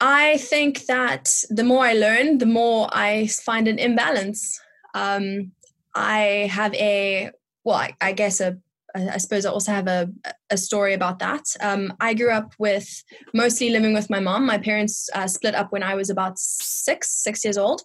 [0.00, 4.60] I think that the more I learn, the more I find an imbalance.
[4.94, 5.50] Um,
[5.92, 7.32] I have a
[7.64, 8.58] well, I, I guess a
[8.94, 10.10] I suppose I also have a,
[10.50, 11.44] a story about that.
[11.60, 13.04] Um, I grew up with
[13.34, 14.46] mostly living with my mom.
[14.46, 17.82] My parents uh, split up when I was about six, six years old.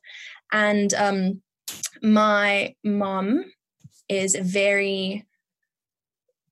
[0.51, 1.41] And um,
[2.01, 3.45] my mom
[4.07, 5.25] is very,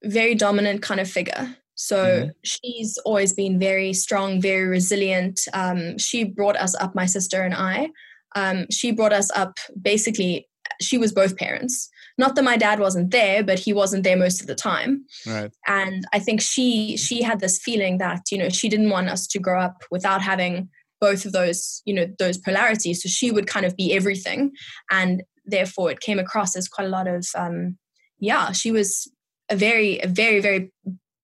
[0.04, 1.56] very dominant kind of figure.
[1.76, 2.30] So mm-hmm.
[2.44, 5.40] she's always been very strong, very resilient.
[5.54, 7.90] Um, she brought us up, my sister and I.
[8.36, 10.48] Um, she brought us up basically,
[10.80, 11.90] she was both parents.
[12.18, 15.06] Not that my dad wasn't there, but he wasn't there most of the time.
[15.26, 15.52] Right.
[15.68, 19.26] And I think she she had this feeling that, you know, she didn't want us
[19.28, 23.02] to grow up without having both of those, you know, those polarities.
[23.02, 24.52] So she would kind of be everything.
[24.92, 27.78] And therefore it came across as quite a lot of um
[28.20, 29.10] yeah, she was
[29.52, 30.72] a very, a very, very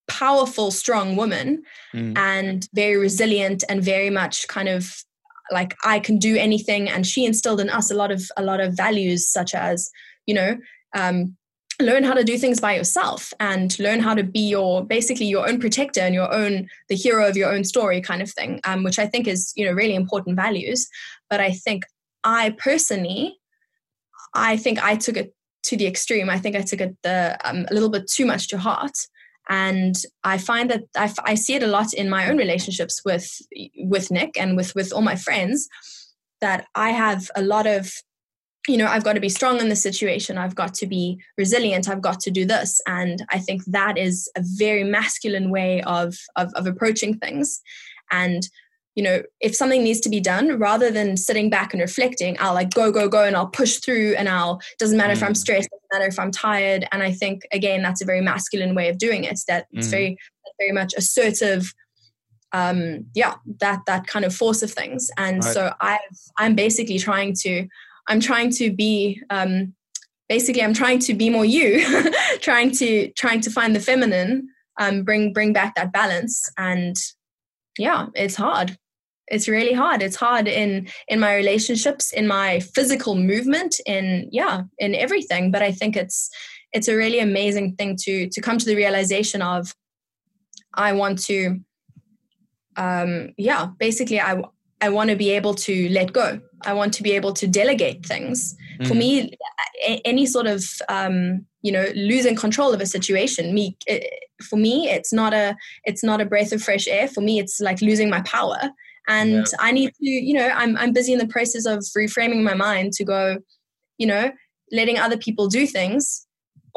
[0.07, 2.17] powerful, strong woman mm.
[2.17, 5.03] and very resilient and very much kind of
[5.51, 6.89] like I can do anything.
[6.89, 9.89] And she instilled in us a lot of a lot of values such as,
[10.25, 10.57] you know,
[10.95, 11.37] um,
[11.79, 15.47] learn how to do things by yourself and learn how to be your basically your
[15.47, 18.83] own protector and your own the hero of your own story kind of thing um,
[18.83, 20.87] which i think is you know really important values
[21.29, 21.85] but i think
[22.23, 23.37] i personally
[24.33, 27.65] i think i took it to the extreme i think i took it the um,
[27.69, 28.97] a little bit too much to heart.
[29.49, 33.41] And i find that I, I see it a lot in my own relationships with
[33.77, 35.69] with nick and with with all my friends
[36.41, 37.93] that i have a lot of
[38.67, 40.37] you know i've got to be strong in this situation.
[40.37, 41.87] I've got to be resilient.
[41.87, 42.81] I've got to do this.
[42.85, 47.61] And i think that is a very masculine way of of, of approaching things.
[48.11, 48.49] And
[48.97, 52.53] you know if something needs to be done rather than sitting back and reflecting i'll
[52.53, 55.17] like go go go and i'll push through and i'll doesn't matter mm.
[55.17, 55.37] if i'm mm.
[55.37, 58.89] stressed doesn't matter if i'm tired and i think again that's a very masculine way
[58.89, 59.77] of doing it that mm.
[59.77, 60.17] it's very
[60.59, 61.73] very much assertive
[62.51, 65.53] um yeah that that kind of force of things and right.
[65.53, 65.97] so i
[66.37, 67.67] i'm basically trying to
[68.07, 69.73] I'm trying to be um,
[70.29, 71.83] basically I'm trying to be more you,
[72.41, 76.95] trying to trying to find the feminine, um, bring bring back that balance, and
[77.77, 78.77] yeah, it's hard.
[79.29, 80.01] It's really hard.
[80.01, 85.51] It's hard in in my relationships, in my physical movement, in yeah, in everything.
[85.51, 86.29] But I think it's
[86.73, 89.73] it's a really amazing thing to to come to the realization of.
[90.73, 91.59] I want to,
[92.75, 94.43] um, yeah, basically, I
[94.81, 96.39] I want to be able to let go.
[96.65, 98.55] I want to be able to delegate things.
[98.79, 98.87] Mm.
[98.87, 99.31] For me,
[100.05, 104.03] any sort of um, you know losing control of a situation, me it,
[104.43, 107.07] for me, it's not a it's not a breath of fresh air.
[107.07, 108.71] For me, it's like losing my power.
[109.07, 109.43] And yeah.
[109.59, 112.93] I need to, you know, I'm I'm busy in the process of reframing my mind
[112.93, 113.37] to go,
[113.97, 114.31] you know,
[114.71, 116.27] letting other people do things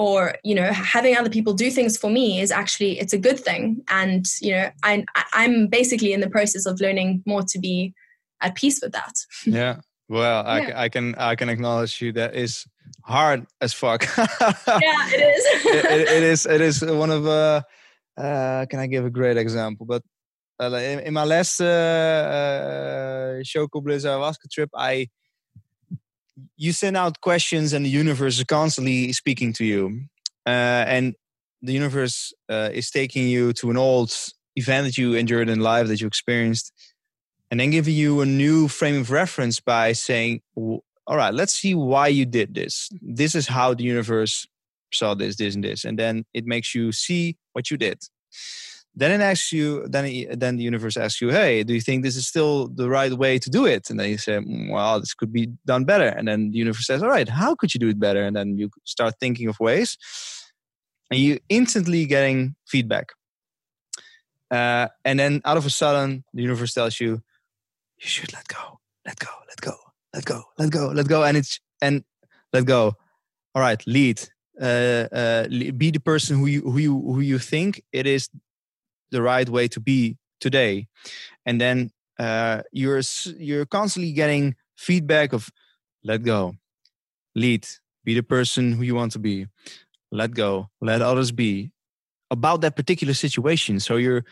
[0.00, 3.38] or you know having other people do things for me is actually it's a good
[3.38, 3.82] thing.
[3.88, 7.94] And you know I, i'm basically in the process of learning more to be
[8.40, 9.14] at peace with that.
[9.44, 9.80] Yeah.
[10.08, 10.80] Well I, yeah.
[10.80, 12.66] I can i can acknowledge you that is
[13.02, 14.06] hard as fuck.
[14.16, 15.44] Yeah it is.
[15.66, 17.62] It, it, it is it is one of uh,
[18.16, 19.84] uh can i give a great example?
[19.86, 20.02] But
[20.60, 25.08] Eh, eh, in, in, my last uh, Choco Bliss ayahuasca trip i
[26.56, 30.02] you send out questions and the universe is constantly speaking to you.
[30.46, 31.14] Uh, and
[31.62, 34.10] the universe is taking you to an old
[34.56, 36.72] event that you endured in life that you experienced
[37.50, 41.74] and then giving you a new frame of reference by saying all right let's see
[41.74, 42.88] why you did this.
[43.02, 44.46] This is how the universe
[44.92, 47.98] saw this this and this and then it makes you see what you did
[48.94, 52.16] then it asks you, then then the universe asks you, "Hey, do you think this
[52.16, 55.14] is still the right way to do it?" And then you say, mm, "Well, this
[55.14, 57.88] could be done better." And then the universe says, "All right, how could you do
[57.88, 59.96] it better?" And then you start thinking of ways,
[61.10, 63.12] and you instantly getting feedback.
[64.50, 67.22] Uh, and then out of a sudden, the universe tells you,
[67.98, 69.76] "You should let go, let go, let go,
[70.12, 72.02] let go, let go, let go," and it's and
[72.52, 72.96] let go.
[73.54, 74.20] All right, lead.
[74.60, 78.28] Uh, uh, be the person who you who you who you think it is
[79.10, 80.86] the right way to be today.
[81.44, 83.00] And then uh, you're
[83.38, 85.48] you're constantly getting feedback of
[86.04, 86.54] let go.
[87.34, 87.66] Lead.
[88.04, 89.46] Be the person who you want to be.
[90.10, 90.68] Let go.
[90.80, 91.72] Let others be.
[92.30, 93.80] About that particular situation.
[93.80, 94.24] So you're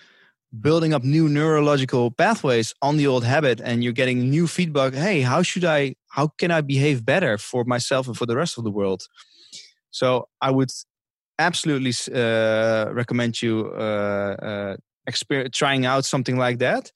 [0.60, 5.20] building up new neurological pathways on the old habit and you're getting new feedback hey
[5.20, 8.64] how should i how can i behave better for myself and for the rest of
[8.64, 9.02] the world?
[9.90, 10.70] So i would
[11.38, 14.76] absolutely uh, recommend you uh,
[15.20, 16.92] uh, trying out something like that.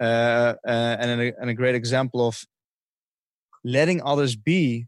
[0.00, 2.44] Uh, uh, and, a, and a great example of
[3.64, 4.86] letting others be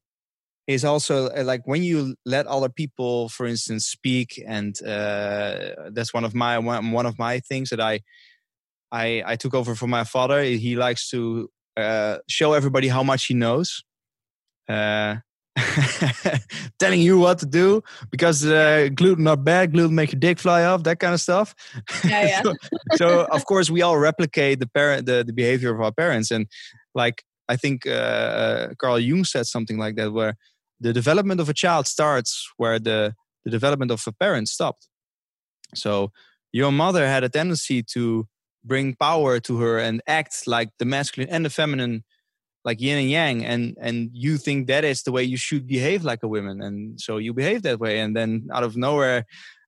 [0.66, 4.76] is also uh, like when you let other people, for instance, speak, and
[5.94, 8.00] that's one of my one, one of my things that I
[8.90, 10.42] I I took over from my father.
[10.42, 11.50] He likes to
[12.28, 13.84] show everybody how much he knows.
[14.68, 15.16] Uh,
[16.78, 20.64] telling you what to do because uh, gluten not bad, gluten make your dick fly
[20.64, 21.54] off, that kind of stuff.
[22.04, 22.42] Yeah, yeah.
[22.42, 22.54] so,
[22.96, 26.46] so, of course we all replicate the parent, the, the behavior of our parents, and
[26.94, 30.36] like I think uh, Carl Jung said something like that, where
[30.80, 34.88] the development of a child starts where the the development of a parent stopped.
[35.74, 36.10] So
[36.52, 38.26] your mother had a tendency to
[38.64, 42.04] bring power to her and act like the masculine and the feminine
[42.64, 46.04] like yin and yang and and you think that is the way you should behave
[46.04, 49.24] like a woman and so you behave that way and then out of nowhere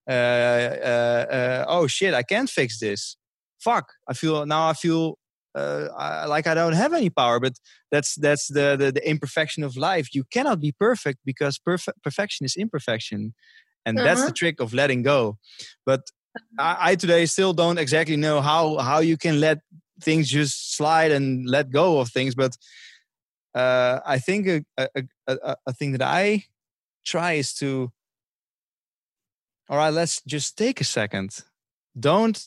[0.09, 3.17] uh, uh, uh, oh shit i can't fix this
[3.61, 5.19] fuck i feel now i feel
[5.55, 7.55] uh, I, like i don't have any power but
[7.91, 12.45] that's that's the, the, the imperfection of life you cannot be perfect because perfe- perfection
[12.45, 13.35] is imperfection
[13.85, 14.07] and uh-huh.
[14.07, 14.35] that's the uh-huh.
[14.37, 15.39] trick of letting go
[15.85, 16.03] but
[16.59, 19.59] I, I today still don't exactly know how how you can let
[20.01, 22.57] things just slide and let go of things but
[23.57, 26.45] uh, I think a, a, a, a thing that I
[27.07, 27.91] try is to,
[29.71, 31.43] all right, let's just take a second.
[31.99, 32.47] Don't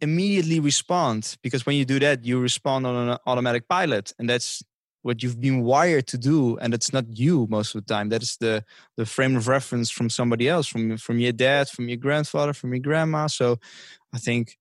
[0.00, 4.62] immediately respond because when you do that, you respond on an automatic pilot, and that's
[5.02, 8.10] what you've been wired to do, and it's not you most of the time.
[8.10, 8.64] That is the
[8.96, 12.72] the frame of reference from somebody else, from from your dad, from your grandfather, from
[12.72, 13.26] your grandma.
[13.26, 13.58] So,
[14.14, 14.56] I think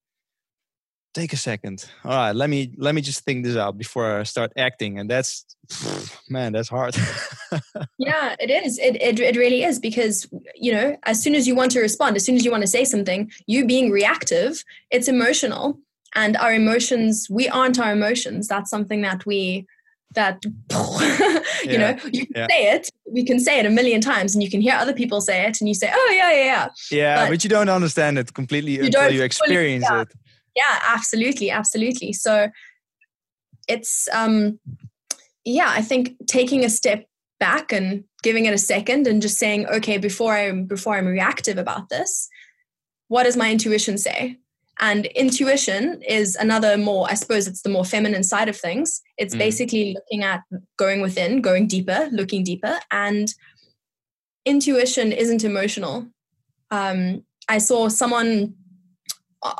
[1.14, 4.24] take a second all right let me let me just think this out before i
[4.24, 5.46] start acting and that's
[6.30, 6.96] man that's hard
[7.98, 11.56] yeah it is it, it it really is because you know as soon as you
[11.56, 15.08] want to respond as soon as you want to say something you being reactive it's
[15.08, 15.78] emotional
[16.16, 19.66] and our emotions we aren't our emotions that's something that we
[20.16, 20.44] that
[21.64, 21.78] you yeah.
[21.78, 22.48] know you can yeah.
[22.48, 25.22] say it we can say it a million times and you can hear other people
[25.22, 28.18] say it and you say oh yeah yeah yeah yeah but, but you don't understand
[28.18, 30.04] it completely you until you experience fully, yeah.
[30.04, 30.14] it
[30.56, 32.14] yeah absolutely absolutely.
[32.14, 32.50] So
[33.70, 34.60] it's um
[35.46, 37.06] yeah i think taking a step
[37.40, 41.58] back and giving it a second and just saying okay before i before i'm reactive
[41.58, 42.28] about this
[43.14, 44.40] what does my intuition say?
[44.80, 49.04] And intuition is another more i suppose it's the more feminine side of things.
[49.18, 49.40] It's mm.
[49.40, 50.42] basically looking at
[50.78, 52.80] going within going deeper looking deeper.
[52.90, 53.32] And
[54.46, 56.08] intuition isn't emotional.
[56.72, 58.56] Um, i saw someone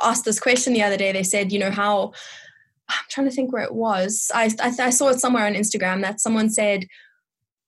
[0.02, 1.12] asked this question the other day.
[1.12, 2.12] They said, you know, how
[2.88, 4.30] I'm trying to think where it was.
[4.34, 6.86] I, I, I saw it somewhere on Instagram that someone said,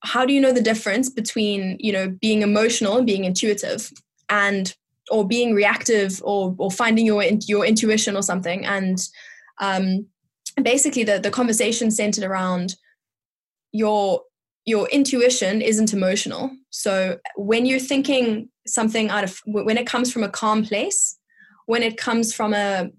[0.03, 3.91] how do you know the difference between you know being emotional and being intuitive
[4.29, 4.75] and
[5.11, 9.09] or being reactive or or finding your your intuition or something and
[9.61, 10.07] um,
[10.63, 12.77] basically the the conversation centered around
[13.73, 14.23] your
[14.65, 20.23] your intuition isn't emotional so when you're thinking something out of when it comes from
[20.23, 21.16] a calm place
[21.67, 22.91] when it comes from a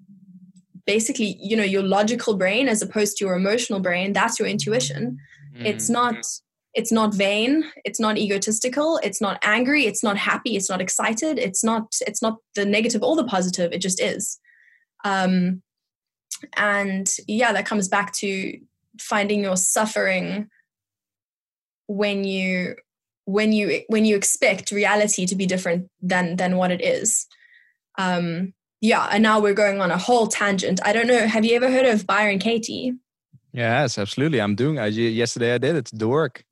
[0.86, 5.18] basically you know your logical brain as opposed to your emotional brain that's your intuition.
[5.56, 5.66] Mm.
[5.66, 6.16] it's not
[6.74, 11.38] it's not vain it's not egotistical it's not angry it's not happy it's not excited
[11.40, 14.40] it's not it's not the negative or the positive it just is.
[15.04, 15.62] Um
[16.56, 18.60] and yeah that comes back to
[19.00, 20.48] finding your suffering
[21.88, 22.76] when you
[23.26, 27.28] when you when you expect reality to be different than than what it is.
[27.98, 30.80] Um yeah, and now we're going on a whole tangent.
[30.86, 31.28] I don't know.
[31.28, 32.94] Have you ever heard of Byron Katie?
[33.52, 34.40] Yes, absolutely.
[34.40, 34.78] I'm doing.
[34.78, 35.90] I yesterday I did it.
[35.92, 36.44] The work.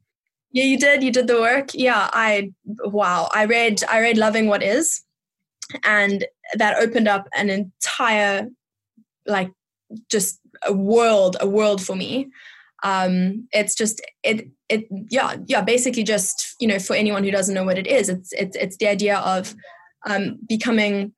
[0.51, 1.03] Yeah, you did.
[1.03, 1.69] You did the work.
[1.73, 3.29] Yeah, I wow.
[3.33, 3.83] I read.
[3.89, 5.03] I read Loving What Is,
[5.83, 8.47] and that opened up an entire,
[9.27, 9.51] like,
[10.09, 12.29] just a world, a world for me.
[12.83, 17.53] Um, it's just it it yeah yeah basically just you know for anyone who doesn't
[17.53, 19.53] know what it is, it's it's it's the idea of
[20.07, 21.13] um, becoming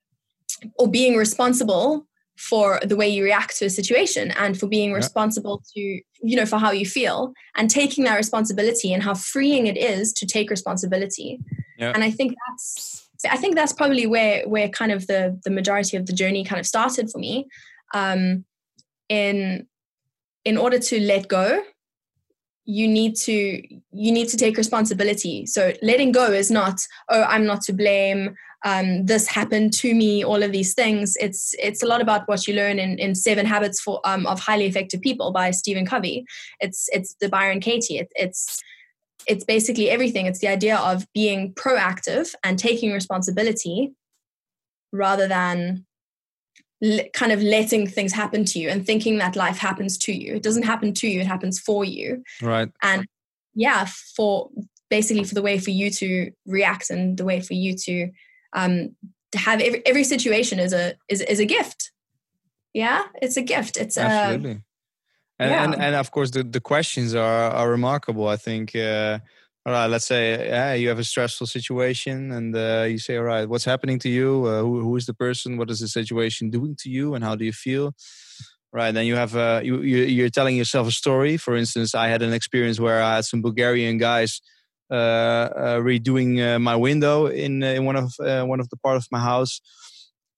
[0.78, 5.64] or being responsible for the way you react to a situation and for being responsible
[5.74, 5.80] to
[6.22, 10.14] you know for how you feel and taking that responsibility and how freeing it is
[10.14, 11.40] to take responsibility.
[11.78, 11.92] Yeah.
[11.94, 15.98] and i think that's i think that's probably where where kind of the the majority
[15.98, 17.48] of the journey kind of started for me
[17.94, 18.46] um
[19.10, 19.68] in
[20.44, 21.64] in order to let go
[22.68, 23.62] you need to
[23.94, 25.46] you need to take responsibility.
[25.46, 26.80] So letting go is not
[27.10, 31.54] oh i'm not to blame um, this happened to me all of these things it's
[31.60, 34.66] it's a lot about what you learn in, in seven habits for um, of highly
[34.66, 36.26] effective people by stephen covey.
[36.60, 37.98] It's it's the byron katie.
[38.00, 38.62] It, it's
[39.28, 40.26] it's basically everything.
[40.26, 43.92] It's the idea of being proactive and taking responsibility
[44.94, 45.86] rather than
[47.14, 50.36] kind of letting things happen to you and thinking that life happens to you.
[50.36, 52.24] It doesn't happen to you it happens for you.
[52.42, 52.70] Right.
[52.82, 53.06] And
[53.56, 54.50] yeah for
[54.90, 58.10] basically for the way for you to react and the way for you to
[58.60, 58.96] um,
[59.32, 61.92] to have every, every situation is a is, is a gift
[62.74, 64.62] yeah it's a gift it's a Absolutely.
[65.40, 65.64] And, yeah.
[65.64, 68.28] and and of course the, the questions are are remarkable.
[68.28, 68.76] I think.
[68.76, 69.20] Uh,
[69.66, 73.26] all right, let's say yeah, you have a stressful situation, and uh, you say, all
[73.26, 74.46] right, what's happening to you?
[74.46, 75.58] Uh, who who is the person?
[75.58, 77.94] What is the situation doing to you, and how do you feel?
[78.72, 78.92] Right.
[78.92, 81.38] Then you have uh, you, you you're telling yourself a story.
[81.38, 84.42] For instance, I had an experience where I had some Bulgarian guys
[84.96, 89.08] redoing uh, my window in uh, in one of uh, one of the part of
[89.12, 89.62] my house,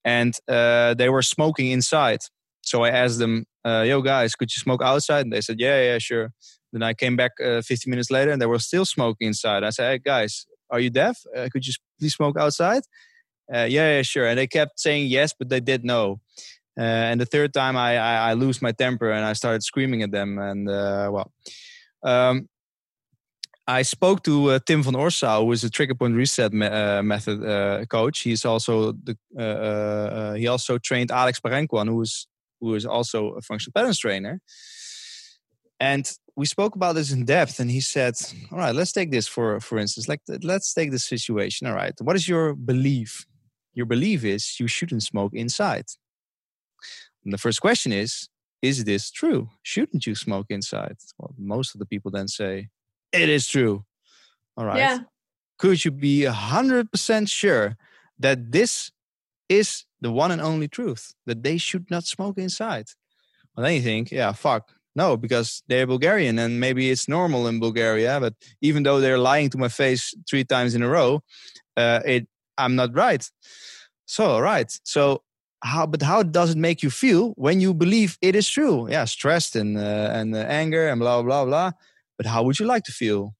[0.04, 2.20] and uh, they were smoking inside.
[2.62, 5.82] So I asked them, uh, "Yo, guys, could you smoke outside?" And they said, "Yeah,
[5.82, 6.32] yeah, sure."
[6.72, 9.64] Then I came back uh, 15 minutes later, and they were still smoking inside.
[9.64, 11.18] I said, "Hey, guys, are you deaf?
[11.36, 12.84] Uh, could you please smoke outside?"
[13.54, 14.28] Uh, yeah, yeah, sure.
[14.28, 16.22] And they kept saying yes, but they did no.
[16.78, 20.04] Uh, and the third time, I, I I lose my temper and I started screaming
[20.04, 20.38] at them.
[20.38, 21.32] And uh, well,
[22.04, 22.48] um,
[23.70, 27.04] I spoke to uh, Tim van Orsau, who is a trigger point reset me- uh,
[27.04, 28.22] method uh, coach.
[28.22, 32.28] He's also the uh, uh, uh, he also trained Alex Parenkwan, who is
[32.60, 34.42] who is also a functional patterns trainer.
[35.80, 38.16] And we spoke about this in depth, and he said,
[38.52, 40.08] "All right, let's take this for for instance.
[40.08, 41.68] Like, let's take this situation.
[41.68, 43.28] All right, what is your belief?
[43.74, 45.86] Your belief is you shouldn't smoke inside.
[47.24, 48.30] And the first question is,
[48.62, 49.50] is this true?
[49.62, 50.98] Shouldn't you smoke inside?
[51.20, 52.70] Well, most of the people then say,
[53.12, 53.86] it is true.
[54.58, 54.78] All right.
[54.78, 55.00] yeah
[55.58, 57.76] Could you be a hundred percent sure
[58.20, 58.92] that this
[59.48, 62.88] is the one and only truth that they should not smoke inside?
[63.56, 64.72] Well, then you think, yeah, fuck.
[64.96, 68.20] No, because they're Bulgarian and maybe it's normal in Bulgaria.
[68.20, 71.22] But even though they're lying to my face three times in a row,
[71.78, 73.24] uh, it I'm not right.
[74.06, 74.70] So all right.
[74.84, 75.24] So
[75.64, 75.86] how?
[75.86, 78.90] But how does it make you feel when you believe it is true?
[78.90, 81.72] Yeah, stressed and uh, and uh, anger and blah blah blah.
[82.20, 83.34] But how would you like to feel?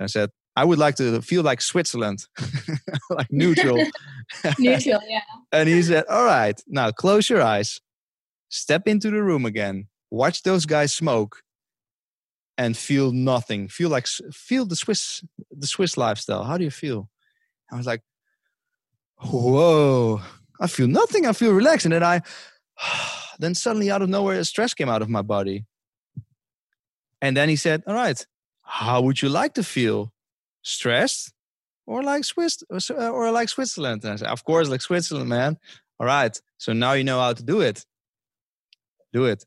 [0.00, 2.26] I said I would like to feel like Switzerland,
[3.10, 3.76] like neutral.
[4.58, 5.20] neutral yeah
[5.52, 7.80] And he said, All right, now close your eyes,
[8.48, 11.42] step into the room again, watch those guys smoke,
[12.58, 13.68] and feel nothing.
[13.68, 15.22] Feel like feel the Swiss
[15.52, 16.42] the Swiss lifestyle.
[16.42, 17.08] How do you feel?
[17.72, 18.02] I was like,
[19.22, 20.20] Whoa,
[20.60, 21.26] I feel nothing.
[21.26, 21.86] I feel relaxed.
[21.86, 22.22] And then I
[23.38, 25.64] then suddenly out of nowhere, a stress came out of my body.
[27.22, 28.24] And then he said, All right,
[28.62, 30.12] how would you like to feel?
[30.62, 31.32] Stressed
[31.86, 34.04] or like Swiss or, uh, or like Switzerland?
[34.04, 35.58] And I said, Of course, like Switzerland, man.
[35.98, 36.38] All right.
[36.58, 37.84] So now you know how to do it.
[39.12, 39.44] Do it.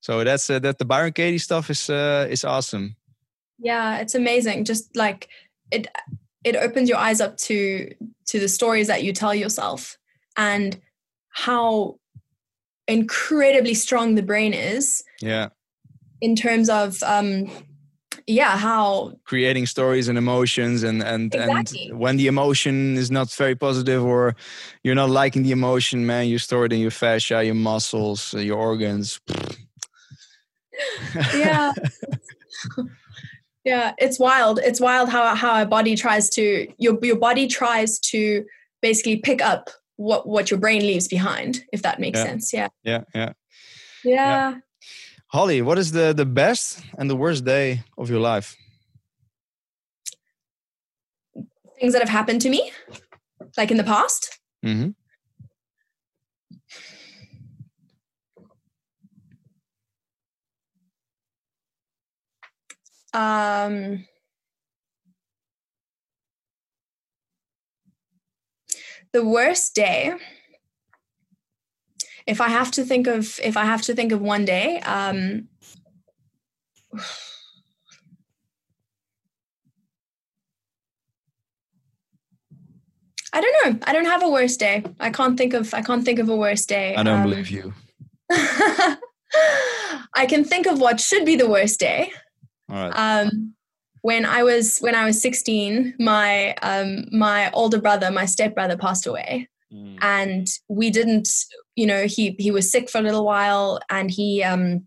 [0.00, 0.78] So that's uh, that.
[0.78, 2.96] The Byron Katie stuff is uh, is awesome.
[3.62, 5.28] yeah it's amazing just like
[5.70, 5.86] it
[6.44, 7.94] it opens your eyes up to
[8.26, 9.98] to the stories that you tell yourself
[10.36, 10.80] and
[11.28, 11.98] how
[12.88, 15.48] incredibly strong the brain is Yeah,
[16.20, 17.50] in terms of um
[18.26, 21.88] yeah how creating stories and emotions, and and Exactly.
[21.90, 24.34] and when the emotion is not very positive or
[24.84, 28.38] you're not liking the emotion, man, you store it in your fascia, your muscles, uh,
[28.38, 29.20] your organs.
[31.34, 31.72] yeah
[33.64, 37.98] yeah it's wild it's wild how how our body tries to your your body tries
[37.98, 38.44] to
[38.80, 42.24] basically pick up what what your brain leaves behind if that makes Yeah.
[42.24, 43.32] sense yeah yeah, yeah.
[44.04, 44.54] yeah
[45.32, 48.56] Holly, what is the the best and the worst day of your life?
[51.80, 52.70] things that have happened to me
[53.56, 54.90] like in the past Mm-hmm.
[63.18, 64.04] um
[69.12, 70.12] the worst day
[72.32, 74.66] if i have to think of if i have to think of one day
[74.98, 75.18] um
[83.32, 83.78] I don't know.
[83.86, 84.82] I don't have a worst day.
[84.98, 86.96] I can't think of I can't think of a worst day.
[86.96, 87.72] I don't Um, believe you.
[88.30, 92.12] I can think of what should be the worst day.
[92.68, 92.92] All right.
[92.96, 93.54] Um,
[94.02, 99.06] when I was when I was 16, my um, my older brother, my stepbrother, passed
[99.06, 99.98] away, Mm.
[100.02, 101.28] and we didn't.
[101.80, 104.86] You know, he he was sick for a little while, and he um,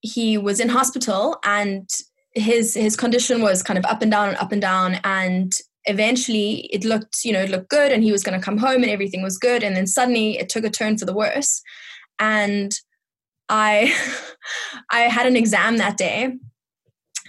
[0.00, 1.88] he was in hospital, and
[2.32, 5.52] his his condition was kind of up and down and up and down, and
[5.84, 8.82] eventually it looked you know it looked good, and he was going to come home,
[8.82, 11.62] and everything was good, and then suddenly it took a turn for the worse,
[12.18, 12.72] and
[13.48, 13.94] I
[14.90, 16.32] I had an exam that day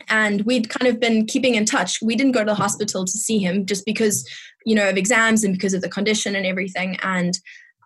[0.09, 2.01] and we'd kind of been keeping in touch.
[2.01, 4.27] We didn't go to the hospital to see him just because,
[4.65, 6.97] you know, of exams and because of the condition and everything.
[7.03, 7.38] And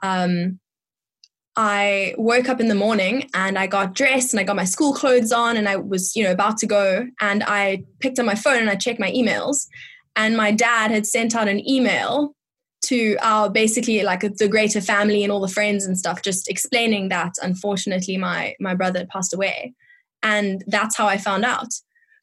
[0.04, 0.60] um,
[1.56, 4.94] I woke up in the morning and I got dressed and I got my school
[4.94, 7.08] clothes on and I was, you know, about to go.
[7.22, 9.68] And I picked up my phone and I checked my emails.
[10.16, 12.36] And my dad had sent out an email
[12.84, 17.10] to our basically like the greater family and all the friends and stuff, just explaining
[17.10, 19.74] that unfortunately my my brother had passed away,
[20.22, 21.70] and that's how I found out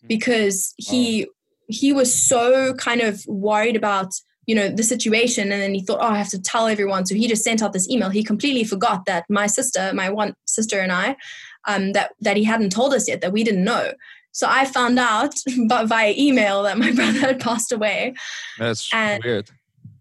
[0.07, 1.27] because he
[1.69, 4.13] he was so kind of worried about
[4.51, 7.07] you know the situation and then he thought oh i have to tell everyone.
[7.07, 8.11] So he just sent out this email.
[8.11, 11.07] He completely forgot that my sister my one sister and i
[11.71, 13.85] um, that that he hadn't told us yet that we didn't know.
[14.39, 15.35] So i found out
[15.69, 18.15] but via email that my brother had passed away.
[18.59, 19.51] That's And- weird.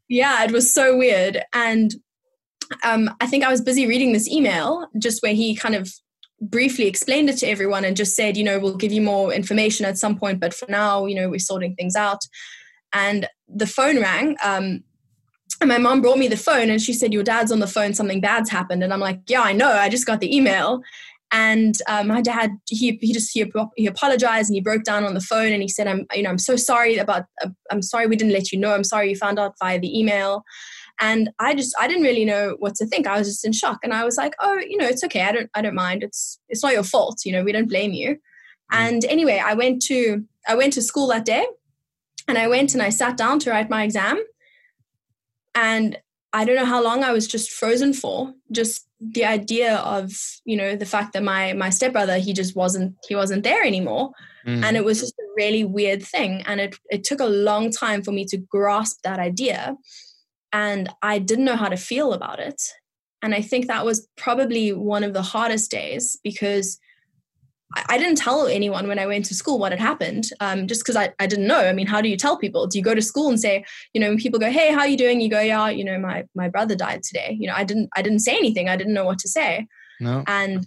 [0.07, 1.35] yeah it was so weird.
[1.53, 1.89] And
[2.89, 5.83] um, i think i was busy reading this email just where he kind of
[6.41, 9.85] briefly explained it to everyone and just said you know we'll give you more information
[9.85, 12.21] at some point but for now you know we're sorting things out
[12.93, 14.83] and the phone rang um,
[15.61, 17.93] and my mom brought me the phone and she said your dad's on the phone
[17.93, 18.83] something bad's happened.
[18.83, 20.81] And i'm like yeah i know i just got the email.
[21.31, 23.45] And um, my dad he, he just he,
[23.75, 26.29] he apologized and he broke down on the phone and he said i'm you know
[26.29, 28.73] i'm so sorry about uh, i'm sorry we didn't let you know.
[28.73, 30.43] I'm sorry you found out via the email.
[30.99, 33.05] And i just i didn't really know what to think.
[33.05, 35.21] I was just in shock and i was like oh you know it's okay.
[35.21, 36.03] I don't i don't mind.
[36.03, 38.17] It's it's not your fault you know we don't blame you.
[38.71, 41.45] And anyway i went to i went to school that day
[42.29, 44.23] and i went and i sat down to write my exam.
[45.55, 45.97] And
[46.31, 50.11] i don't know how long i was just frozen for just the idea of
[50.45, 54.11] you know the fact that my my stepbrother he just wasn't he wasn't there anymore.
[54.45, 54.63] Mm.
[54.63, 56.43] and it was just a really weird thing.
[56.47, 59.75] And it, it took a long time for me to grasp that idea.
[60.53, 62.61] And i didn't know how to feel about it.
[63.21, 66.79] And i think that was probably one of the hardest days because
[67.75, 70.95] I, didn't tell anyone when i went to school what had happened um, just because
[70.95, 71.59] I, I didn't know.
[71.59, 72.67] I mean how do you tell people?
[72.67, 74.87] Do you go to school and say you know when people go hey how are
[74.87, 75.21] you doing?
[75.21, 77.37] You go yeah you know my my brother died today.
[77.39, 78.69] You know i didn't i didn't say anything.
[78.69, 79.67] I didn't know what to say.
[80.01, 80.23] No.
[80.27, 80.65] and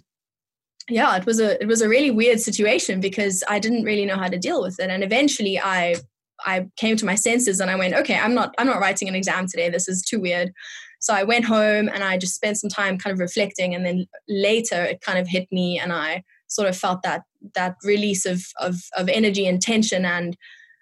[0.89, 4.17] yeah it was a it was a really weird situation because i didn't really know
[4.17, 4.89] how to deal with it.
[4.89, 5.95] And eventually i
[6.45, 9.15] i came to my senses and i went okay i'm not i'm not writing an
[9.15, 9.69] exam today.
[9.69, 10.53] This is too weird.
[11.01, 13.75] So i went home and i just spent some time kind of reflecting.
[13.75, 16.23] And then later it kind of hit me and i
[16.53, 17.21] sort of felt that
[17.55, 20.35] that release of of, of energy and tension and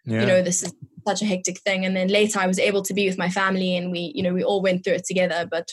[0.06, 0.22] Yeah.
[0.22, 0.74] you know this is
[1.08, 3.76] such a hectic thing and then later i was able to be with my family
[3.78, 5.68] and we you know we all went through it together but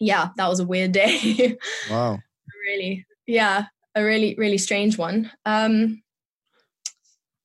[0.00, 1.56] yeah that was a weird day
[1.90, 2.18] wow.
[2.68, 6.02] really yeah a really really strange one um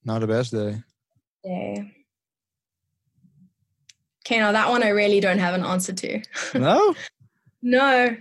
[0.03, 0.71] Not a best day.
[1.43, 1.83] yeah.
[4.25, 6.21] okay now that one i really don't have an answer to
[6.53, 6.95] No.
[7.61, 8.15] no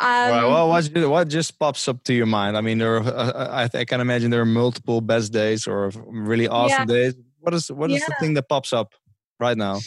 [0.00, 2.56] um well, well, what, what just pops up to your mind?
[2.56, 5.90] I mean, there are, uh, I, I can imagine there are multiple best days or
[6.06, 7.14] really awesome days.
[7.40, 8.94] What is what is the thing that pops up
[9.38, 9.80] right now?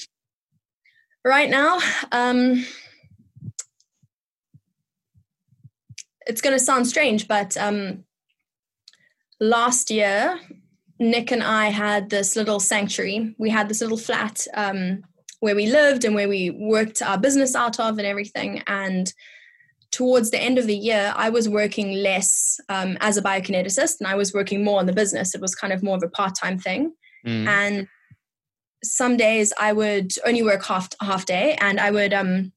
[1.25, 1.79] right now
[2.11, 2.63] um
[6.27, 8.03] it's going to sound strange but um
[9.39, 10.39] last year
[10.99, 15.03] nick and i had this little sanctuary we had this little flat um
[15.39, 19.11] where we lived and where we worked our business out of and everything and
[19.97, 24.07] towards the end of the year i was working less um, as a biokineticist and
[24.13, 26.57] i was working more on the business it was kind of more of a part-time
[26.67, 26.83] thing
[27.25, 27.47] Mm.
[27.47, 27.87] and
[28.83, 32.51] some days I would only work half half day, and I would um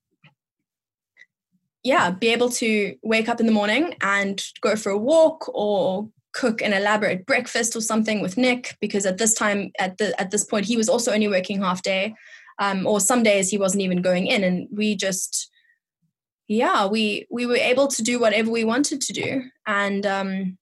[1.83, 6.09] yeah be able to wake up in the morning and go for a walk or
[6.33, 10.31] cook an elaborate breakfast or something with Nick because at this time at the at
[10.31, 12.15] this point he was also only working half day,
[12.59, 15.51] um, or some days he wasn't even going in, and we just
[16.49, 20.59] yeah we we were able to do whatever we wanted to do, and um,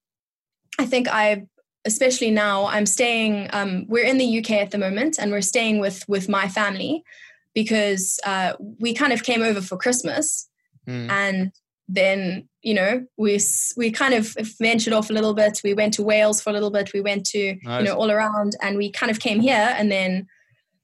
[0.78, 1.47] I think I
[1.86, 5.78] especially now i'm staying um, we're in the uk at the moment and we're staying
[5.78, 7.05] with with my family
[7.55, 10.48] because uh, we kind of came over for christmas
[10.89, 11.10] Mm.
[11.10, 11.52] and
[11.89, 13.40] then you know we
[13.76, 15.60] we kind of ventured off a little bit.
[15.65, 16.92] We went to wales for a little bit.
[16.92, 20.26] We went to you know all around and we kind of came here and then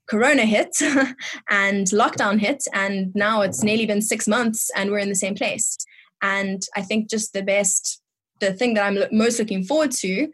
[0.07, 0.75] corona hit
[1.49, 5.35] and lockdown hit and now it's nearly been six months and we're in the same
[5.35, 5.77] place.
[6.21, 8.01] And i think just the best
[8.39, 10.29] the thing that i'm most looking forward to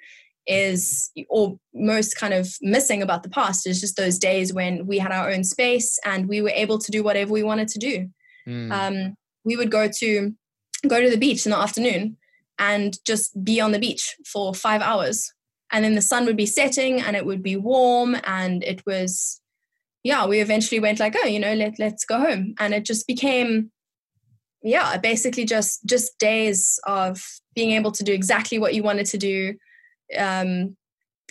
[0.50, 4.98] is or most kind of missing about the past is just those days when we
[4.98, 8.10] had our own space and we were able to do whatever we wanted to do.
[8.48, 8.72] Mm.
[8.72, 10.34] um, we would go to
[10.88, 12.18] go to the beach in the afternoon
[12.58, 15.32] and just be on the beach for five hours.
[15.72, 19.40] And then the sun would be setting and it would be warm and it was
[20.04, 23.06] yeah we eventually went like oh you know let, let's go home and it just
[23.08, 23.72] became
[24.64, 27.24] yeah basically just just days of
[27.56, 29.54] being able to do exactly what you wanted to do
[30.18, 30.76] um,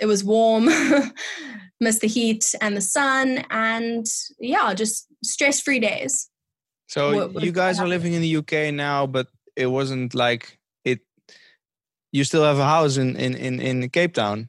[0.01, 0.65] it was warm
[1.81, 4.07] missed the heat and the sun and
[4.41, 6.29] yeah just stress free days
[6.89, 10.59] So What- what you guys are living in the UK now, but it wasn't like
[10.85, 11.01] it.
[12.13, 14.49] You still have a house in in in, in Cape Town.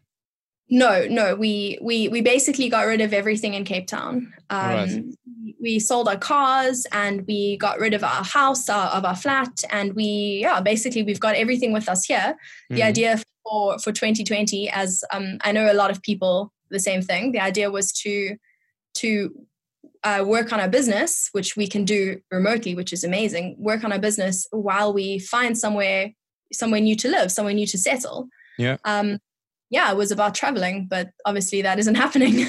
[0.70, 4.32] No, no, we we we basically got rid of everything in Cape Town.
[4.52, 5.04] Um, Alright.
[5.60, 9.64] we sold our cars and we got rid of our house, our, of our flat,
[9.72, 12.36] and we yeah basically we've got everything with us here.
[12.70, 12.86] The Mhm.
[12.86, 17.32] idea for for 2020, as um, I know a lot of people the same thing.
[17.32, 18.36] The idea was to
[18.96, 19.32] to
[20.04, 23.56] uh, work on our business, which we can do remotely, which is amazing.
[23.58, 26.12] Work on our business while we find somewhere
[26.54, 28.28] somewhere new to live, somewhere new to settle.
[28.58, 28.78] Yeah.
[28.86, 29.20] Um,
[29.70, 32.46] yeah, it was about traveling, but obviously that isn't happening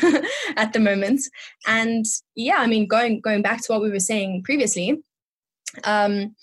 [0.56, 1.20] at the moment.
[1.66, 5.02] And yeah, I mean, going going back to what we were saying previously,
[5.84, 6.34] um,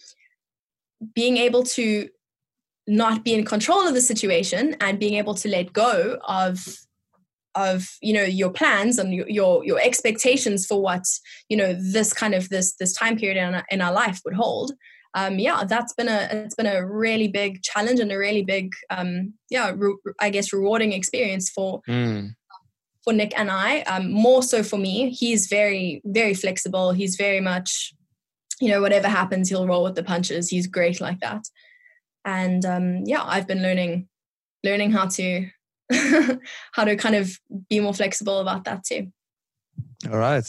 [1.13, 2.09] being able to
[2.87, 6.77] not be in control of the situation and being able to let go of
[7.55, 11.03] of you know your plans and your your, your expectations for what
[11.49, 14.35] you know this kind of this this time period in our, in our life would
[14.35, 14.71] hold
[15.19, 18.67] um yeah that's been a it's been a really big challenge and a really big
[18.95, 19.11] um
[19.55, 22.35] yeah re- i guess rewarding experience for Mm.
[23.03, 24.95] for Nick and I, um, more so for me.
[25.21, 26.91] He's very, very flexible.
[26.91, 27.93] He's very much,
[28.59, 30.49] you know, whatever happens, he'll roll with the punches.
[30.49, 31.43] He's great like that.
[32.25, 34.09] And um, yeah, I've been learning,
[34.61, 35.47] learning how to,
[36.75, 37.25] how to kind of
[37.69, 39.03] be more flexible about that too.
[40.11, 40.47] All right.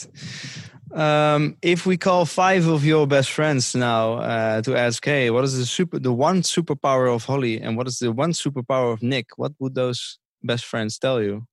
[0.93, 5.43] Um, if we call five of your best friends now uh, to ask, hey, what
[5.43, 9.03] is the super, the one superpower of Holly, and what is the one superpower of
[9.03, 9.37] Nick?
[9.37, 11.45] What would those best friends tell you?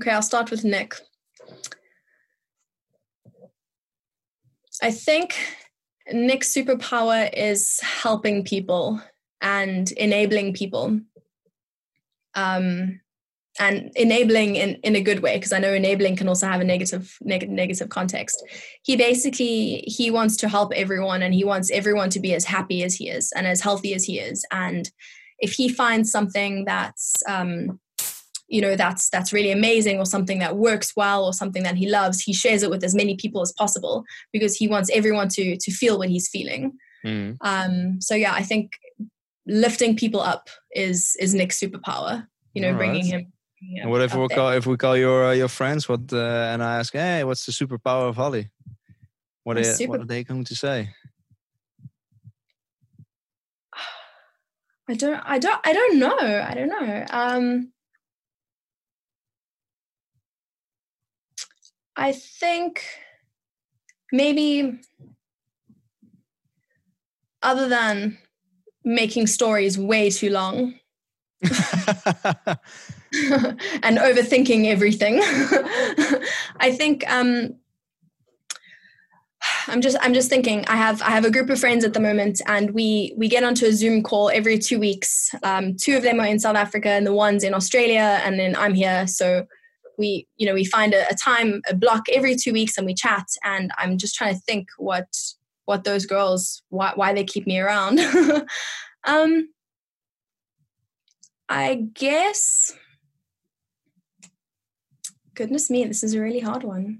[0.00, 0.94] Okay, I'll start with Nick.
[4.82, 5.34] I think
[6.12, 9.00] Nick's superpower is helping people
[9.40, 11.00] and enabling people.
[12.34, 13.00] Um,
[13.58, 16.64] and enabling in, in a good way, because I know enabling can also have a
[16.64, 18.42] negative, neg- negative context.
[18.82, 22.82] He basically he wants to help everyone and he wants everyone to be as happy
[22.82, 24.44] as he is and as healthy as he is.
[24.50, 24.90] And
[25.38, 27.78] if he finds something that's um,
[28.48, 31.86] you know that's that's really amazing or something that works well or something that he
[31.88, 35.56] loves he shares it with as many people as possible because he wants everyone to
[35.58, 36.72] to feel what he's feeling
[37.04, 37.36] Mm.
[37.42, 38.72] um so yeah i think
[39.46, 44.14] lifting people up is is nick's superpower you know bringing him him And what if
[44.14, 45.88] we call if we call your uh, your friends?
[45.88, 48.50] What uh, and I ask, hey, what's the superpower of Holly?
[49.44, 50.90] What are, super- what are they going to say?
[54.88, 56.16] i don't i don't i don't know
[56.48, 57.72] i don't know um
[61.96, 62.84] i think
[64.12, 64.78] maybe
[67.42, 68.16] other than
[68.84, 70.74] making stories way too long
[73.82, 75.20] and overthinking everything.
[76.60, 77.54] I think um,
[79.66, 80.64] I'm just I'm just thinking.
[80.66, 83.44] I have I have a group of friends at the moment, and we we get
[83.44, 85.34] onto a Zoom call every two weeks.
[85.42, 88.56] Um, two of them are in South Africa, and the one's in Australia, and then
[88.56, 89.06] I'm here.
[89.06, 89.46] So
[89.96, 92.94] we you know we find a, a time a block every two weeks, and we
[92.94, 93.26] chat.
[93.44, 95.08] And I'm just trying to think what
[95.66, 98.00] what those girls why why they keep me around.
[99.06, 99.48] um,
[101.48, 102.74] I guess.
[105.38, 106.98] Goodness me, this is a really hard one.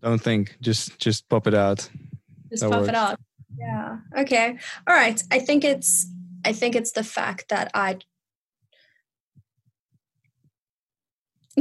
[0.00, 1.90] Don't think, just just pop it out.
[2.50, 2.90] Just That puff works.
[2.90, 3.18] it out.
[3.58, 3.98] Yeah.
[4.16, 4.56] Okay.
[4.86, 5.20] All right.
[5.32, 6.06] I think it's
[6.44, 7.98] I think it's the fact that I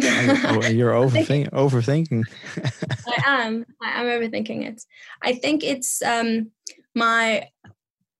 [0.03, 2.25] oh, you're overthink, overthinking.
[3.07, 3.65] I am.
[3.81, 4.83] I am overthinking it.
[5.23, 6.51] I think it's um
[6.93, 7.49] my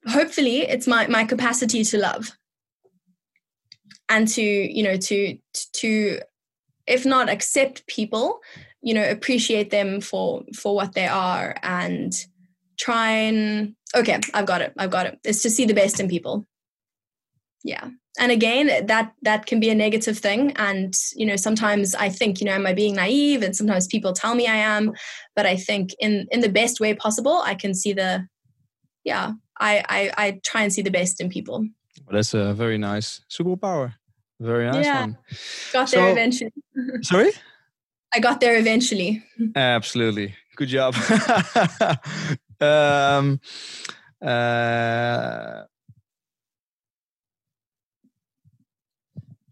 [0.08, 2.32] hopefully it's my my capacity to love
[4.10, 5.38] and to you know to
[5.74, 6.20] to
[6.88, 8.40] if not accept people
[8.82, 12.26] you know appreciate them for for what they are and
[12.78, 15.20] try and okay i've got it i've got it.
[15.24, 16.46] It's to see the best in people.
[17.64, 17.90] Yeah.
[18.20, 20.52] And again that that can be a negative thing.
[20.56, 23.42] And you know sometimes i think you know am i being naive?
[23.42, 24.94] And sometimes people tell me i am.
[25.36, 28.28] But i think in in the best way possible i can see the
[29.04, 31.66] yeah i i, I try and see the best in people
[32.06, 33.96] Well, that's a very nice superpower.
[34.40, 35.02] Very nice Yeah.
[35.02, 35.18] one.
[35.74, 36.52] got there So- eventually
[37.02, 37.32] Sorry?
[38.14, 39.24] i got there eventually
[39.56, 40.36] Absolutely.
[40.56, 40.96] Good job.
[42.62, 43.40] um,
[44.22, 45.64] uh,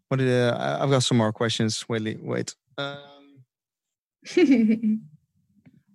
[0.08, 1.84] what did, uh, I- I've got some more questions.
[1.90, 2.56] Wait, wait.
[2.78, 3.44] Um,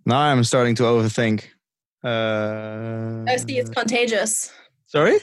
[0.04, 1.44] now I'm starting to overthink.
[2.04, 4.52] Uh, oh see it's contagious
[4.86, 5.18] sorry?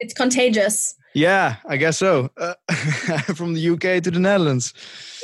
[0.00, 2.30] It's contagious Yeah, I guess so.
[2.36, 2.54] Uh,
[3.34, 4.72] from the UK to the Netherlands.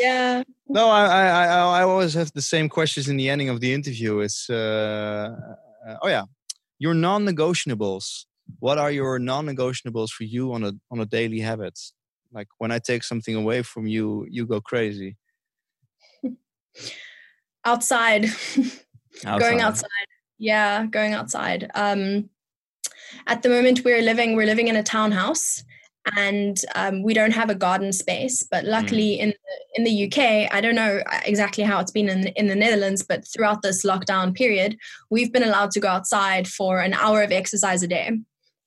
[0.00, 1.46] yeah No, I, I, I,
[1.78, 4.18] I always have the same questions in the ending of the interview.
[4.18, 5.30] It's, uh,
[5.86, 6.24] uh, oh yeah,
[6.80, 8.26] your non-negotiables.
[8.58, 11.78] What are your non-negotiables for you on a on a daily habit?
[12.32, 15.16] Like when I take something away from you, you go crazy.
[17.64, 18.22] outside.
[19.24, 19.60] going Outside.
[19.60, 22.28] outside yeah going outside um
[23.26, 25.62] at the moment we're living we're living in a townhouse
[26.16, 29.36] and um, we don't have a garden space but luckily in the,
[29.74, 33.26] in the UK I don't know exactly how it's been in in the Netherlands but
[33.26, 34.78] throughout this lockdown period
[35.10, 38.10] we've been allowed to go outside for an hour of exercise a day.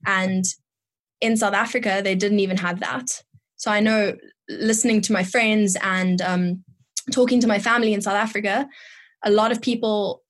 [0.06, 0.46] And
[1.22, 3.24] in South Africa they didn't even have that.
[3.56, 4.16] So I know
[4.50, 6.64] listening to my friends and um,
[7.14, 8.68] talking to my family in South Africa
[9.24, 10.24] a lot of people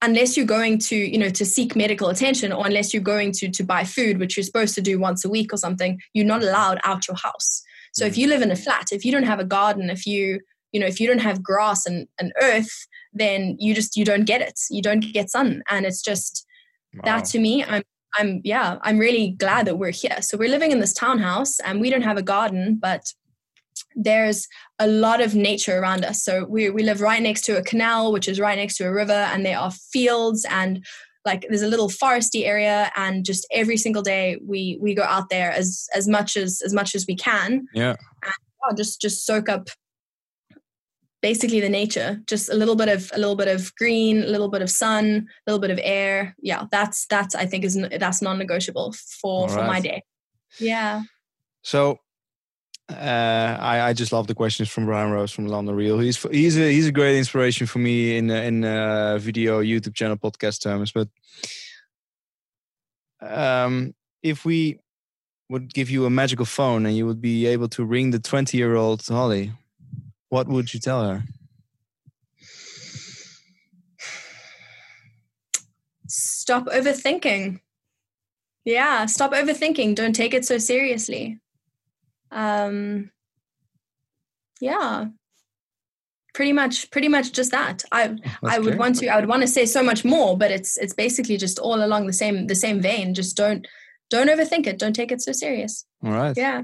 [0.00, 3.50] unless you're going to you know to seek medical attention or unless you're going to
[3.50, 6.42] to buy food which you're supposed to do once a week or something you're not
[6.42, 7.62] allowed out your house.
[7.92, 8.18] So if mm.
[8.18, 10.40] you live in a flat if you don't have a garden if you
[10.72, 14.24] you know if you don't have grass and, and earth then you just you don't
[14.24, 14.58] get it.
[14.70, 15.62] You don't get sun.
[15.68, 16.46] And it's just
[17.04, 17.84] that to me i'm
[18.18, 20.22] i'm yeah i'm really glad that we're here.
[20.22, 23.12] So we're living in this townhouse and we don't have a garden but
[23.94, 24.46] there's
[24.78, 26.22] a lot of nature around us.
[26.22, 28.92] So we, we live right next to a canal, which is right next to a
[28.92, 30.84] river, and there are fields and
[31.24, 35.28] like there's a little foresty area and just every single day we we go out
[35.28, 37.66] there as as much as as much as we can.
[37.74, 37.90] Yeah.
[38.22, 38.32] and
[38.64, 39.68] oh, just just soak up
[41.20, 42.22] basically the nature.
[42.26, 45.26] Just a little bit of a little bit of green a little bit of sun
[45.46, 46.34] a little bit of air.
[46.40, 50.02] Yeah that's that's i think is that's non-negotiable for for my day.
[50.58, 51.02] Yeah.
[51.62, 51.98] So
[52.90, 55.98] uh, I, I just love the questions from Brian Rose from London Real.
[55.98, 60.16] He's he's a he's a great inspiration for me in in uh, video, YouTube channel,
[60.16, 60.92] podcast terms.
[60.92, 61.08] But
[63.20, 64.78] um, if we
[65.48, 68.58] would give you a magical phone and you would be able to ring the twenty
[68.58, 69.52] year old Holly,
[70.28, 71.22] what would you tell her?
[76.50, 77.60] stop overthinking.
[78.64, 79.94] Yeah, stop overthinking.
[79.94, 81.38] Don't take it so seriously.
[82.30, 83.10] Um
[84.60, 85.06] yeah.
[86.32, 87.82] Pretty much pretty much just that.
[87.90, 90.76] I I would want to I would want to say so much more, but it's
[90.76, 93.14] it's basically just all along the same the same vein.
[93.14, 93.66] Just don't
[94.10, 94.78] don't overthink it.
[94.78, 95.84] Don't take it so serious.
[96.04, 96.36] All right.
[96.36, 96.62] Yeah.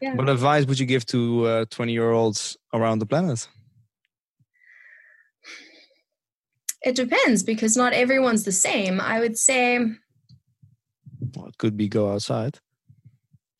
[0.00, 0.14] Yeah.
[0.14, 3.48] What advice would you give to twenty year olds around the planet?
[6.84, 9.00] It depends because not everyone's the same.
[9.00, 9.78] I would say
[11.34, 12.58] Well, it could be go outside.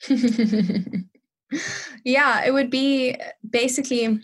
[2.04, 3.16] yeah, it would be
[3.48, 4.20] basically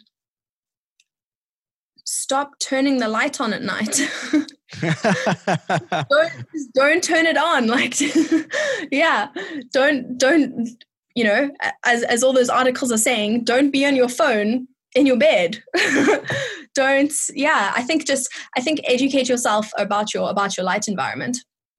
[2.04, 4.00] stop turning the light on at night.
[4.80, 7.96] don't just don't turn it on like
[8.92, 9.28] yeah
[9.72, 10.68] don't don't
[11.16, 11.50] you know
[11.84, 15.62] as as all those articles are saying don't be on your phone in your bed
[16.74, 21.38] don't yeah i think just i think educate yourself about your about your light environment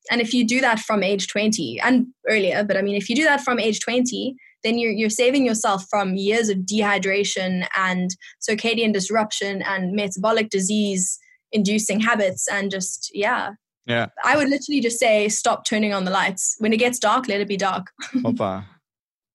[0.09, 3.15] and if you do that from age 20 and earlier but i mean if you
[3.15, 8.15] do that from age 20 then you're you're saving yourself from years of dehydration and
[8.47, 11.19] circadian disruption and metabolic disease
[11.51, 13.51] inducing habits and just yeah
[13.85, 14.07] yeah.
[14.23, 17.41] i would literally just say stop turning on the lights when it gets dark let
[17.41, 18.65] it be dark Hoppa.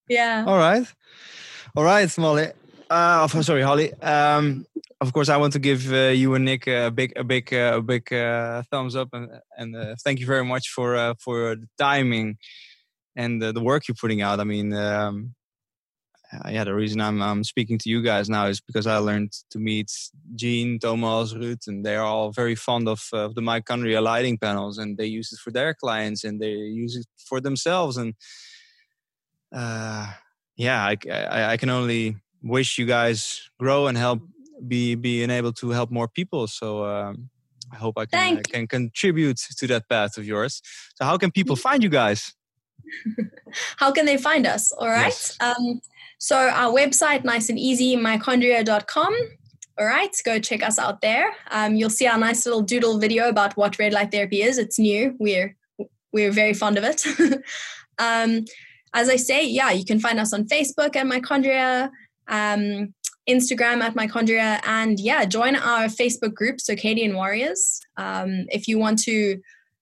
[0.08, 0.86] yeah All right.
[1.76, 2.48] All right, Molly.
[2.88, 3.92] Uh, sorry, Holly.
[4.00, 4.64] Um,
[5.02, 7.72] of course, I want to give uh, you and Nick a big, a big, uh,
[7.76, 11.55] a big uh, thumbs up, and and uh, thank you very much for uh, for
[11.55, 12.38] the timing
[13.16, 14.40] and uh, the work you're putting out.
[14.40, 15.34] I mean, um,
[16.32, 19.32] uh, yeah, the reason I'm I'm speaking to you guys now is because I learned
[19.50, 19.90] to meet
[20.34, 24.78] Jean, Thomas, Ruth, and they are all very fond of uh, the Mitochondriac lighting panels,
[24.78, 28.14] and they use it for their clients, and they use it for themselves, and
[29.52, 30.12] uh,
[30.56, 34.20] yeah, I, I, I can only wish you guys grow and help
[34.66, 36.46] be being able to help more people.
[36.46, 37.30] So um,
[37.72, 40.62] I hope I can I can contribute to that path of yours.
[40.96, 42.34] So how can people find you guys?
[43.76, 44.72] How can they find us?
[44.72, 45.06] All right.
[45.06, 45.36] Yes.
[45.40, 45.80] um,
[46.18, 49.14] so our website nice and easy mitochondriac.com
[49.78, 51.34] all right go check us out there.
[51.50, 54.56] Um, you'll see our nice little doodle video about what red light therapy is.
[54.58, 55.14] It's new.
[55.18, 55.55] We're
[56.12, 57.05] we're very fond of it.
[57.98, 58.44] Um,
[58.92, 61.90] as i say yeah you can find us on facebook at Mitochondriac
[62.28, 62.92] um,
[63.28, 67.80] instagram at Mitochondriac and yeah join our facebook group circadian warriors.
[67.96, 69.40] Um, if you want to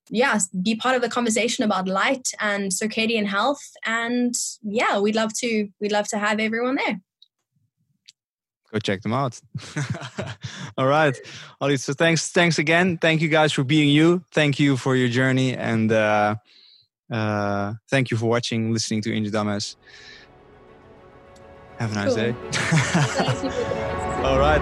[0.09, 3.63] yeah, be part of the conversation about light and circadian health.
[3.85, 7.01] And yeah, we'd love to we'd love to have everyone there.
[8.73, 9.41] Go check them out.
[10.79, 11.17] All right,
[11.61, 11.77] Ollie.
[11.77, 12.99] So thanks, thanks again.
[12.99, 14.25] Thank you guys for being you.
[14.33, 16.35] Thank you for your journey, and uh,
[17.11, 19.77] uh, thank you for watching, listening to Angel Damas.
[21.79, 22.17] Have a nice Cool.
[22.17, 22.35] day.
[24.25, 24.61] All right.